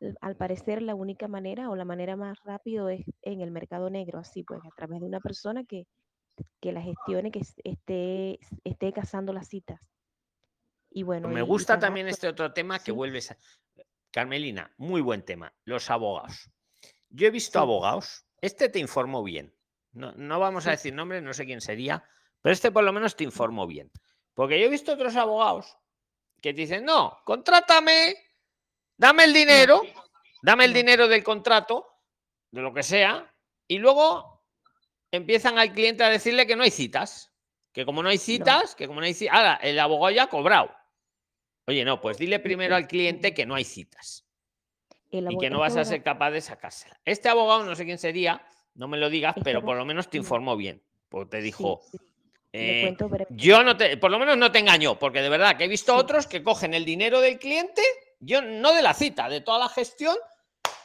[0.00, 3.88] l- al parecer la única manera o la manera más rápido es en el mercado
[3.90, 5.86] negro, así pues, a través de una persona que,
[6.60, 9.80] que la gestione, que es- esté, esté cazando las citas.
[10.90, 13.38] Y bueno, Me y- gusta también pues, este otro tema que vuelves a...
[14.10, 15.54] Carmelina, muy buen tema.
[15.64, 16.50] Los abogados.
[17.08, 17.62] Yo he visto Sí.
[17.62, 18.26] abogados.
[18.40, 19.54] Este te informó bien.
[19.92, 22.04] No, no vamos a decir nombres, no sé quién sería,
[22.40, 23.90] pero este por lo menos te informó bien.
[24.34, 25.76] Porque yo he visto otros abogados
[26.40, 28.16] que te dicen, no, contrátame,
[28.96, 29.82] dame el dinero,
[30.42, 31.86] dame el dinero del contrato,
[32.50, 33.34] de lo que sea,
[33.66, 34.44] y luego
[35.10, 37.26] empiezan al cliente a decirle que no hay citas.
[37.72, 40.28] Que como no hay citas, que como no hay citas, ahora el abogado ya ha
[40.28, 40.74] cobrado.
[41.66, 44.29] Oye, no, pues dile primero al cliente que no hay citas
[45.10, 47.00] y que no vas a ser capaz de sacársela.
[47.04, 50.16] Este abogado, no sé quién sería, no me lo digas, pero por lo menos te
[50.16, 50.82] informó bien.
[51.08, 51.98] Porque te dijo, sí.
[52.52, 55.64] Eh, cuento yo no te, por lo menos no te engañó, porque de verdad que
[55.64, 57.82] he visto otros que cogen el dinero del cliente,
[58.18, 60.16] yo no de la cita, de toda la gestión,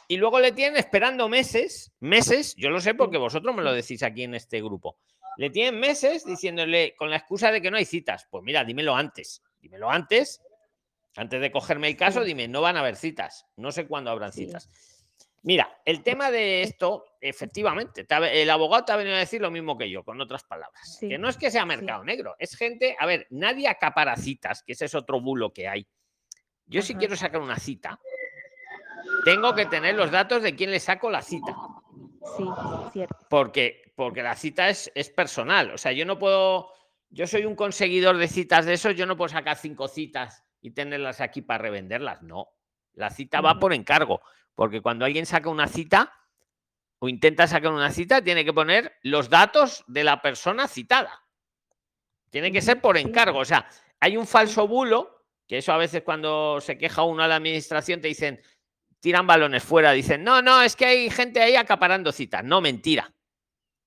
[0.06, 4.04] y luego le tienen esperando meses, meses, yo lo sé porque vosotros me lo decís
[4.04, 4.98] aquí en este grupo.
[5.38, 8.26] Le tienen meses diciéndole con la excusa de que no hay citas.
[8.30, 10.40] Pues mira, dímelo antes, dímelo antes,
[11.16, 14.32] antes de cogerme el caso, dime, no van a haber citas, no sé cuándo habrán
[14.32, 14.46] Sí.
[14.46, 14.68] citas.
[15.42, 19.50] Mira, el tema de esto, efectivamente, te el abogado te ha venido a decir lo
[19.50, 20.96] mismo que yo, con otras palabras.
[20.98, 24.62] Sí, Que no es que sea mercado negro, es gente, a ver, nadie acapara citas,
[24.64, 25.86] que ese es otro bulo que hay.
[26.66, 28.00] Yo si quiero sacar una cita,
[29.24, 31.56] tengo que tener los datos de quién le saco la cita,
[32.36, 32.44] Sí,
[32.92, 33.16] cierto.
[33.30, 35.70] porque, porque la cita es, es personal.
[35.70, 36.72] O sea, yo no puedo,
[37.10, 40.70] yo soy un conseguidor de citas de esos, yo no puedo sacar cinco citas y
[40.72, 42.22] tenerlas aquí para revenderlas.
[42.22, 42.48] No,
[42.94, 44.20] la cita va por encargo,
[44.54, 46.12] porque cuando alguien saca una cita
[46.98, 51.22] o intenta sacar una cita, tiene que poner los datos de la persona citada.
[52.30, 53.40] Tiene que ser por encargo.
[53.40, 53.68] O sea,
[54.00, 58.00] hay un falso bulo, que eso a veces cuando se queja uno a la administración
[58.00, 58.40] te dicen,
[59.00, 62.42] tiran balones fuera, dicen, no, no, es que hay gente ahí acaparando citas.
[62.42, 63.12] No, mentira.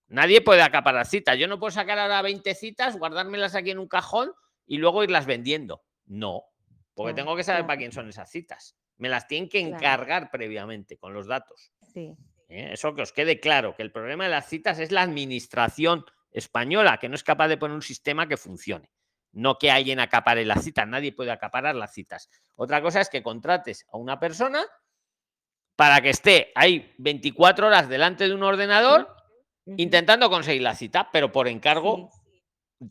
[0.07, 1.37] Nadie puede acaparar citas.
[1.37, 4.31] Yo no puedo sacar ahora 20 citas, guardármelas aquí en un cajón
[4.65, 5.83] y luego irlas vendiendo.
[6.05, 6.45] No,
[6.99, 8.75] porque tengo que saber para quién son esas citas.
[8.97, 11.71] Me las tienen que encargar previamente con los datos.
[11.93, 12.13] Sí,
[12.49, 12.71] ¿eh?
[12.73, 16.03] Eso que os quede claro, que el problema de las citas es la administración
[16.33, 18.91] española, que no es capaz de poner un sistema que funcione.
[19.31, 22.29] No que alguien acapare las citas, nadie puede acaparar las citas.
[22.57, 24.65] Otra cosa es que contrates a una persona
[25.77, 29.15] para que esté ahí 24 horas delante de un ordenador
[29.77, 32.11] intentando conseguir la cita, pero por encargo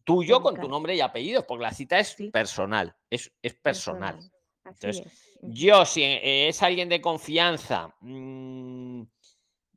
[0.05, 2.31] tuyo con tu nombre y apellidos, porque la cita es Sí.
[2.31, 4.19] personal, es, es personal.
[4.65, 5.39] Entonces, es.
[5.43, 9.03] Yo, si eh, es alguien de confianza mm,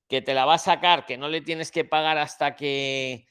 [0.08, 3.26] que te la va a sacar, que no le tienes que pagar hasta que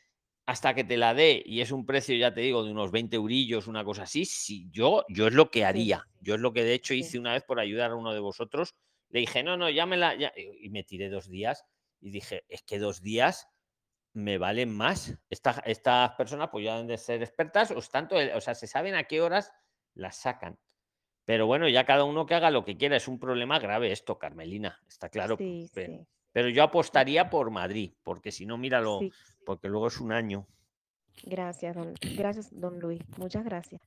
[0.46, 3.14] hasta que te la dé y es un precio, ya te digo, de unos 20
[3.14, 6.08] eurillos, una cosa así, sí, yo, yo es lo que haría.
[6.20, 7.00] Yo es lo que de hecho Sí.
[7.00, 8.74] hice una vez por ayudar a uno de vosotros.
[9.10, 10.16] Le dije, no, no, ya me la.
[10.16, 11.64] ya", Y me tiré dos días
[12.00, 13.46] y dije, es que dos días
[14.12, 15.16] me valen más.
[15.30, 18.94] Esta- estas personas, pues ya deben de ser expertas, o, tanto, o sea, se saben
[18.94, 19.52] a qué horas
[19.94, 20.58] las sacan.
[21.24, 22.96] Pero bueno, ya cada uno que haga lo que quiera.
[22.96, 24.80] Es un problema grave esto, Carmelina.
[24.88, 25.36] Está claro.
[25.36, 26.06] Sí, pe- sí.
[26.32, 29.12] Pero yo apostaría por Madrid, porque si no, míralo, Sí.
[29.44, 30.46] porque luego es un año.
[31.24, 33.00] Gracias, don, gracias, don Luis.
[33.18, 33.80] Muchas gracias.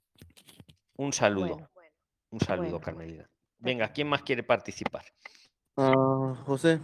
[0.97, 1.55] Un saludo.
[1.73, 1.91] Bueno,
[2.29, 2.79] un saludo, bueno.
[2.81, 3.29] Carmelina.
[3.59, 5.03] Venga, ¿quién más quiere participar?
[5.77, 6.79] Ah, José,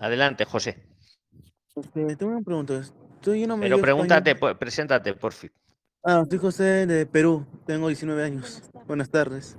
[0.00, 0.82] Adelante, José.
[1.80, 2.78] Este, tengo una pregunta.
[3.16, 4.54] Estoy en una Pero pregúntate, español.
[4.54, 5.50] po- preséntate, por fin.
[6.02, 8.62] Ah, soy José de Perú, tengo 19 años.
[8.86, 9.56] Buenas tardes.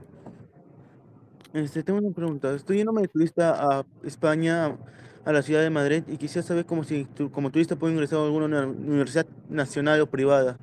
[1.53, 2.53] Este, tengo una pregunta.
[2.55, 4.77] Estoy yéndome de turista a España,
[5.25, 8.19] a la ciudad de Madrid, y quisiera saber cómo si tu- como turista puedo ingresar
[8.19, 10.57] a alguna uni- universidad nacional o privada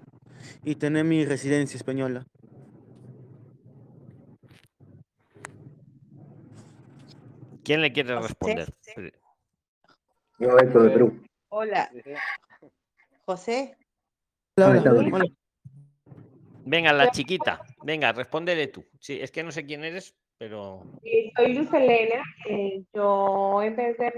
[0.64, 2.24] y tener mi residencia española.
[7.64, 8.72] ¿Quién le quiere responder?
[10.38, 11.20] Yo, Héctor de Perú.
[11.50, 11.90] Hola.
[13.24, 13.76] José.
[14.56, 15.24] Hola, hola.
[16.64, 17.62] Venga, la chiquita.
[17.82, 18.84] Venga, respóndele tú.
[19.00, 20.82] Sí, es que no sé quién eres, pero.
[21.02, 22.22] Sí, soy Luz Elena.
[22.48, 24.12] eh, yo, en vez de,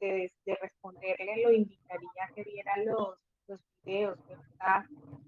[0.00, 3.18] de- de responderle, lo invitaría a que viera los,
[3.48, 4.18] los videos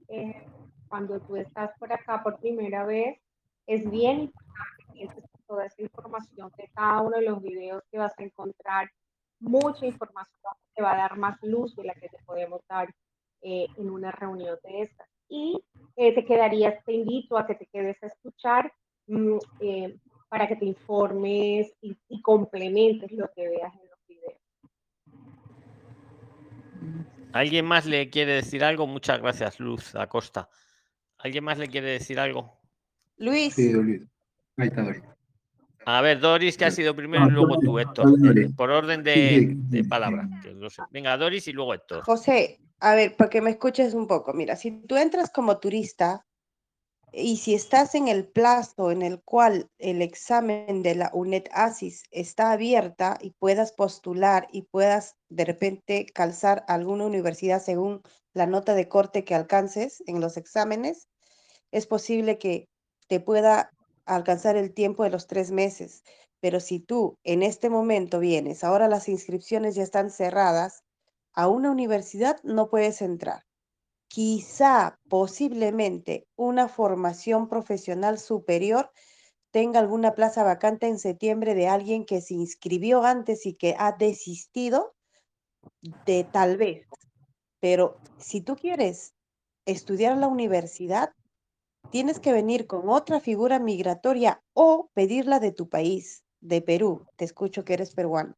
[0.09, 0.47] eh,
[0.89, 3.19] cuando tú estás por acá por primera vez.
[3.67, 5.09] Es bien importante que
[5.47, 8.91] toda esa información de cada uno de los videos que vas a encontrar.
[9.41, 12.93] Mucha información te va a dar más luz de la que te podemos dar
[13.43, 15.09] eh, en una reunión de estas.
[15.29, 15.63] Y
[15.97, 18.73] eh, te quedarías, te invito a que te quedes a escuchar
[19.07, 19.99] mm, eh,
[20.29, 24.41] para que te informes y, y complementes lo que veas en los videos.
[27.33, 28.87] ¿Alguien más le quiere decir algo?
[28.87, 30.49] Muchas gracias, Luz Acosta.
[31.19, 32.61] ¿Alguien más le quiere decir algo?
[33.17, 33.55] Luis.
[33.55, 34.03] Sí, Luis.
[34.57, 35.03] Ahí está, Doris.
[35.87, 38.55] A ver, Doris, que ha sido primero, No, y luego Doris, tú, Héctor.
[38.57, 40.29] Por orden de, de palabra.
[40.43, 40.83] que lo sé.
[40.91, 42.03] Venga, Doris y luego Héctor.
[42.03, 46.27] José, a ver, para que me escuches un poco, mira, si tú entras como turista
[47.13, 52.03] y si estás en el plazo en el cual el examen de la UNED ASIS
[52.11, 58.03] está abierta y puedas postular y puedas de repente calzar alguna universidad según
[58.33, 61.09] la nota de corte que alcances en los exámenes,
[61.71, 62.69] es posible que
[63.07, 63.71] te pueda
[64.07, 66.03] alcanzar el tiempo de los tres meses.
[66.41, 70.85] Pero si tú en este momento vienes, ahora las inscripciones ya están cerradas,
[71.33, 73.45] a una universidad no puedes entrar.
[74.09, 78.91] Quizá, posiblemente, una formación profesional superior
[79.51, 83.93] tenga alguna plaza vacante en septiembre de alguien que se inscribió antes y que ha
[83.93, 84.95] desistido
[86.07, 86.87] de tal vez.
[87.61, 89.15] Pero si tú quieres
[89.65, 91.15] estudiar en la universidad,
[91.95, 97.07] tienes que venir con otra figura migratoria o pedirla de tu país, de Perú.
[97.15, 98.35] Te escucho que eres peruano.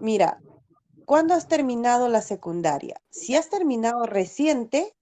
[0.00, 0.38] Mira,
[1.06, 3.00] ¿cuándo has terminado la secundaria?
[3.08, 4.94] Si has terminado reciente,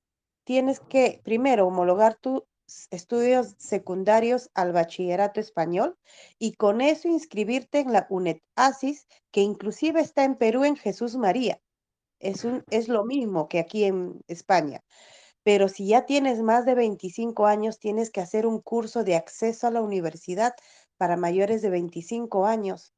[0.45, 2.45] tienes que primero homologar tus
[2.93, 5.99] estudios secundarios al bachillerato español
[6.39, 11.17] y con eso inscribirte en la UNED ASIS, que inclusive está en Perú en Jesús
[11.17, 11.61] María.
[12.21, 14.85] Es, un, es lo mismo que aquí en España.
[15.45, 19.67] Pero si ya tienes más de 25 años, tienes que hacer un curso de acceso
[19.67, 20.55] a la universidad
[20.97, 22.95] para mayores de 25 años.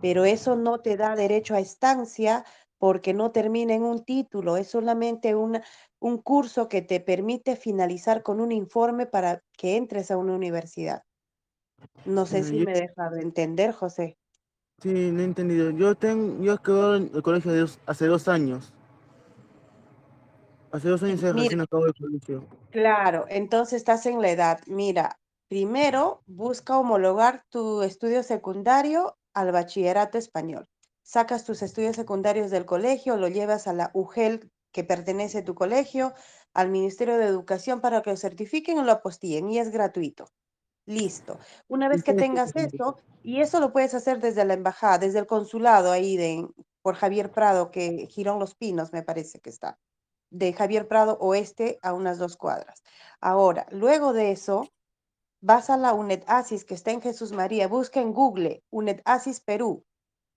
[0.00, 2.44] Pero eso no te da derecho a estancia
[2.78, 5.62] porque no termina en un título, es solamente una-
[5.98, 11.02] un curso que te permite finalizar con un informe para que entres a una universidad.
[12.06, 14.16] No sé si yo- me he dejado entender, José.
[14.82, 15.70] Sí, no he entendido.
[15.70, 18.72] Yo tengo, yo acabo en el colegio de dos- hace dos años.
[20.72, 21.32] Hace dos años Mira.
[21.32, 22.46] recién acabo el colegio.
[22.70, 24.60] Claro, entonces estás en la edad.
[24.66, 25.18] Mira,
[25.48, 30.68] primero busca homologar tu estudio secundario al bachillerato español.
[31.02, 35.56] Sacas tus estudios secundarios del colegio, lo llevas a la UGEL que pertenece a tu
[35.56, 36.14] colegio,
[36.54, 40.28] al Ministerio de Educación para que lo certifiquen o lo apostillen y es gratuito.
[40.86, 41.38] Listo.
[41.66, 45.26] Una vez que tengas eso, y eso lo puedes hacer desde la embajada, desde el
[45.26, 46.46] consulado ahí de
[46.82, 49.78] por Javier Prado, que Girón Los Pinos me parece que está
[50.30, 52.82] de Javier Prado Oeste a unas dos cuadras.
[53.20, 54.68] Ahora, luego de eso,
[55.40, 59.40] vas a la UNED ASIS que está en Jesús María, busca en Google UNED ASIS
[59.40, 59.84] Perú.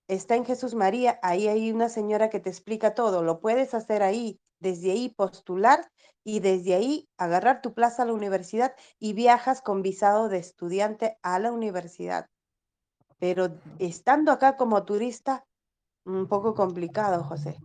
[0.07, 3.24] Está en Jesús María, ahí hay una señora que te explica todo.
[3.24, 5.90] Lo puedes hacer ahí, desde ahí postular
[6.24, 11.18] y desde ahí agarrar tu plaza a la universidad y viajas con visado de estudiante
[11.22, 12.30] a la universidad.
[13.20, 15.45] Pero estando acá como turista,
[16.06, 17.57] un poco complicado, José,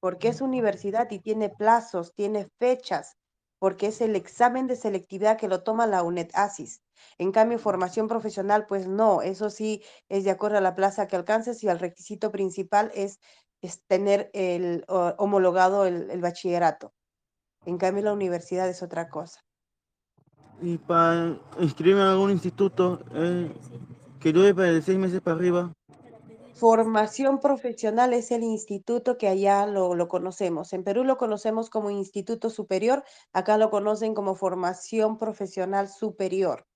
[0.00, 3.16] porque es universidad y tiene plazos, tiene fechas,
[3.58, 6.82] porque es el examen de selectividad que lo toma la UNED ASIS.
[7.18, 11.16] En cambio, formación profesional, pues no, eso sí es de acuerdo a la plaza que
[11.16, 13.18] alcances y el requisito principal es,
[13.62, 16.92] es tener el o- homologado el, el bachillerato.
[17.64, 19.40] En cambio, la universidad es otra cosa.
[20.60, 23.52] Y para inscribirme en algún instituto eh,
[24.20, 25.72] que dure para de seis meses para arriba.
[26.56, 30.72] Formación profesional es el instituto que allá lo, lo conocemos.
[30.72, 33.04] En Perú lo conocemos como Instituto Superior,
[33.34, 36.66] acá lo conocen como Formación Profesional Superior.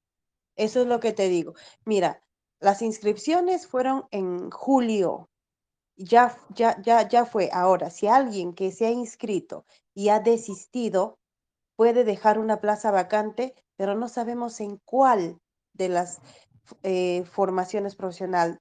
[0.55, 1.55] Eso es lo que te digo.
[1.87, 2.23] Mira,
[2.61, 5.31] las inscripciones fueron en julio.
[5.97, 7.49] Ya, ya, ya, ya fue.
[7.51, 11.19] Ahora, si alguien que se ha inscrito y ha desistido,
[11.75, 15.39] puede dejar una plaza vacante, pero no sabemos en cuál
[15.73, 16.21] de las
[16.83, 18.61] eh, formaciones profesional.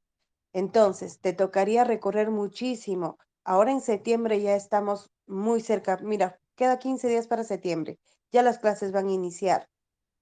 [0.53, 3.17] Entonces, te tocaría recorrer muchísimo.
[3.43, 5.97] Ahora en septiembre ya estamos muy cerca.
[6.01, 7.97] Mira, queda 15 días para septiembre.
[8.31, 9.67] Ya las clases van a iniciar.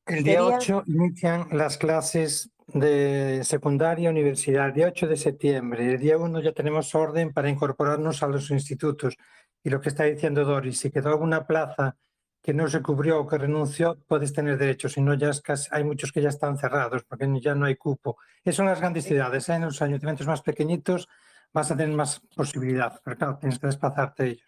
[0.05, 5.91] El día Sería- 8 inician las clases de secundaria universidad, el día 8 de septiembre.
[5.93, 9.15] El día 1 ya tenemos orden para incorporarnos a los institutos.
[9.63, 11.97] Y lo que está diciendo Doris, si quedó alguna plaza
[12.47, 14.87] que no se cubrió o que renunció, puedes tener derecho.
[14.87, 17.75] Si no, ya es casi- hay muchos que ya están cerrados porque ya no hay
[17.75, 18.15] cupo.
[18.41, 19.49] Eso en las grandes ciudades.
[19.49, 19.55] ¿eh?
[19.55, 21.09] En los ayuntamientos más pequeñitos
[21.51, 23.01] vas a tener más posibilidad.
[23.03, 24.47] Pero claro, tienes que desplazarte a ellos.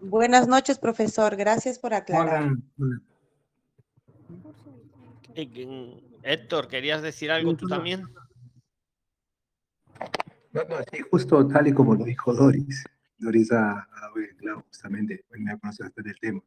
[0.00, 1.36] Buenas noches, profesor.
[1.36, 2.42] Gracias por aclarar.
[2.42, 2.58] Hola,
[6.24, 8.08] Héctor, ¿querías decir algo tú también?
[10.50, 12.84] No, no, sí, justo tal y como lo dijo Doris.
[13.18, 16.42] Doris ha, ha dado el clavo, justamente, pues, me conoce bastante el tema.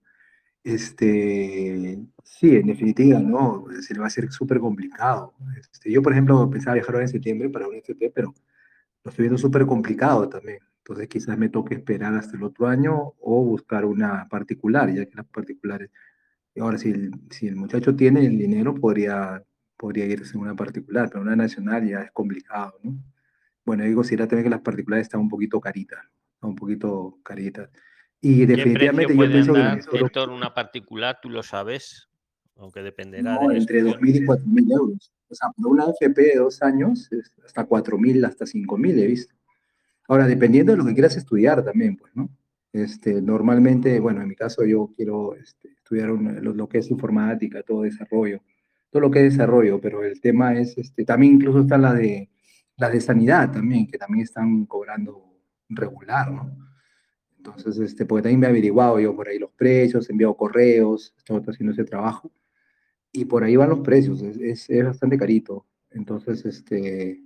[0.63, 3.65] Este, sí, en definitiva, ¿no?
[3.81, 5.33] Se le va a hacer súper complicado.
[5.59, 8.33] Este, yo, por ejemplo, pensaba viajar ahora en septiembre para un FP, pero
[9.03, 10.59] lo estoy viendo súper complicado también.
[10.79, 15.15] Entonces, quizás me toque esperar hasta el otro año o buscar una particular, ya que
[15.15, 15.89] las particulares.
[16.59, 19.43] Ahora, si el, si el muchacho tiene el dinero, podría,
[19.77, 22.97] podría irse en una particular, pero una nacional ya es complicado, ¿no?
[23.65, 25.99] Bueno, digo, si era también que las particulares están un poquito caritas,
[26.41, 27.69] un poquito caritas.
[28.19, 31.19] Y ¿Qué definitivamente precio yo pienso que dar, Venezuela Héctor, una particular?
[31.21, 32.09] Tú lo sabes,
[32.55, 33.99] aunque dependerá no, del entre estudio.
[33.99, 35.13] 2.000 y 4.000 euros.
[35.29, 37.09] O sea, por una FP de dos años,
[37.45, 39.33] hasta 4.000, hasta 5.000 he visto.
[40.07, 42.29] Ahora, dependiendo de lo que quieras estudiar también, pues, ¿no?
[42.73, 46.89] Este, normalmente, bueno, en mi caso yo quiero este, estudiar un- lo, lo que es
[46.91, 48.41] informática, todo desarrollo,
[48.89, 52.29] todo lo que es desarrollo, pero el tema es, este, también incluso está la de,
[52.77, 55.30] la de sanidad también, que también están cobrando
[55.75, 56.55] regular, ¿no?
[57.37, 61.13] Entonces, este, porque también me he averiguado yo por ahí los precios, he enviado correos,
[61.17, 62.31] estoy haciendo ese trabajo,
[63.11, 65.65] y por ahí van los precios, es, es, es bastante carito.
[65.89, 67.19] Entonces, este,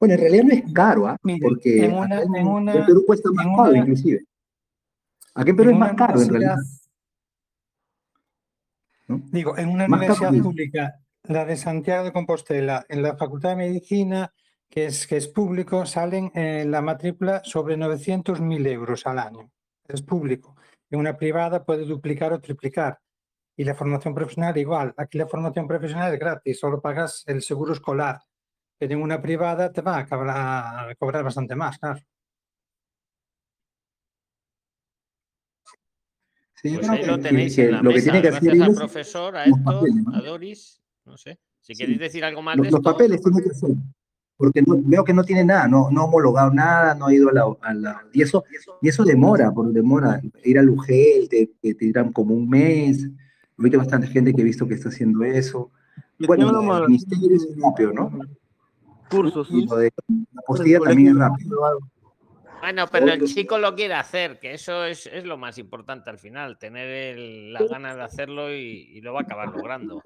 [0.00, 1.16] bueno, en realidad no es caro, ¿ah?
[1.22, 4.24] Mire, Porque en una- en, en una- Perú cuesta más caro, una- inclusive.
[5.34, 6.56] Aquí en Perú es más caro, en realidad.
[9.30, 10.94] Digo, en una Más universidad pública,
[11.24, 14.32] la de Santiago de Compostela, en la Facultad de Medicina,
[14.72, 19.50] que es, que es público, salen en la matrícula sobre 900.000 euros al año.
[19.86, 20.56] Es público.
[20.90, 22.98] En una privada puede duplicar o triplicar.
[23.54, 24.94] Y la formación profesional igual.
[24.96, 28.22] Aquí la formación profesional es gratis, solo pagas el seguro escolar.
[28.78, 32.00] Pero en una privada te va a cobrar, a cobrar bastante más, claro.
[36.54, 38.04] Sí, Pues ahí que- lo que- tenéis que en la lo que mesa.
[38.04, 40.16] tiene que hacer Gracias al ellos profesor, a los Héctor, papeles, ¿no?
[40.16, 40.82] a Doris.
[41.04, 41.38] No sé.
[41.60, 42.90] Si queréis decir algo más Los, de los esto.
[42.90, 43.70] papeles tiene que hacer,
[44.42, 47.28] porque no- veo que no tiene nada, no, no ha homologado nada, no ha ido
[47.28, 48.42] a la, a la- y eso,
[48.80, 53.08] y eso demora, porque demora, ir al UGEL, te, te tiran como un mes,
[53.56, 55.70] ahorita hay bastante gente que he visto que está haciendo eso,
[56.26, 58.10] bueno, el ministerio es rápido, ¿no?
[59.08, 59.48] Cursos.
[59.48, 59.92] Y lo de
[60.32, 61.78] la postilla también es rápido.
[62.60, 66.18] Bueno, pero el chico lo quiere hacer, que eso es, es lo más importante al
[66.18, 70.02] final, tener el- la ganas de hacerlo y, y lo va a acabar logrando.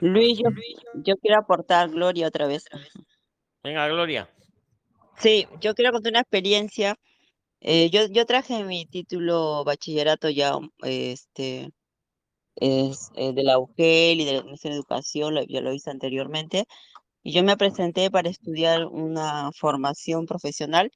[0.00, 0.50] Luis, yo,
[1.02, 2.64] yo quiero aportar, Gloria, otra vez.
[3.66, 4.30] Venga, Gloria.
[5.18, 6.94] Sí, yo quiero contar una experiencia.
[7.60, 10.52] Eh, yo, yo traje mi título bachillerato ya,
[10.84, 11.72] este,
[12.54, 15.90] es eh, de la UGEL y de la Comisión de Educación, lo, ya lo hice
[15.90, 16.66] anteriormente,
[17.24, 20.92] y yo me presenté para estudiar una formación profesional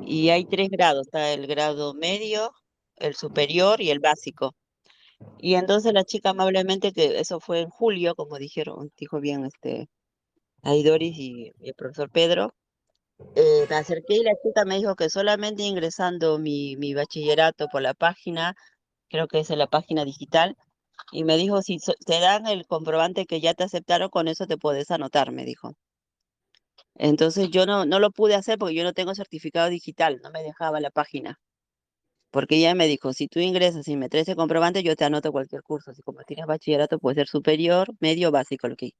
[0.00, 2.52] y hay tres grados, está el grado medio,
[2.96, 4.56] el superior y el básico.
[5.38, 9.88] Y entonces la chica amablemente, que eso fue en julio, como dijeron, dijo bien este,
[10.64, 12.54] ahí Doris y, el profesor Pedro,
[13.36, 17.82] eh, me acerqué y la chica me dijo que solamente ingresando mi, mi bachillerato por
[17.82, 18.54] la página,
[19.08, 20.56] creo que es en la página digital,
[21.12, 24.56] y me dijo, si te dan el comprobante que ya te aceptaron, con eso te
[24.58, 25.74] puedes anotar, me dijo.
[26.96, 30.42] Entonces yo no, no lo pude hacer porque yo no tengo certificado digital, no me
[30.42, 31.38] dejaba la página.
[32.30, 35.32] Porque ella me dijo, si tú ingresas y me traes el comprobante, yo te anoto
[35.32, 35.92] cualquier curso.
[35.92, 38.90] Así como tienes bachillerato, puede ser superior, medio, básico, lo que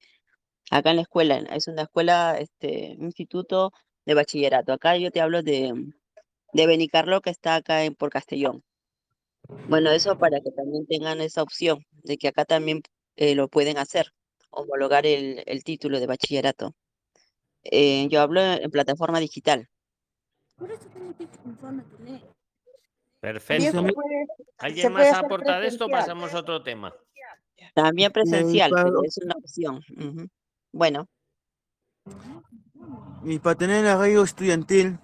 [0.70, 3.73] acá en la escuela, es una escuela, este, un instituto
[4.07, 4.73] de bachillerato.
[4.73, 5.73] Acá yo te hablo de,
[6.53, 8.62] de Benicarlo, que está acá en, por Castellón.
[9.69, 12.82] Bueno, eso para que también tengan esa opción, de que acá también
[13.16, 14.12] eh, lo pueden hacer,
[14.51, 16.74] homologar el, el título de bachillerato.
[17.62, 19.69] Eh, yo hablo en plataforma digital.
[23.20, 23.85] Perfecto.
[24.59, 25.89] ¿Alguien más aporta de esto?
[25.89, 26.95] Pasamos a otro tema.
[27.73, 28.70] También presencial,
[29.05, 29.81] es una opción.
[29.97, 30.28] Ujú.
[30.75, 31.09] Bueno,
[33.25, 34.99] Y para tener el arraigo estudiantil,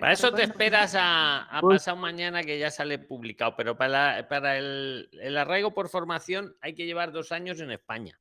[0.00, 3.88] Para eso te esperas a, a Pues- pasado mañana que ya sale publicado, pero para,
[4.16, 8.18] la- para el, el arraigo por formación hay que llevar dos años en España.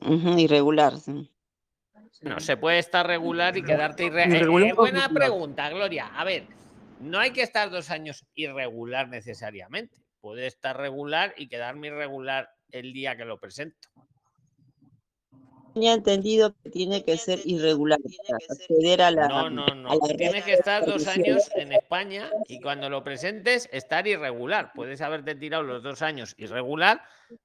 [0.00, 0.96] irregular.
[0.96, 1.28] sí.
[2.22, 4.36] No, se puede estar regular y quedarte irregular.
[4.40, 6.06] Irregular o buena pregunta, Gloria.
[6.16, 6.46] A ver,
[7.00, 10.00] no hay que estar dos años irregular necesariamente.
[10.20, 13.88] Puede estar regular y quedarme irregular el día que lo presento.
[15.78, 19.28] tenía entendido que tiene que ser irregular para acceder a la.
[19.28, 19.98] No, no, no.
[20.16, 24.72] Tienes que estar dos años en España y cuando lo presentes, estar irregular.
[24.74, 27.02] Puedes haberte tirado los dos años irregular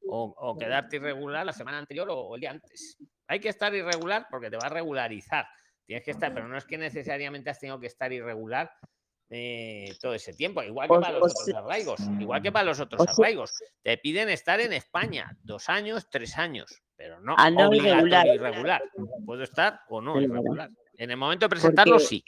[0.07, 2.97] o, o quedarte irregular la semana anterior o, o el día antes.
[3.27, 5.45] Hay que estar irregular porque te va a regularizar.
[5.85, 8.71] Tienes que estar, pero no es que necesariamente has tenido que estar irregular
[9.29, 12.65] eh, todo ese tiempo, igual que O- para los otros sea- arraigos, igual que para
[12.65, 13.51] los otros sea- arraigos.
[13.81, 18.27] Te piden estar en España dos años, tres años, pero no Ah, no irregular.
[18.27, 18.83] irregular.
[19.25, 20.69] Puedo estar o no irregular.
[20.97, 22.23] En el momento de presentarlo, Porque- sí.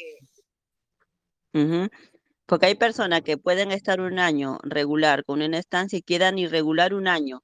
[2.48, 6.94] Porque hay personas que pueden estar un año regular con una estancia y quedan irregular
[6.94, 7.42] un año.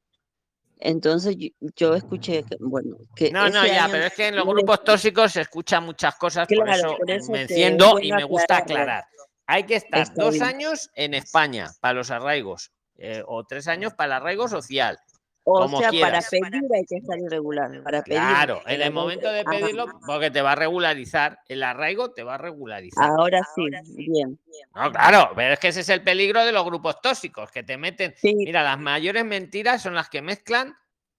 [0.79, 1.35] Entonces
[1.75, 5.31] yo, escuché que, bueno, que No, no, ya, pero es que en los grupos tóxicos
[5.31, 9.05] se escuchan muchas cosas, por eso, por eso me enciendo y me gusta aclarar.
[9.51, 10.43] Hay que estar Está dos bien.
[10.45, 14.97] años en España para los arraigos eh, o tres años para el arraigo social.
[15.43, 16.29] O como sea, para quieras.
[16.29, 18.19] pedir hay que estar irregular, para pedir.
[18.21, 22.35] Claro, en el momento de pedirlo, porque te va a regularizar, el arraigo te va
[22.35, 23.09] a regularizar.
[23.09, 23.65] Ahora sí,
[24.07, 24.39] bien.
[24.75, 27.75] No, claro, pero es que ese es el peligro de los grupos tóxicos, que te
[27.75, 28.13] meten.
[28.23, 30.73] Mira, las mayores mentiras son las que mezclan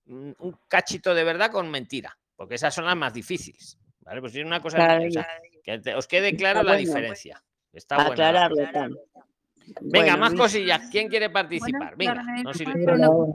[0.07, 3.77] mm, un cachito de verdad con mentira, porque esas son las más difíciles.
[4.01, 4.21] ¿Vale?
[4.21, 5.29] Pues es una cosa Claro, o sea,
[5.65, 6.79] que te- os quede Está claro la bueno.
[6.79, 7.43] diferencia.
[7.73, 8.13] Está buena la
[8.47, 8.73] Aclararlo, cosa.
[8.73, 8.99] tal.
[9.81, 10.41] Venga, Bueno, más Luis.
[10.43, 10.89] cosillas.
[10.91, 11.97] ¿Quién quiere participar?
[11.97, 12.15] Venga,
[12.99, 13.33] no.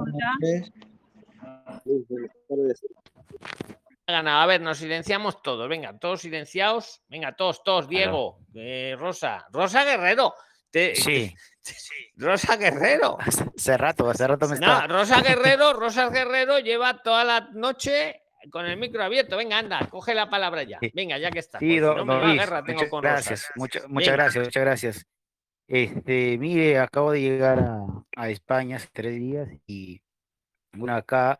[4.05, 5.67] Gana, A ver, nos silenciamos todos.
[5.67, 7.01] Venga, todos silenciados.
[7.09, 7.87] Venga, todos, todos.
[7.89, 9.45] Diego, eh, Rosa.
[9.51, 10.33] Rosa Guerrero.
[10.71, 11.33] Te- Sí.
[12.15, 13.17] Rosa Guerrero.
[13.19, 14.87] Hace rato, hace rato me No, estaba.
[14.87, 19.37] Rosa Guerrero, Rosa Guerrero lleva toda la noche con el micro abierto.
[19.37, 20.79] Venga, anda, coge la palabra ya.
[20.93, 21.59] Venga, ya que está.
[21.59, 24.11] Sí, porque si don, no Luis, guerra tengo muchas con gracias, muchas Venga.
[24.13, 25.05] gracias, muchas gracias.
[25.67, 30.01] Este, mire, acabo de llegar a, a España hace tres días y
[30.73, 31.39] bueno, acá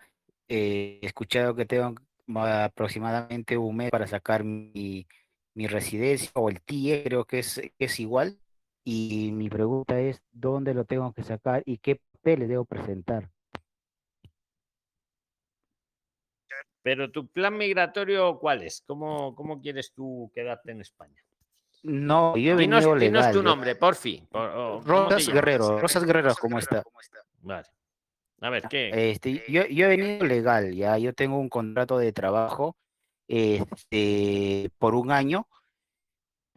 [0.50, 5.08] eh, he escuchado que tengo ma- aproximadamente un mes para sacar mi,
[5.54, 8.40] mi residencia o el TIE, creo que es, es igual.
[8.84, 13.30] Y mi pregunta es, ¿dónde lo tengo que sacar y qué papeles debo presentar?
[16.88, 18.82] Pero tu plan migratorio, ¿cuál es?
[18.88, 21.22] ¿Cómo, cómo quieres tú quedarte en España?
[21.84, 23.34] No, yo he Dinos, venido dinos legal.
[23.34, 24.26] tu yo- nombre, porfi.
[24.32, 25.34] por- o- ¿cómo te Rosas?
[25.34, 26.82] Guerrero, Rosas Guerrero, ¿cómo está?
[27.42, 27.68] Vale.
[28.40, 29.12] A ver, ¿qué?
[29.12, 32.78] Este, yo, yo he venido legal, ya, yo tengo un contrato de trabajo
[33.28, 35.46] este, por un año,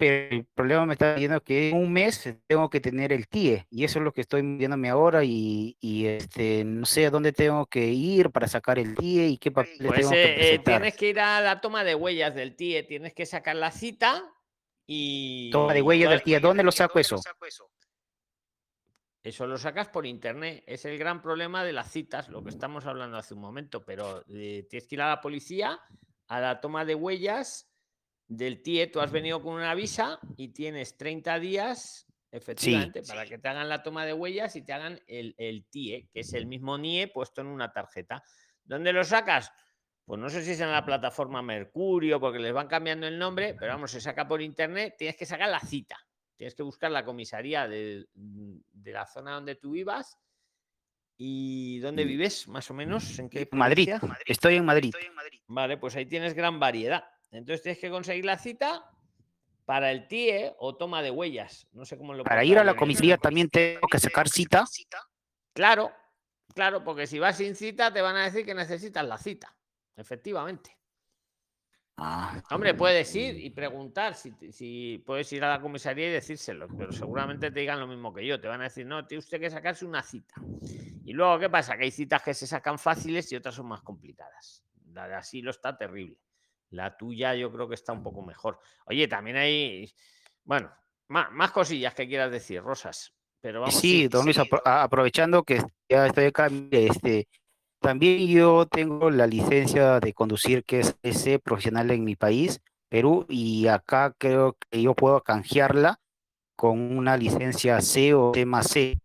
[0.00, 3.66] pero el problema me está diciendo que en un mes tengo que tener el TIE,
[3.68, 7.32] y eso es lo que estoy viéndome ahora, y, y este, no sé a dónde
[7.34, 10.36] tengo que ir para sacar el TIE y qué papeles Pues tengo que eh, eh,
[10.36, 10.80] presentar.
[10.80, 14.24] tienes que ir a la toma de huellas del TIE, tienes que sacar la cita
[14.86, 15.50] y...
[15.50, 17.20] Toma de huella del TIE, ¿dónde lo saco eso?
[19.22, 20.64] Eso lo sacas por internet.
[20.66, 23.84] Es el gran problema de las citas, lo que estamos hablando hace un momento.
[23.84, 25.78] Pero eh, tienes que ir a la policía,
[26.26, 27.69] a la toma de huellas
[28.30, 28.86] del TIE.
[28.86, 33.68] Tú has venido con una visa y tienes 30 días, efectivamente, para que te hagan
[33.68, 37.08] la toma de huellas y te hagan el, el TIE, que es el mismo NIE
[37.08, 38.22] puesto en una tarjeta.
[38.64, 39.52] ¿Dónde lo sacas?
[40.04, 43.54] Pues no sé si es en la plataforma Mercurio, porque les van cambiando el nombre,
[43.58, 45.96] pero vamos, se saca por internet, tienes que sacar la cita.
[46.36, 50.16] Tienes que buscar la comisaría de, de la zona donde tú vivas
[51.16, 52.08] y dónde Mm.
[52.08, 54.18] vives, más o menos, en qué Madrid, provincia?
[54.26, 54.94] estoy en Madrid.
[55.48, 57.04] Vale, pues ahí tienes gran variedad.
[57.30, 58.90] Entonces tienes que conseguir la cita
[59.64, 61.68] para el TIE o toma de huellas.
[61.72, 64.64] No sé cómo lo Para ir a la comisaría también tengo que sacar cita.
[65.52, 65.92] Claro,
[66.54, 69.54] claro, porque si vas sin cita te van a decir que necesitas la cita.
[69.96, 70.76] Efectivamente.
[72.02, 76.92] Ah, Hombre, puedes ir y preguntar si puedes ir a la comisaría y decírselo, pero
[76.92, 78.40] seguramente te digan lo mismo que yo.
[78.40, 80.34] Te van a decir, no, tiene usted que sacarse una cita.
[81.04, 81.76] Y luego, ¿qué pasa?
[81.76, 84.64] Que hay citas que se sacan fáciles y otras son más complicadas.
[84.92, 86.16] La de asilo está terrible.
[86.70, 88.58] La tuya yo creo que está un poco mejor.
[88.86, 89.92] Oye, también hay,
[90.44, 90.72] bueno,
[91.08, 93.12] más, más cosillas que quieras decir, Rosas.
[93.40, 97.26] Pero vamos, Sí, don Luis, apro- aprovechando que ya estoy acá, este,
[97.80, 103.26] también yo tengo la licencia de conducir que es ese profesional en mi país, Perú,
[103.28, 105.98] y acá creo que yo puedo canjearla
[106.56, 108.98] con una licencia C o C más C.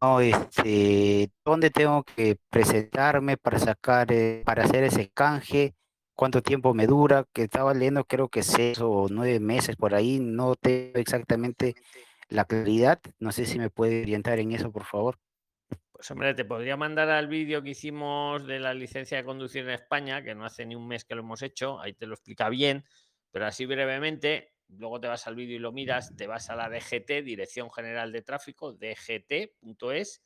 [0.00, 5.74] No, este, ¿dónde tengo que presentarme para sacar, eh, para hacer ese canje?
[6.14, 7.26] ¿Cuánto tiempo me dura?
[7.32, 11.74] Que estaba leyendo, creo que seis o nueve meses por ahí, no tengo exactamente
[12.28, 13.00] la claridad.
[13.18, 15.18] No sé si me puede orientar en eso, por favor.
[15.92, 19.70] Pues hombre, te podría mandar al vídeo que hicimos de la licencia de conducir en
[19.70, 22.48] España, que no hace ni un mes que lo hemos hecho, ahí te lo explica
[22.48, 22.84] bien,
[23.30, 26.68] pero así brevemente, luego te vas al vídeo y lo miras, te vas a la
[26.68, 30.22] DGT, Dirección General de Tráfico, dgt.es,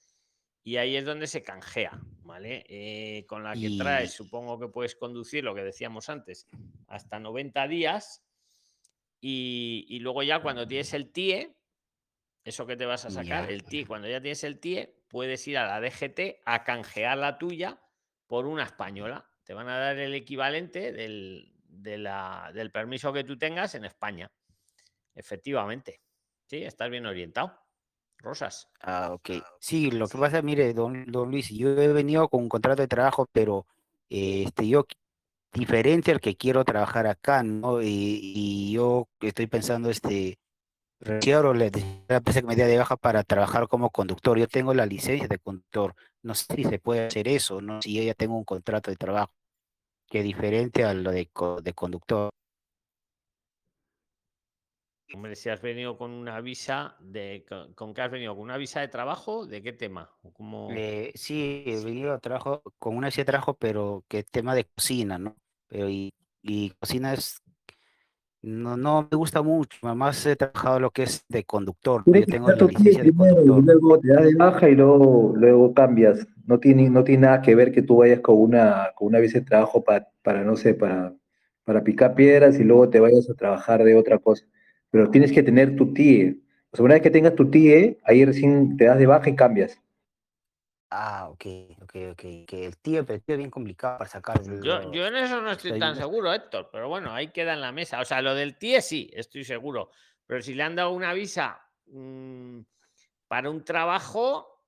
[0.67, 1.93] y ahí es donde se canjea,
[2.25, 2.65] ¿vale?
[2.69, 6.49] Eh, con la que traes, supongo que puedes conducir lo que decíamos antes,
[6.89, 8.25] hasta 90 días
[9.21, 11.55] y, y luego ya cuando tienes el TIE,
[12.45, 13.51] eso que te vas a sacar, Ya.
[13.55, 17.39] el TIE, cuando ya tienes el TIE, puedes ir a la DGT a canjear la
[17.39, 17.81] tuya
[18.27, 19.25] por una española.
[19.45, 23.85] Te van a dar el equivalente del, de la- del permiso que tú tengas en
[23.85, 24.29] España.
[25.15, 26.01] Efectivamente.
[26.45, 27.57] Sí, estás bien orientado.
[28.19, 28.69] Rosas.
[28.81, 29.31] Ah, ok.
[29.61, 32.89] Sí, lo que pasa, mire, don, don Luis, yo he venido con un contrato de
[32.89, 33.67] trabajo, pero
[34.11, 34.85] eh, este, yo,
[35.53, 37.83] diferente al que quiero trabajar acá, ¿no?
[37.83, 40.39] Y, y yo estoy pensando, este,
[41.01, 43.91] renunciar o le decir a la empresa que me dé de baja para trabajar como
[43.91, 44.39] conductor.
[44.39, 45.95] Yo tengo la licencia de conductor.
[46.23, 47.83] No sé si se puede hacer eso, ¿no?
[47.83, 49.33] Si yo ya tengo un contrato de trabajo
[50.09, 51.29] que es diferente a lo de
[51.75, 52.31] conductor.
[55.15, 57.45] Hombre, si has venido con una visa de.
[57.49, 58.35] ¿Con, con qué has venido?
[58.35, 59.47] ¿Con una visa de trabajo?
[59.47, 60.11] ¿De qué tema?
[60.23, 64.19] ¿O cómo- Eh, sí, he venido a trabajo con una visa de trabajo, pero que
[64.21, 65.37] es tema de cocina, ¿no?
[65.69, 66.13] Pero y,
[66.43, 67.41] y cocina es,
[68.43, 72.51] no, no me gusta mucho, más he trabajado lo que es de conductor, Yo tengo
[72.53, 73.65] la licencia de conductor.
[73.65, 76.27] luego te das de baja y luego, luego cambias.
[76.47, 79.41] No tiene, no tiene nada que ver que tú vayas con una, con una visa
[79.41, 81.13] de trabajo pa- para, no sé, para,
[81.65, 84.47] para picar piedras y luego te vayas a trabajar de otra cosa.
[84.91, 86.41] Pero tienes que tener tu TIE.
[86.71, 89.37] O sea, una vez que tengas tu TIE, ahí recién te das de baja y
[89.37, 89.81] cambias.
[90.91, 91.45] Ah, ok,
[91.83, 95.07] ok, ok, que el tío, pero el tío es bien complicado para sacar Yo, yo
[95.07, 98.01] en eso no estoy tan seguro, Héctor, pero bueno, ahí queda en la mesa.
[98.01, 99.91] O sea, lo del TIE sí, estoy seguro.
[100.27, 102.61] Pero si le han dado una visa mm,
[103.27, 104.63] para un trabajo,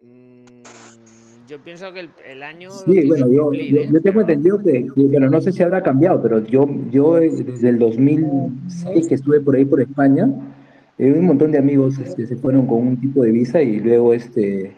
[0.00, 0.62] mm,
[1.46, 3.88] yo pienso que el, el año Sí, bueno, yo, yo, ¿eh?
[3.92, 7.68] yo tengo entendido que, bueno, no sé si habrá cambiado, pero yo, yo eh, desde
[7.68, 10.28] el 2006 que estuve por ahí por España,
[10.98, 14.14] eh, un montón de amigos este, se fueron con un tipo de visa y luego,
[14.14, 14.72] este,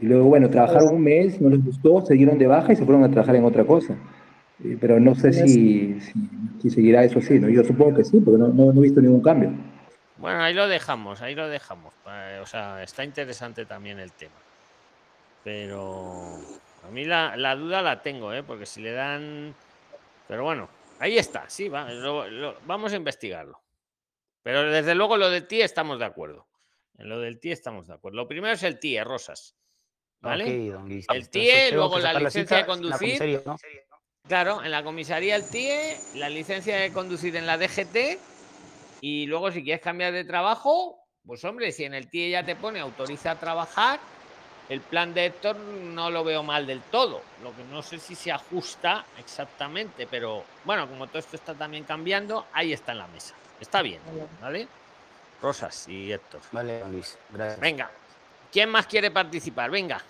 [0.00, 2.84] y luego, bueno, trabajaron un mes, no les gustó, se dieron de baja y se
[2.84, 3.96] fueron a trabajar en otra cosa.
[4.62, 6.12] Eh, pero no sé si, si,
[6.60, 7.48] si seguirá eso así, ¿no?
[7.48, 9.52] Yo supongo que sí, porque no, no, no he visto ningún cambio.
[10.18, 11.92] Bueno, ahí lo dejamos, ahí lo dejamos.
[12.08, 14.32] Eh, O sea, está interesante también el tema.
[15.44, 16.38] Pero
[16.82, 18.42] a mí la, la duda la tengo, ¿eh?
[18.42, 19.54] Porque si le dan...
[20.26, 20.68] Pero bueno,
[20.98, 23.60] ahí está, sí, va, lo- lo- vamos a investigarlo.
[24.42, 26.46] Pero desde luego lo del TIE estamos de acuerdo.
[26.98, 28.16] En lo del TIE estamos de acuerdo.
[28.16, 29.54] Lo primero es el TIE, Rosas.
[30.20, 30.44] ¿Vale?
[31.12, 33.42] El entonces TIE, luego la licencia de conducir.
[33.44, 33.56] ¿no?
[34.26, 38.18] Claro, en la comisaría el TIE, la licencia de conducir en la DGT
[39.02, 42.56] y luego si quieres cambiar de trabajo, pues hombre, si en el TIE ya te
[42.56, 44.00] pone autoriza a trabajar,
[44.68, 47.22] el plan de Héctor no lo veo mal del todo.
[47.42, 51.84] Lo que no sé si se ajusta exactamente, pero bueno, como todo esto está también
[51.84, 53.34] cambiando, ahí está en la mesa.
[53.60, 54.00] Está bien,
[54.40, 54.66] ¿vale?
[55.40, 56.40] Rosas y Héctor.
[56.52, 57.60] Vale, Luis, gracias.
[57.60, 57.90] Venga.
[58.50, 59.70] ¿Quién más quiere participar?
[59.70, 60.02] Venga.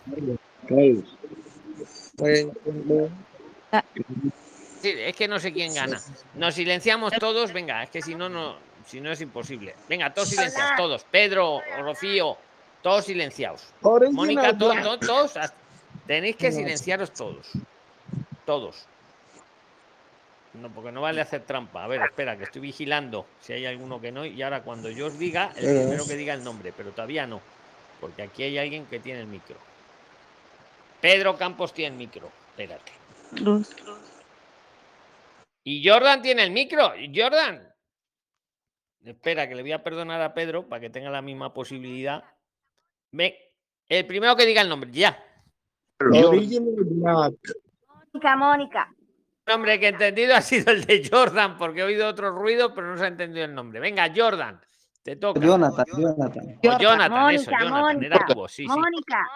[4.81, 6.01] Sí, es que no sé quién gana.
[6.35, 8.57] Nos silenciamos todos, venga, es que si no, no,
[8.87, 9.75] si no es imposible.
[9.89, 11.05] Venga, todos silenciados, todos.
[11.05, 12.37] Pedro, Rocío,
[12.85, 13.73] todos silenciados.
[14.13, 14.85] Mónica, to- Black.
[14.85, 15.37] to- todos.
[15.39, 15.57] hasta-
[16.07, 17.51] Tenéis que silenciaros todos.
[18.45, 18.87] Todos.
[20.53, 21.83] No, porque no vale hacer trampa.
[21.83, 24.27] A ver, espera, que estoy vigilando si hay alguno que no.
[24.27, 25.81] Y ahora cuando yo os diga, el Eh.
[25.81, 27.41] primero que diga el nombre, pero todavía no.
[28.03, 29.57] Porque aquí hay alguien que tiene el micro.
[31.01, 32.31] Pedro Campos tiene el micro.
[32.51, 32.93] Espérate.
[35.65, 36.93] Y Jordan tiene el micro.
[37.15, 37.67] Jordan.
[39.07, 42.25] Espera, que le voy a perdonar a Pedro para que tenga la misma posibilidad.
[43.15, 43.53] Ve,
[43.89, 45.17] el primero que diga el nombre, ya.
[46.01, 47.35] Original Black.
[48.13, 48.95] Mónica, Mónica.
[49.47, 52.75] El nombre que he entendido ha sido el de Jordan, porque he oído otro ruido,
[52.75, 53.79] pero no se ha entendido el nombre.
[53.79, 54.61] Venga, Jordan,
[55.05, 55.39] te toca.
[55.39, 56.59] Jonathan, Jonathan.
[56.59, 58.69] O Jonathan, Mónica, eso, Jonathan, Mónica, era tu voz, sí, sí.
[58.69, 59.29] Mónica.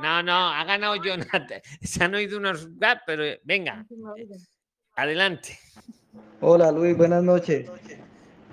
[0.00, 1.46] No, no, ha ganado Jonathan.
[1.82, 2.68] Se han oído unos.
[3.06, 3.84] Pero eh, venga,
[4.96, 5.58] adelante.
[6.40, 7.70] Hola Luis, buenas noches.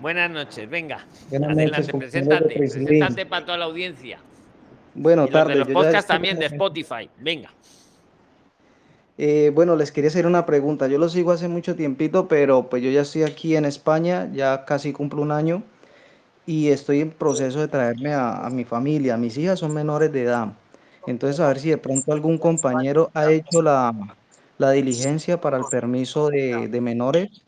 [0.02, 1.06] Buenas noches, venga.
[1.30, 2.86] Buenas adelante, noches, preséntate, Prislin.
[2.86, 4.20] preséntate para toda la audiencia.
[4.98, 5.54] Bueno, y los tarde.
[5.54, 7.10] de los podcasts estoy- también de Spotify.
[7.20, 7.52] Venga.
[9.20, 10.88] Eh, bueno, les quería hacer una pregunta.
[10.88, 14.66] Yo lo sigo hace mucho tiempito, pero pues yo ya estoy aquí en España, ya
[14.66, 15.64] casi cumplo un año
[16.46, 19.18] y estoy en proceso de traerme a, a mi familia.
[19.18, 20.50] Mis hijas son menores de edad.
[21.08, 23.94] Entonces, a ver si de pronto algún compañero ha hecho la,
[24.58, 27.42] la diligencia para el permiso de, de menores,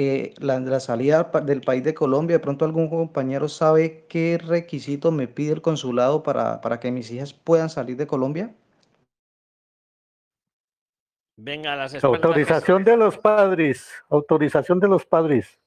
[0.00, 2.36] eh, la, la salida del país de Colombia.
[2.36, 7.10] De pronto algún compañero sabe qué requisito me pide el consulado para, para que mis
[7.10, 8.54] hijas puedan salir de Colombia.
[11.36, 12.24] Venga, las expertas.
[12.24, 13.88] Autorización de los padres.
[14.08, 15.58] Autorización de los padres.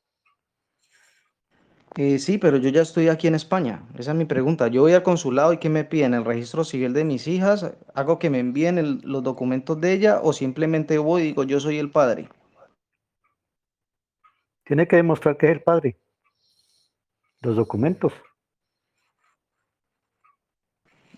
[1.97, 3.83] Eh, sí, pero yo ya estoy aquí en España.
[3.99, 4.69] Esa es mi pregunta.
[4.69, 6.13] Yo voy al consulado y ¿qué me piden?
[6.13, 7.73] ¿El registro civil de mis hijas?
[7.93, 11.59] ¿Hago que me envíen el- los documentos de ella o simplemente voy y digo yo
[11.59, 12.29] soy el padre?
[14.71, 15.97] Tiene que demostrar que es el padre.
[17.41, 18.13] Los documentos.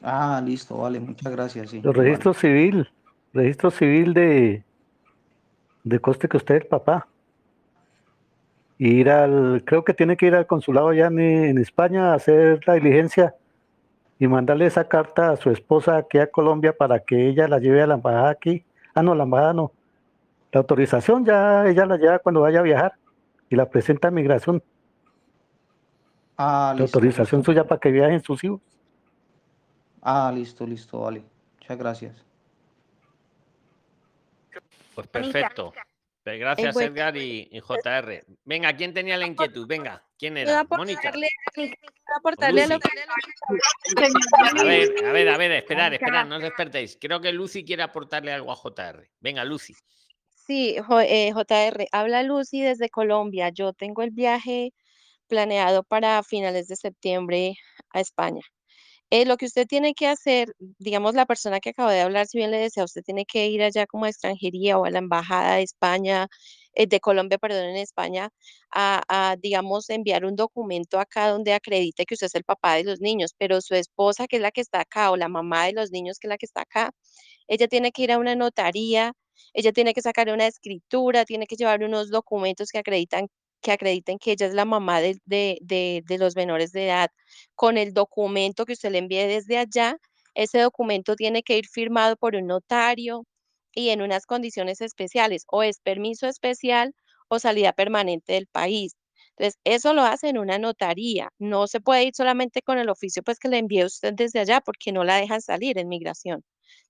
[0.01, 1.79] Ah, listo, vale, muchas gracias, sí.
[1.79, 2.09] Los vale.
[2.09, 2.89] registros civil.
[3.31, 4.63] Registro civil de,
[5.83, 7.07] de coste que usted es el papá.
[8.79, 12.15] Y ir al, creo que tiene que ir al consulado allá en, en España a
[12.15, 13.35] hacer la diligencia
[14.17, 17.83] y mandarle esa carta a su esposa aquí a Colombia para que ella la lleve
[17.83, 18.65] a la embajada aquí.
[18.95, 19.71] Ah, no, la embajada no.
[20.51, 22.93] La autorización ya ella la lleva cuando vaya a viajar
[23.53, 24.63] y la presenta a migración.
[26.37, 27.51] Ah, La listo, autorización listo.
[27.51, 28.61] suya para que viajen sus hijos.
[30.01, 31.23] Ah, listo, listo, vale.
[31.59, 32.25] Muchas gracias.
[34.95, 35.71] Pues perfecto.
[36.23, 36.75] Pues gracias.
[36.77, 38.25] Edgar y, y JR.
[38.43, 39.67] Venga, ¿quién tenía la inquietud?
[39.67, 40.63] Venga, ¿quién era?
[40.63, 41.11] Mónica.
[42.17, 42.89] aportarle, a lo Lucy.
[43.95, 44.05] que
[44.59, 46.97] A ver, a ver, a ver, esperar, esperar, no os despertéis.
[46.99, 49.07] Creo que Lucy quiere aportarle algo a JR.
[49.19, 49.75] Venga, Lucy.
[50.45, 50.75] Sí,
[51.07, 53.49] eh, JR, habla Lucy desde Colombia.
[53.49, 54.73] Yo tengo el viaje
[55.27, 57.55] planeado para finales de septiembre
[57.91, 58.41] a España.
[59.11, 62.37] Eh, lo que usted tiene que hacer, digamos, la persona que acabo de hablar, si
[62.39, 65.55] bien le desea, usted tiene que ir allá como a extranjería o a la embajada
[65.57, 66.27] de España,
[66.73, 68.29] eh, de Colombia, perdón, en España,
[68.71, 72.85] a, a, digamos, enviar un documento acá donde acredite que usted es el papá de
[72.85, 75.73] los niños, pero su esposa, que es la que está acá, o la mamá de
[75.73, 76.91] los niños, que es la que está acá,
[77.47, 79.13] ella tiene que ir a una notaría,
[79.53, 83.27] ella tiene que sacar una escritura, tiene que llevar unos documentos que acreditan
[83.61, 87.09] que acrediten que ella es la mamá de, de, de, de los menores de edad.
[87.55, 89.97] Con el documento que usted le envíe desde allá,
[90.35, 93.25] ese documento tiene que ir firmado por un notario
[93.73, 96.93] y en unas condiciones especiales, o es permiso especial
[97.27, 98.95] o salida permanente del país.
[99.37, 101.29] Entonces, eso lo hace en una notaría.
[101.39, 104.61] No se puede ir solamente con el oficio pues que le envíe usted desde allá
[104.61, 106.43] porque no la dejan salir en migración.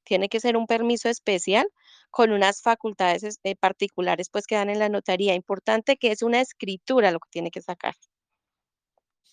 [0.04, 1.68] Tiene que ser un permiso especial
[2.14, 5.36] con unas facultades es- eh, particulares pues que dan en la notaría.
[5.36, 7.96] Importante que es una escritura lo que tiene que sacar.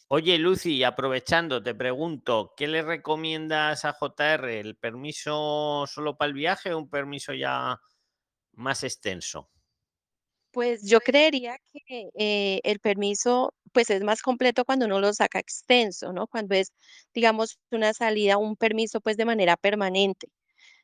[0.08, 4.60] Oye, Lucy, aprovechando, te pregunto, ¿qué le recomiendas a JR?
[4.60, 7.80] ¿El permiso solo para el viaje o un permiso ya
[8.52, 9.50] más extenso?
[10.52, 15.38] Pues yo creería que eh, el permiso pues es más completo cuando uno lo saca
[15.38, 16.26] extenso, ¿no?
[16.26, 16.72] Cuando es,
[17.14, 20.26] digamos, una salida, un permiso pues de manera permanente.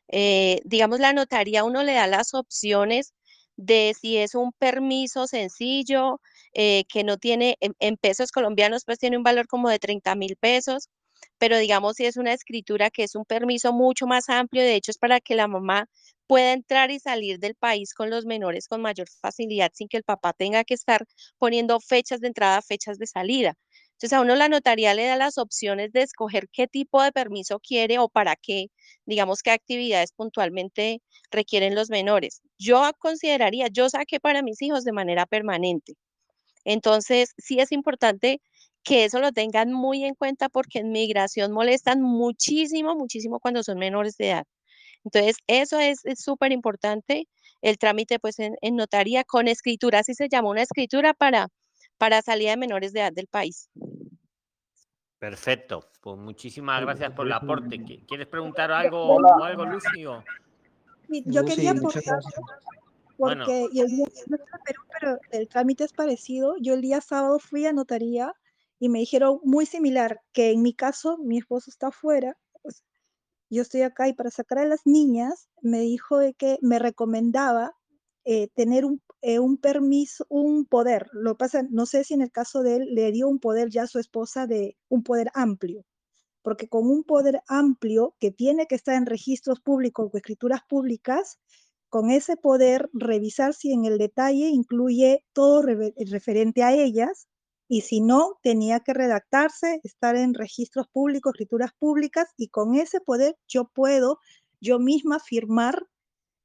[0.08, 3.12] Eh, digamos, la notaría uno le da las opciones
[3.56, 6.20] de si es un permiso sencillo,
[6.54, 10.14] eh, que no tiene, en, en pesos colombianos, pues tiene un valor como de 30
[10.14, 10.88] mil pesos,
[11.38, 14.90] pero digamos, si es una escritura que es un permiso mucho más amplio, de hecho
[14.90, 15.88] es para que la mamá
[16.26, 20.02] pueda entrar y salir del país con los menores con mayor facilidad sin que el
[20.04, 21.06] papá tenga que estar
[21.38, 23.54] poniendo fechas de entrada, fechas de salida.
[23.96, 27.60] Entonces a uno la notaría le da las opciones de escoger qué tipo de permiso
[27.60, 28.68] quiere o para qué
[29.06, 31.00] digamos, qué actividades puntualmente
[31.30, 32.42] requieren los menores.
[32.58, 35.94] Yo consideraría, yo saqué para mis hijos de manera permanente.
[36.64, 38.40] Entonces, sí es importante
[38.82, 43.78] que eso lo tengan muy en cuenta porque en migración molestan muchísimo, muchísimo cuando son
[43.78, 44.44] menores de edad.
[45.04, 47.28] Entonces, eso es súper importante,
[47.62, 51.48] el trámite pues en, en notaría con escritura, así se llama una escritura para,
[51.98, 53.68] para salida de menores de edad del país.
[55.18, 55.90] Perfecto.
[56.00, 57.80] Pues muchísimas gracias por el aporte.
[57.80, 60.04] ¿Qui- ¿Quieres preguntar algo o algo, Lucy?
[60.06, 60.22] o-
[61.08, 62.20] Sí, Yo Lucy, quería aportar.
[63.18, 63.46] Bueno.
[63.46, 64.06] porque y el día,
[65.00, 66.54] pero el trámite es parecido.
[66.60, 68.34] Yo el día sábado fui a notaría
[68.78, 72.84] y me dijeron muy similar, que en mi caso mi esposo está afuera, pues,
[73.48, 77.72] yo estoy acá y para sacar a las niñas me dijo de que me recomendaba
[78.24, 81.08] eh, tener un, eh, un permiso, un poder.
[81.12, 83.70] Lo que pasa, no sé si en el caso de él le dio un poder
[83.70, 85.84] ya a su esposa de un poder amplio
[86.46, 91.40] porque con un poder amplio que tiene que estar en registros públicos o escrituras públicas,
[91.88, 97.26] con ese poder revisar si en el detalle incluye todo referente a ellas
[97.66, 103.00] y si no, tenía que redactarse, estar en registros públicos, escrituras públicas y con ese
[103.00, 104.20] poder yo puedo
[104.60, 105.88] yo misma firmar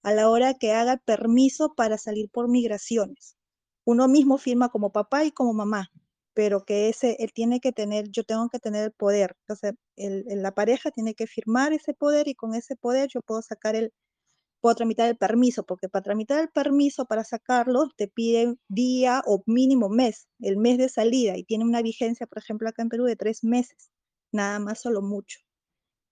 [0.03, 3.35] a la hora que haga permiso para salir por migraciones.
[3.85, 5.91] Uno mismo firma como papá y como mamá,
[6.33, 9.35] pero que ese, él tiene que tener, yo tengo que tener el poder.
[9.41, 13.75] Entonces, la pareja tiene que firmar ese poder y con ese poder yo puedo sacar
[13.75, 13.93] el,
[14.61, 19.43] puedo tramitar el permiso, porque para tramitar el permiso, para sacarlo, te piden día o
[19.47, 23.05] mínimo mes, el mes de salida, y tiene una vigencia, por ejemplo, acá en Perú
[23.05, 23.91] de tres meses,
[24.31, 25.39] nada más, solo mucho.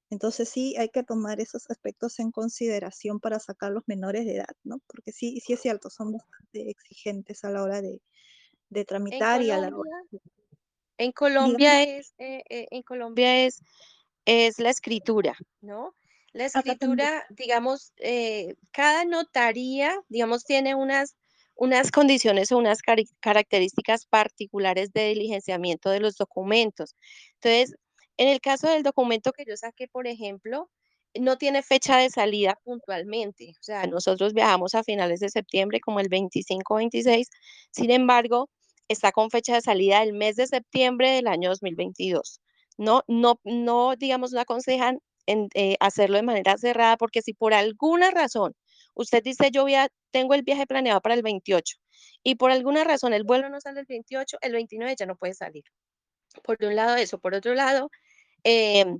[0.10, 4.56] Entonces sí hay que tomar esos aspectos en consideración para sacar los menores de edad,
[4.64, 4.80] ¿no?
[4.88, 8.02] Porque sí, sí es cierto, son bastante exigentes a la hora de,
[8.70, 9.92] de tramitar y a la hora
[10.98, 13.62] En Colombia es, eh, eh, en Colombia es,
[14.26, 15.96] es la escritura, ¿no?
[16.34, 21.16] La escritura, digamos, eh, cada notaría, digamos, tiene unas,
[21.56, 22.80] unas condiciones o unas
[23.22, 26.96] características particulares de diligenciamiento de los documentos.
[27.36, 27.76] Entonces,
[28.20, 30.70] en el caso del documento que yo saqué, por ejemplo,
[31.20, 33.54] no tiene fecha de salida puntualmente.
[33.60, 37.30] O sea, nosotros viajamos a finales de septiembre, como el 25 o 26.
[37.72, 38.50] Sin embargo,
[38.90, 42.42] está con fecha de salida el mes de septiembre del año 2022.
[42.78, 48.12] No, no, no, digamos, no aconsejan eh, hacerlo de manera cerrada, porque si por alguna
[48.12, 48.54] razón
[48.96, 51.78] usted dice, yo voy a- tengo el viaje planeado para el 28
[52.24, 55.34] y por alguna razón el vuelo no sale el 28, el 29 ya no puede
[55.36, 55.64] salir.
[56.44, 57.90] Por un lado eso, por otro lado,
[58.44, 59.00] em,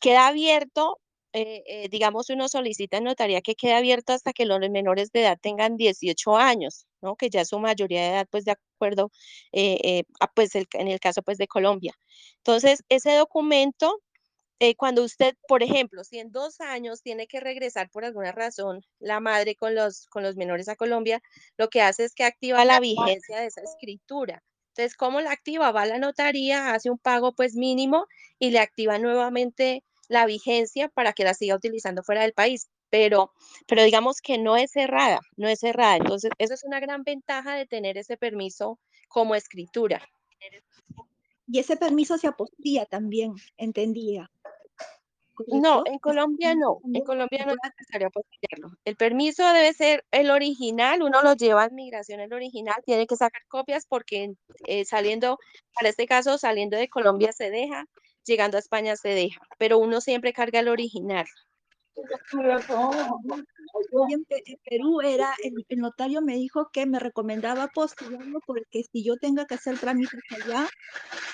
[0.00, 0.98] queda abierto,
[1.32, 5.20] eh, eh, digamos, uno solicita en notaría que quede abierto hasta que los menores de
[5.22, 7.16] edad tengan 18 años, ¿no?
[7.16, 9.10] Que ya es su mayoría de edad, pues de acuerdo,
[9.52, 11.92] eh, a, pues en el caso pues de Colombia.
[12.38, 14.00] Entonces, ese documento,
[14.76, 19.20] cuando usted, por ejemplo, si en dos años tiene que regresar por alguna razón la
[19.20, 21.20] madre con los, con los menores a Colombia,
[21.56, 24.42] lo que hace es que activa la vigencia de esa escritura.
[24.78, 25.72] Entonces, ¿cómo la activa?
[25.72, 28.06] Va a la notaría, hace un pago pues mínimo
[28.38, 32.68] y le activa nuevamente la vigencia para que la siga utilizando fuera del país.
[32.88, 33.32] Pero,
[33.66, 35.96] pero digamos que no es cerrada, no es cerrada.
[35.96, 38.78] Entonces, eso es una gran ventaja de tener ese permiso
[39.08, 40.00] como escritura.
[41.48, 44.30] Y ese permiso se apostilla también, entendía.
[45.46, 48.76] No, en Colombia no, en Colombia no es necesario apostillarlo.
[48.84, 53.16] El permiso debe ser el original, uno lo lleva a migración el original, tiene que
[53.16, 54.34] sacar copias porque
[54.66, 55.38] eh, saliendo,
[55.74, 57.84] para este caso, saliendo de Colombia se deja,
[58.24, 61.26] llegando a España se deja, pero uno siempre carga el original.
[64.10, 68.82] En, Pe- en Perú era, el, el notario me dijo que me recomendaba apostillarlo porque
[68.90, 70.68] si yo tenga que hacer trámites allá,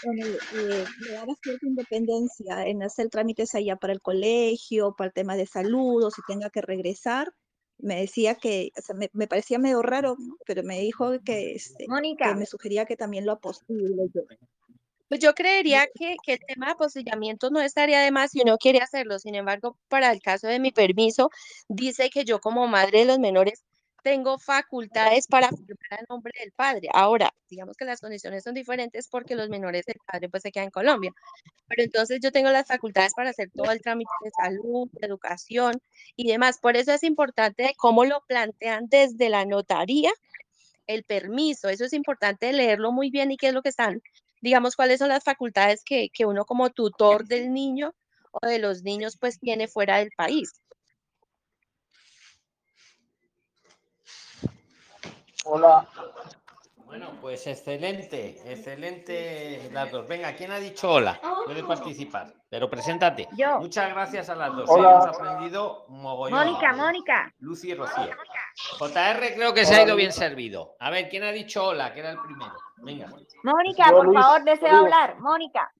[0.04, 5.14] bueno, eh, me daba cierta independencia en hacer trámites allá para el colegio, para el
[5.14, 7.32] tema de salud, o si tenga que regresar.
[7.78, 10.36] Me decía que, o sea, me, me parecía medio raro, ¿no?
[10.46, 11.86] pero me dijo que, este,
[12.18, 14.22] que me sugería que también lo apostille yo.
[15.08, 18.58] Pues yo creería que, que el tema de apostillamiento no estaría de más si uno
[18.58, 19.18] quiere hacerlo.
[19.18, 21.30] Sin embargo, para el caso de mi permiso,
[21.68, 23.64] dice que yo como madre de los menores
[24.04, 26.88] tengo facultades para firmar a nombre del padre.
[26.92, 30.66] Ahora, digamos que las condiciones son diferentes porque los menores del padre pues se quedan
[30.66, 31.12] en Colombia.
[31.66, 35.80] Pero entonces yo tengo las facultades para hacer todo el trámite de salud, de educación
[36.16, 36.58] y demás.
[36.58, 40.12] Por eso es importante cómo lo plantean desde la notaría
[40.86, 41.70] el permiso.
[41.70, 44.02] Eso es importante leerlo muy bien y qué es lo que están,
[44.44, 47.94] digamos, cuáles son las facultades que, que uno como tutor del niño
[48.30, 50.60] o de los niños pues tiene fuera del país.
[55.46, 55.88] Hola.
[56.84, 60.06] Bueno, pues excelente, excelente las dos.
[60.06, 61.18] Venga, ¿quién ha dicho hola?
[61.46, 63.26] Puede participar, pero preséntate.
[63.36, 63.60] Yo.
[63.60, 64.68] Muchas gracias a las dos.
[64.68, 64.90] Hola.
[64.90, 66.38] Hemos aprendido mogollón.
[66.38, 67.34] Mónica, Mónica.
[67.38, 68.10] Lucy y Rocío.
[68.78, 70.76] JR creo que se ha ido bien servido.
[70.78, 71.92] A ver, ¿quién ha dicho hola?
[71.92, 72.54] Que era el primero.
[72.76, 73.08] Venga.
[73.42, 74.80] Mónica, por Luis, favor, deseo Luis.
[74.82, 75.18] hablar.
[75.20, 75.72] Mónica.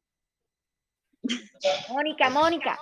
[1.88, 2.78] Mónica, Mónica.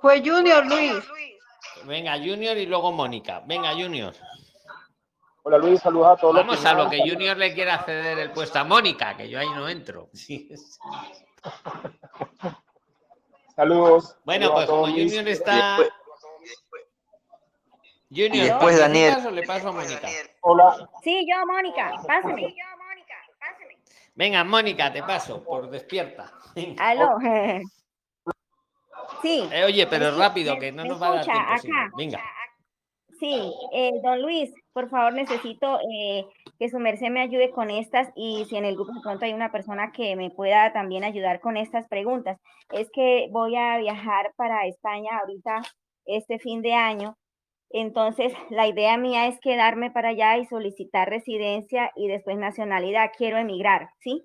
[0.00, 1.04] Fue Junior, Luis.
[1.84, 3.42] Venga, Junior y luego Mónica.
[3.46, 4.14] Venga, Junior.
[5.42, 6.34] Hola Luis, saludos a todos.
[6.34, 9.38] los Vamos a lo que Junior le quiera ceder el puesto a Mónica, que yo
[9.38, 10.08] ahí no entro.
[10.14, 10.48] Sí.
[13.54, 14.16] Saludos.
[14.24, 14.86] Bueno, Saludos pues como.
[14.86, 15.78] Junior está.
[18.10, 19.26] Junior, Y después ¿participas Daniel.
[19.26, 20.08] o le paso a Mónica?
[20.42, 20.90] Hola.
[21.02, 21.92] Sí, yo, Mónica.
[22.06, 22.54] Pásame.
[24.14, 26.32] Venga, Mónica, te paso por despierta.
[26.54, 26.88] Venga.
[26.88, 27.18] Aló.
[29.22, 29.48] Sí.
[29.52, 31.58] Eh, oye, pero rápido, que no nos va a dar tiempo.
[31.60, 31.78] si no.
[31.80, 31.90] acá.
[31.96, 32.20] Venga.
[33.18, 36.26] Sí, eh, don Luis, por favor, necesito eh,
[36.58, 39.32] que su merced me ayude con estas y si en el grupo de pronto hay
[39.32, 42.38] una persona que me pueda también ayudar con estas preguntas.
[42.70, 45.62] Es que voy a viajar para España ahorita
[46.06, 47.16] este fin de año.
[47.76, 53.10] Entonces, la idea mía es quedarme para allá y solicitar residencia y después nacionalidad.
[53.18, 54.22] Quiero emigrar, ¿sí?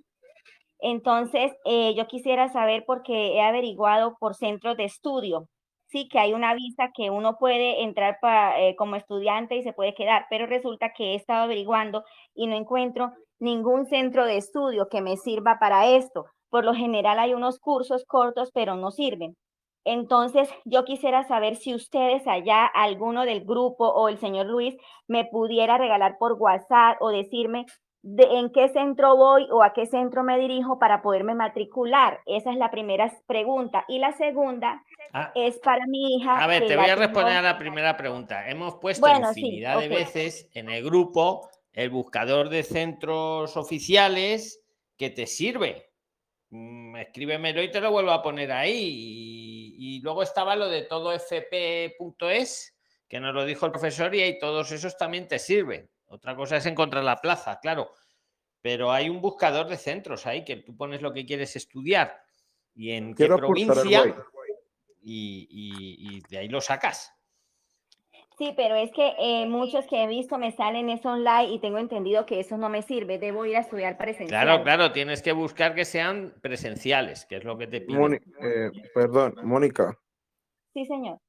[0.80, 5.48] Entonces, eh, yo quisiera saber porque he averiguado por centros de estudio,
[5.88, 8.20] sí, que hay una visa que uno puede entrar
[8.60, 12.04] eh, como estudiante y se puede quedar, pero resulta que he estado averiguando
[12.36, 16.26] y no encuentro ningún centro de estudio que me sirva para esto.
[16.52, 19.36] Por lo general hay unos cursos cortos, pero no sirven.
[19.86, 24.76] Entonces, yo quisiera saber si ustedes allá, alguno del grupo o el señor Luis,
[25.08, 27.66] me pudiera regalar por WhatsApp o decirme
[28.02, 32.20] de en qué centro voy o a qué centro me dirijo para poderme matricular.
[32.26, 33.84] Esa es la primera pregunta.
[33.90, 34.82] Y la segunda
[35.12, 35.32] Ah.
[35.36, 36.38] es para mi hija.
[36.42, 38.48] A ver, te voy a tengo- responder a la primera pregunta.
[38.50, 39.94] Hemos puesto Bueno, sí, infinidad de ok.
[39.94, 44.64] veces en el grupo el buscador de centros oficiales
[44.98, 45.88] que te sirve.
[46.52, 49.39] Mm, escríbemelo y te lo vuelvo a poner ahí.
[49.82, 52.76] Y, luego estaba lo de todo fp.es,
[53.08, 55.90] que nos lo dijo el profesor, y ahí todos esos también te sirven.
[56.08, 57.92] Otra cosa es encontrar la plaza, claro.
[58.62, 62.22] Pero hay un buscador de centros ahí que tú pones lo que quieres estudiar
[62.76, 64.04] y en qué Quiero provincia
[65.02, 67.14] y, y- y de ahí lo sacas.
[68.40, 71.78] Sí, pero es que eh, muchos que he visto me salen es online y tengo
[71.78, 73.20] entendido que eso no me sirve.
[73.20, 74.28] Debo ir a estudiar presencial.
[74.46, 78.02] Claro, claro, tienes que buscar que sean presenciales, que es lo que te piden.
[78.02, 80.00] Móni- eh, perdón, Mónica,
[80.74, 81.20] Sí, señor.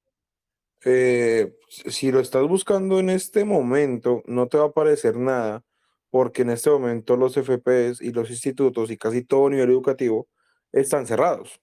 [0.85, 5.65] eh, si lo estás buscando en este momento, no te va a aparecer nada,
[6.11, 10.28] porque en este momento los FPs y los institutos y casi todo nivel educativo
[10.73, 11.61] están cerrados.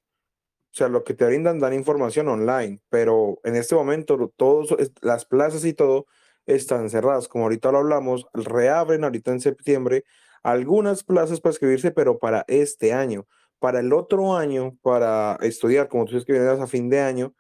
[0.71, 5.25] O sea, lo que te brindan dan información online, pero en este momento todos las
[5.25, 6.05] plazas y todo
[6.45, 7.27] están cerradas.
[7.27, 10.03] Como ahorita lo hablamos, reabren ahorita en septiembre
[10.43, 13.27] algunas plazas para escribirse, pero para este año.
[13.59, 17.33] Para el otro año, para estudiar, como tú dices que vienes a fin de año,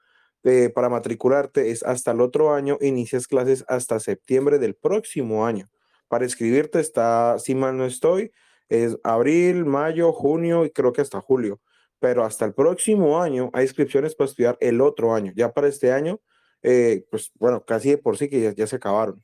[0.43, 5.69] eh, para matricularte es hasta el otro año, inicias clases hasta septiembre del próximo año.
[6.07, 8.31] Para escribirte está, si mal no estoy,
[8.69, 11.59] es abril, mayo, junio y creo que hasta julio.
[11.99, 15.31] Pero hasta el próximo año hay inscripciones para estudiar el otro año.
[15.35, 16.19] Ya para este año,
[16.61, 19.23] eh, pues bueno, casi de por sí que ya, ya se acabaron.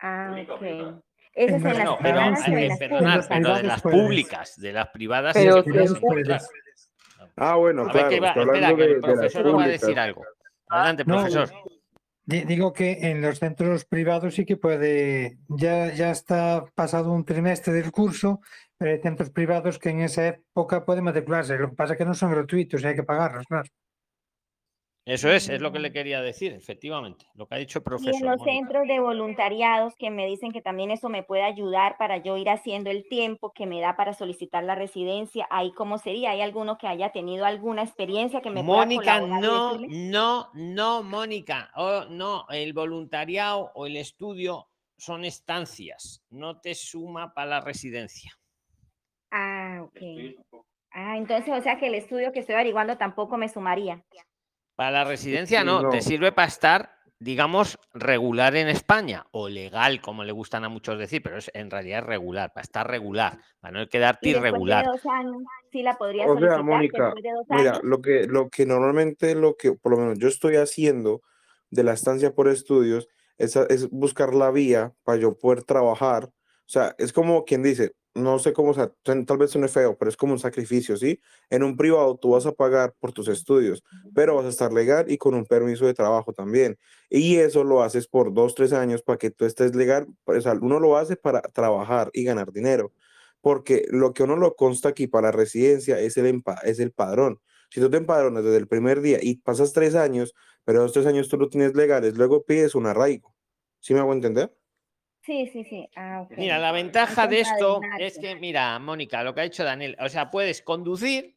[0.00, 0.62] Ah, ok.
[1.34, 2.78] Eso es en las Bueno, pero privadas públicas.
[2.78, 6.40] pero de las públicas, de las privadas Pero sí encontrar.
[7.36, 9.58] Ah, bueno, A ver, claro, que va- estoy espera, que de, el de profesor nos
[9.58, 10.24] va a decir algo.
[10.68, 11.50] Adelante, No, profesor.
[12.24, 17.24] di- Digo que en los centros privados sí que puede, ya, ya está pasado un
[17.24, 18.40] trimestre del curso,
[18.78, 21.58] pero hay centros privados que en esa época pueden matricularse.
[21.58, 23.68] Lo que pasa es que no son gratuitos y hay que pagarlos, claro.
[25.04, 28.10] Eso es, es lo que le quería decir, efectivamente, lo que ha dicho el Y
[28.10, 28.26] en profesor.
[28.26, 28.44] los Mónica.
[28.44, 32.50] centros de voluntariados que me dicen que también eso me puede ayudar para yo ir
[32.50, 36.76] haciendo el tiempo que me da para solicitar la residencia, ahí cómo sería, ¿hay alguno
[36.76, 42.04] que haya tenido alguna experiencia que me pueda Mónica, y no, no, no, Mónica, oh,
[42.10, 44.68] no, el voluntariado o el estudio
[44.98, 48.38] son estancias, no te suma para la residencia.
[49.30, 50.00] Ah, ok.
[50.90, 54.02] Ah, entonces, o sea que el estudio que estoy averiguando tampoco me sumaría.
[54.74, 55.90] Para la residencia Sí, no, no.
[55.90, 60.98] te sirve para estar, digamos, regular en España o legal, como le gustan a muchos
[60.98, 64.44] decir, pero es, en realidad es regular, para estar regular, para no quedarte Y después
[64.44, 64.86] de irregular.
[64.86, 68.48] dos años, sí la podría O sea, Mónica, después de dos mira, lo que, lo
[68.48, 71.22] que normalmente, lo que por lo menos yo estoy haciendo
[71.70, 76.24] de la estancia por estudios es, es buscar la vía para yo poder trabajar.
[76.24, 79.96] O sea, es como quien dice, no sé cómo, sa- tal tal vez suene feo,
[79.98, 81.20] pero es como un sacrificio, ¿sí?
[81.50, 83.82] En un privado tú vas a pagar por tus estudios,
[84.14, 86.78] pero vas a estar legal y con un permiso de trabajo también.
[87.10, 90.06] Y eso lo haces por dos, tres años para que tú estés legal.
[90.24, 92.92] O sea, uno lo hace para trabajar y ganar dinero
[93.40, 97.40] porque lo que uno lo consta aquí para residencia es el, es el padrón.
[97.70, 100.34] Si tú te empadronas desde el primer día y pasas tres años,
[100.64, 103.34] pero esos tres años tú lo tienes legales, luego pides un arraigo.
[103.80, 104.52] ¿Sí me hago entender?
[105.28, 105.86] Sí, sí, sí.
[105.94, 106.26] Ah.
[106.38, 110.08] Mira, la ventaja de esto es que, mira, Mónica, lo que ha dicho Daniel, o
[110.08, 111.36] sea, puedes conducir,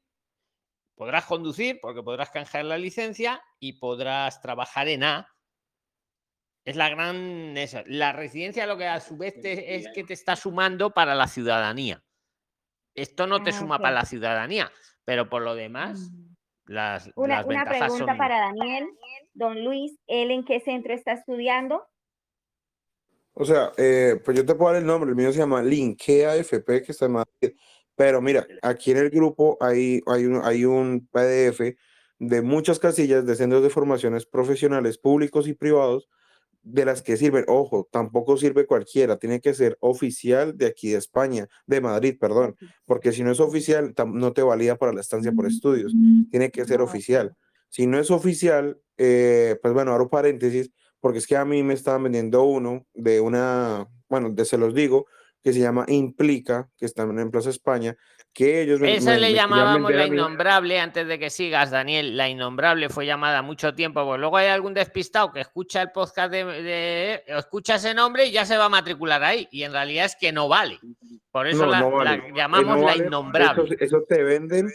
[0.95, 5.27] podrás conducir porque podrás canjear la licencia y podrás trabajar en A.
[6.63, 7.57] Es la gran.
[7.57, 7.81] eso.
[7.85, 11.27] La residencia lo que a su vez te- es que te está sumando para la
[11.27, 12.01] ciudadanía.
[12.95, 14.72] Esto no te Ah, suma para la ciudadanía,
[15.03, 16.11] pero por lo demás,
[16.65, 18.18] las, Una, las una ventajas pregunta son.
[18.18, 18.88] para Daniel.
[19.34, 21.85] Don Luis, ¿él en qué centro está estudiando?
[23.33, 26.35] O sea, eh, pues yo te puedo dar el nombre, el mío se llama Linkea
[26.35, 27.55] FP, que está en Madrid.
[27.95, 31.75] Pero mira, aquí en el grupo hay, hay, un, hay un PDF
[32.19, 36.07] de muchas casillas de centros de formaciones profesionales públicos y privados
[36.63, 37.45] de las que sirven.
[37.47, 42.55] Ojo, tampoco sirve cualquiera, tiene que ser oficial de aquí de España, de Madrid, perdón,
[42.85, 45.93] porque si no es oficial, no te valida para la estancia por estudios,
[46.29, 47.35] tiene que ser oficial.
[47.69, 50.71] Si no es oficial, eh, pues bueno, abro paréntesis,
[51.02, 54.73] porque es que a mí me estaban vendiendo uno de una, bueno, de se los
[54.73, 55.07] digo,
[55.44, 57.98] que se llama Implica, que está en Plaza España,
[58.32, 62.15] que ellos me, me- le me llamábamos la innombrable antes de que sigas, Daniel.
[62.15, 66.32] La innombrable fue llamada mucho tiempo, porque luego hay algún despistado que escucha el podcast
[66.32, 69.48] de, de- escucha ese nombre y ya se va a matricular ahí.
[69.52, 70.80] Y en realidad es que no vale.
[71.32, 72.32] Por eso No, la, no la vale.
[72.36, 73.64] Llamamos no la innombrable.
[73.64, 74.72] Eso, eso te venden,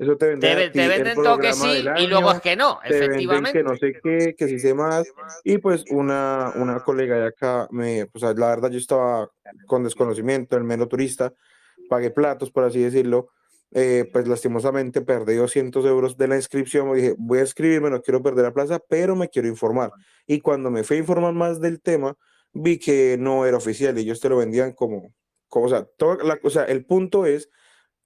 [0.00, 2.56] eso te Te, te venden todo que programa sí del y luego año, es que
[2.56, 3.52] no, te efectivamente.
[3.52, 5.06] que no sé qué, que sí sé más.
[5.44, 9.30] Y pues una, una colega de acá, me, pues la verdad yo estaba
[9.66, 11.34] con desconocimiento, el mero turista,
[11.90, 13.28] pagué platos, por así decirlo.
[13.72, 16.92] eh, pues lastimosamente perdí 200 euros de la inscripción.
[16.94, 19.92] Dije, voy a inscribirme, no quiero perder la plaza, pero me quiero informar.
[20.26, 22.16] Y cuando me fui a informar más del tema,
[22.52, 25.12] vi que no era oficial y ellos te lo vendían como,
[25.50, 27.48] O sea, toda la, o sea, el punto es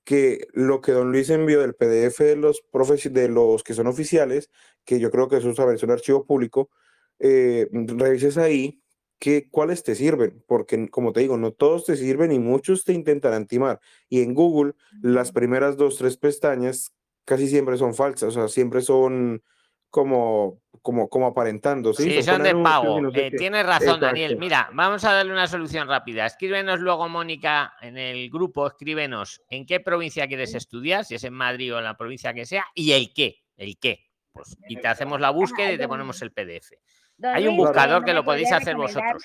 [0.04, 3.86] que lo que don Luis envió del PDF de los, profes, de los que son
[3.86, 4.50] oficiales,
[4.84, 6.70] que yo creo que eso es un archivo público,
[7.18, 8.82] eh, revises ahí
[9.18, 12.92] que, cuáles te sirven, porque como te digo, no todos te sirven y muchos te
[12.92, 13.80] intentarán timar.
[14.08, 16.92] Y en Google, las primeras dos, tres pestañas
[17.24, 19.42] casi siempre son falsas, o sea, siempre son
[19.94, 21.94] como, como, como aparentando.
[21.94, 23.00] Sí, Sí, son de pago.
[23.00, 24.36] no sé Eh, tienes razón, Daniel.
[24.36, 26.26] Mira, vamos a darle una solución rápida.
[26.26, 31.34] Escríbenos luego, Mónica, en el grupo, escríbenos en qué provincia quieres estudiar, si es en
[31.34, 34.10] Madrid o en la provincia que sea, y el qué, el qué.
[34.32, 36.72] Pues, y te hacemos la búsqueda y te ponemos el PDF.
[37.32, 39.22] Hay un buscador ¿no que lo podéis hacer vosotros.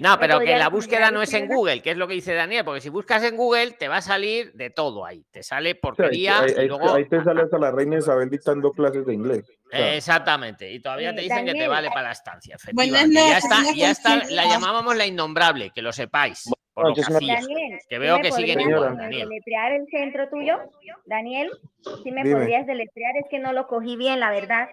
[0.00, 1.46] No, pero que la búsqueda no es en?
[1.46, 4.02] Google, que es lo que dice Daniel, porque si buscas en Google te va a
[4.02, 5.24] salir de todo ahí.
[5.30, 8.28] Te sale Sí, ahí, porquería ahí- y luego ahí te sale hasta la reina Isabel
[8.30, 9.44] dictando clases de inglés.
[9.70, 13.14] Exactamente, y todavía te Eh, dicen que te vale para la estancia, Buenas efectivamente.
[13.14, 13.90] Ya noches, está, ya
[14.20, 17.02] está, la llamábamos la innombrable, que lo sepáis, por lo que.
[17.02, 19.28] Daniel, ¿sí veo que siguen igual, eh, Daniel.
[19.28, 20.58] deletrear el centro tuyo?
[21.06, 21.50] Daniel,
[22.02, 22.36] si me Dime.
[22.36, 24.68] podrías deletrear, es que no lo cogí bien, la verdad.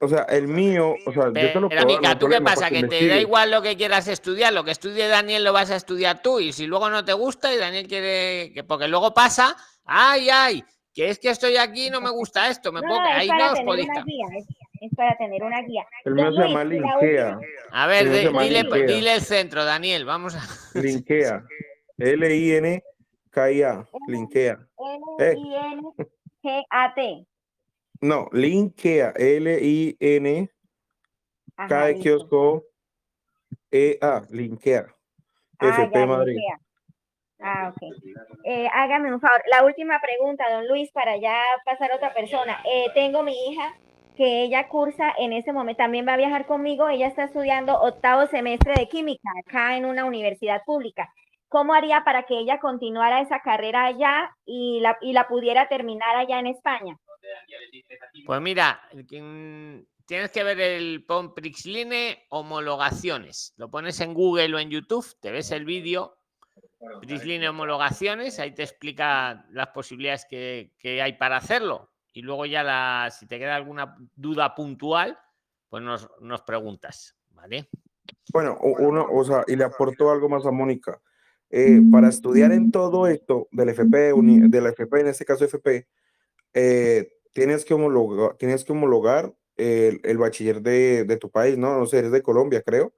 [0.00, 2.70] O sea, el mío, o sea, yo te lo Pero, puedo amiga, ¿tú qué pasa?
[2.70, 5.76] Que te da igual lo que quieras estudiar, lo que estudie Daniel lo vas a
[5.76, 9.54] estudiar tú, y si luego no te gusta y Daniel quiere, que porque luego pasa,
[9.84, 10.64] ay, ay,
[10.94, 13.16] que es que estoy aquí y no me gusta esto, me No, puedo, no, es
[13.16, 14.30] ahí para no os tener podéis una cambiar.
[14.30, 14.46] guía, es,
[14.80, 15.84] es para tener una guía.
[16.04, 17.38] El mío se llama Linkea.
[17.72, 18.86] A ver, de- dile, Linkea.
[18.86, 20.40] dile el centro, Daniel, vamos a...
[20.80, 21.44] Linkea.
[21.98, 23.84] L-I-N-K-I-A.
[24.08, 24.58] Linkea.
[25.20, 27.26] Eh, L-I-N-G-A-T.
[28.00, 29.12] No, Linkea.
[29.16, 30.50] L-I-N.
[31.68, 32.02] K de listo.
[32.02, 32.64] kiosco.
[33.70, 34.22] E-A.
[34.30, 34.86] Linkea.
[35.58, 36.34] Ah, FP ya, Madrid.
[36.34, 36.60] linkea.
[37.42, 37.82] Ah, ok.
[38.44, 39.42] Eh, hágame un favor.
[39.50, 42.62] La última pregunta, don Luis, para ya pasar a otra persona.
[42.64, 43.74] Eh, tengo mi hija
[44.16, 46.88] que ella cursa en este momento, también va a viajar conmigo.
[46.88, 51.12] Ella está estudiando octavo semestre de química acá en una universidad pública.
[51.48, 56.16] ¿Cómo haría para que ella continuara esa carrera allá y la, y la pudiera terminar
[56.16, 56.96] allá en España?
[58.26, 63.54] Pues mira, mm, tienes que ver el pon Prixline homologaciones.
[63.56, 66.16] Lo pones en Google o en YouTube, te ves el vídeo.
[67.00, 71.90] Prixline homologaciones, ahí te explica las posibilidades que, que hay para hacerlo.
[72.12, 75.18] Y luego ya la, si te queda alguna duda puntual,
[75.68, 77.68] pues nos, nos preguntas, ¿vale?
[78.32, 81.00] Bueno, uno, o sea, y le aporto algo más a Mónica.
[81.52, 84.12] Eh, para estudiar en todo esto del FP,
[84.48, 85.88] del FP, en este caso FP,
[86.54, 91.78] eh, tienes que homologar, tienes que homologar el, el bachiller de, de tu país, ¿no?
[91.78, 92.92] No sé, eres de Colombia, creo.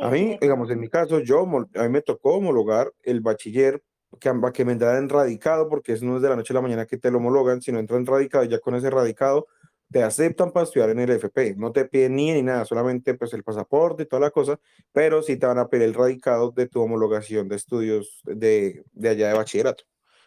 [0.00, 1.42] A mí, digamos, en mi caso, yo,
[1.74, 3.82] a mí me tocó homologar el bachiller
[4.20, 6.60] que, que me entrara en radicado, porque eso no es de la noche a la
[6.60, 9.46] mañana que te lo homologan, sino entra en radicado y ya con ese radicado
[9.90, 11.54] te aceptan para estudiar en el FP.
[11.56, 14.58] No te piden ni ni nada, solamente pues el pasaporte y toda la cosa,
[14.92, 19.08] pero sí te van a pedir el radicado de tu homologación de estudios de, de
[19.08, 19.84] allá de bachillerato.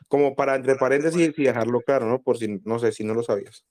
[0.09, 2.19] Como para, entre paréntesis, y dejarlo claro, ¿no?
[2.21, 3.63] Por si, no sé, si no lo sabías.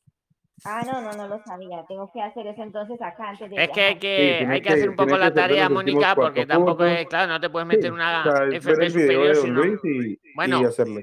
[0.65, 1.85] Ah, no, no, no lo sabía.
[1.86, 4.74] Tengo que hacer eso entonces acá antes de Es que hay que, hay que que-
[4.74, 6.98] hacer un poco la tarea, Mónica, porque tampoco puntos.
[6.98, 9.65] es, claro, no te puedes Sí, meter una o sea, FP superior Don si no.
[9.65, 10.60] Luis y, Bueno.
[10.60, 11.01] y hacerlo.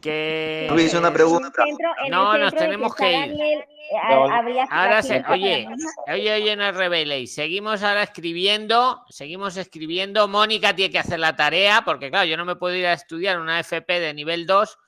[0.00, 0.68] Que...
[0.70, 1.50] Luis, una pregunta.
[1.64, 3.18] centro- No, nos tenemos que ir.
[3.28, 5.66] Daniel, eh, Ahora se, oye,
[6.12, 7.26] oye, oye, no.
[7.26, 10.28] Seguimos ahora escribiendo, seguimos escribiendo.
[10.28, 13.40] Mónica tiene que hacer la tarea, porque claro, yo no me puedo ir a estudiar
[13.40, 14.78] una FP de nivel 2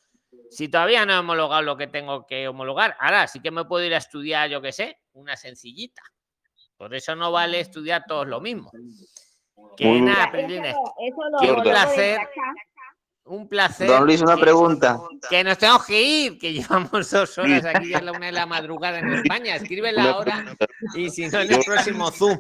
[0.51, 2.97] si todavía no he homologado lo que tengo que homologar.
[3.01, 6.03] Ahora sí que me puedo ir a estudiar, yo qué sé, una sencillita.
[6.77, 8.71] Por eso no vale estudiar todos lo mismo.
[9.77, 12.19] Que nada, Eso eso lo, un placer.
[13.25, 13.87] Un placer.
[13.87, 14.99] Don Luis, una pregunta.
[15.29, 18.33] Que nos tenemos que ir, que llevamos dos horas aquí, ya es la una de
[18.33, 19.55] la madrugada en España.
[19.57, 20.45] Escríbela ahora
[20.97, 22.39] y si no en el próximo Zoom.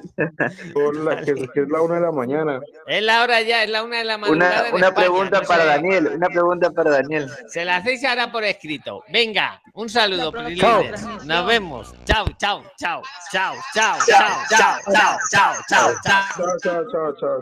[0.73, 2.61] Son la- que, que es la una de la mañana.
[2.86, 4.61] Es la hora ya, es la una de la madrugada.
[4.61, 5.65] Una, en una España, pregunta no para.
[5.66, 7.31] Daniel, una pregunta para Daniel.
[7.48, 9.05] Se la hacéis ahora por escrito.
[9.12, 10.82] Venga, un saludo, Chao.
[11.24, 11.94] Nos vemos.
[12.05, 16.24] Chao, chao, chao, chao, chao, chao, chao, chao, chao, chao, chao.
[16.36, 17.39] Chao, chao, chao, chao.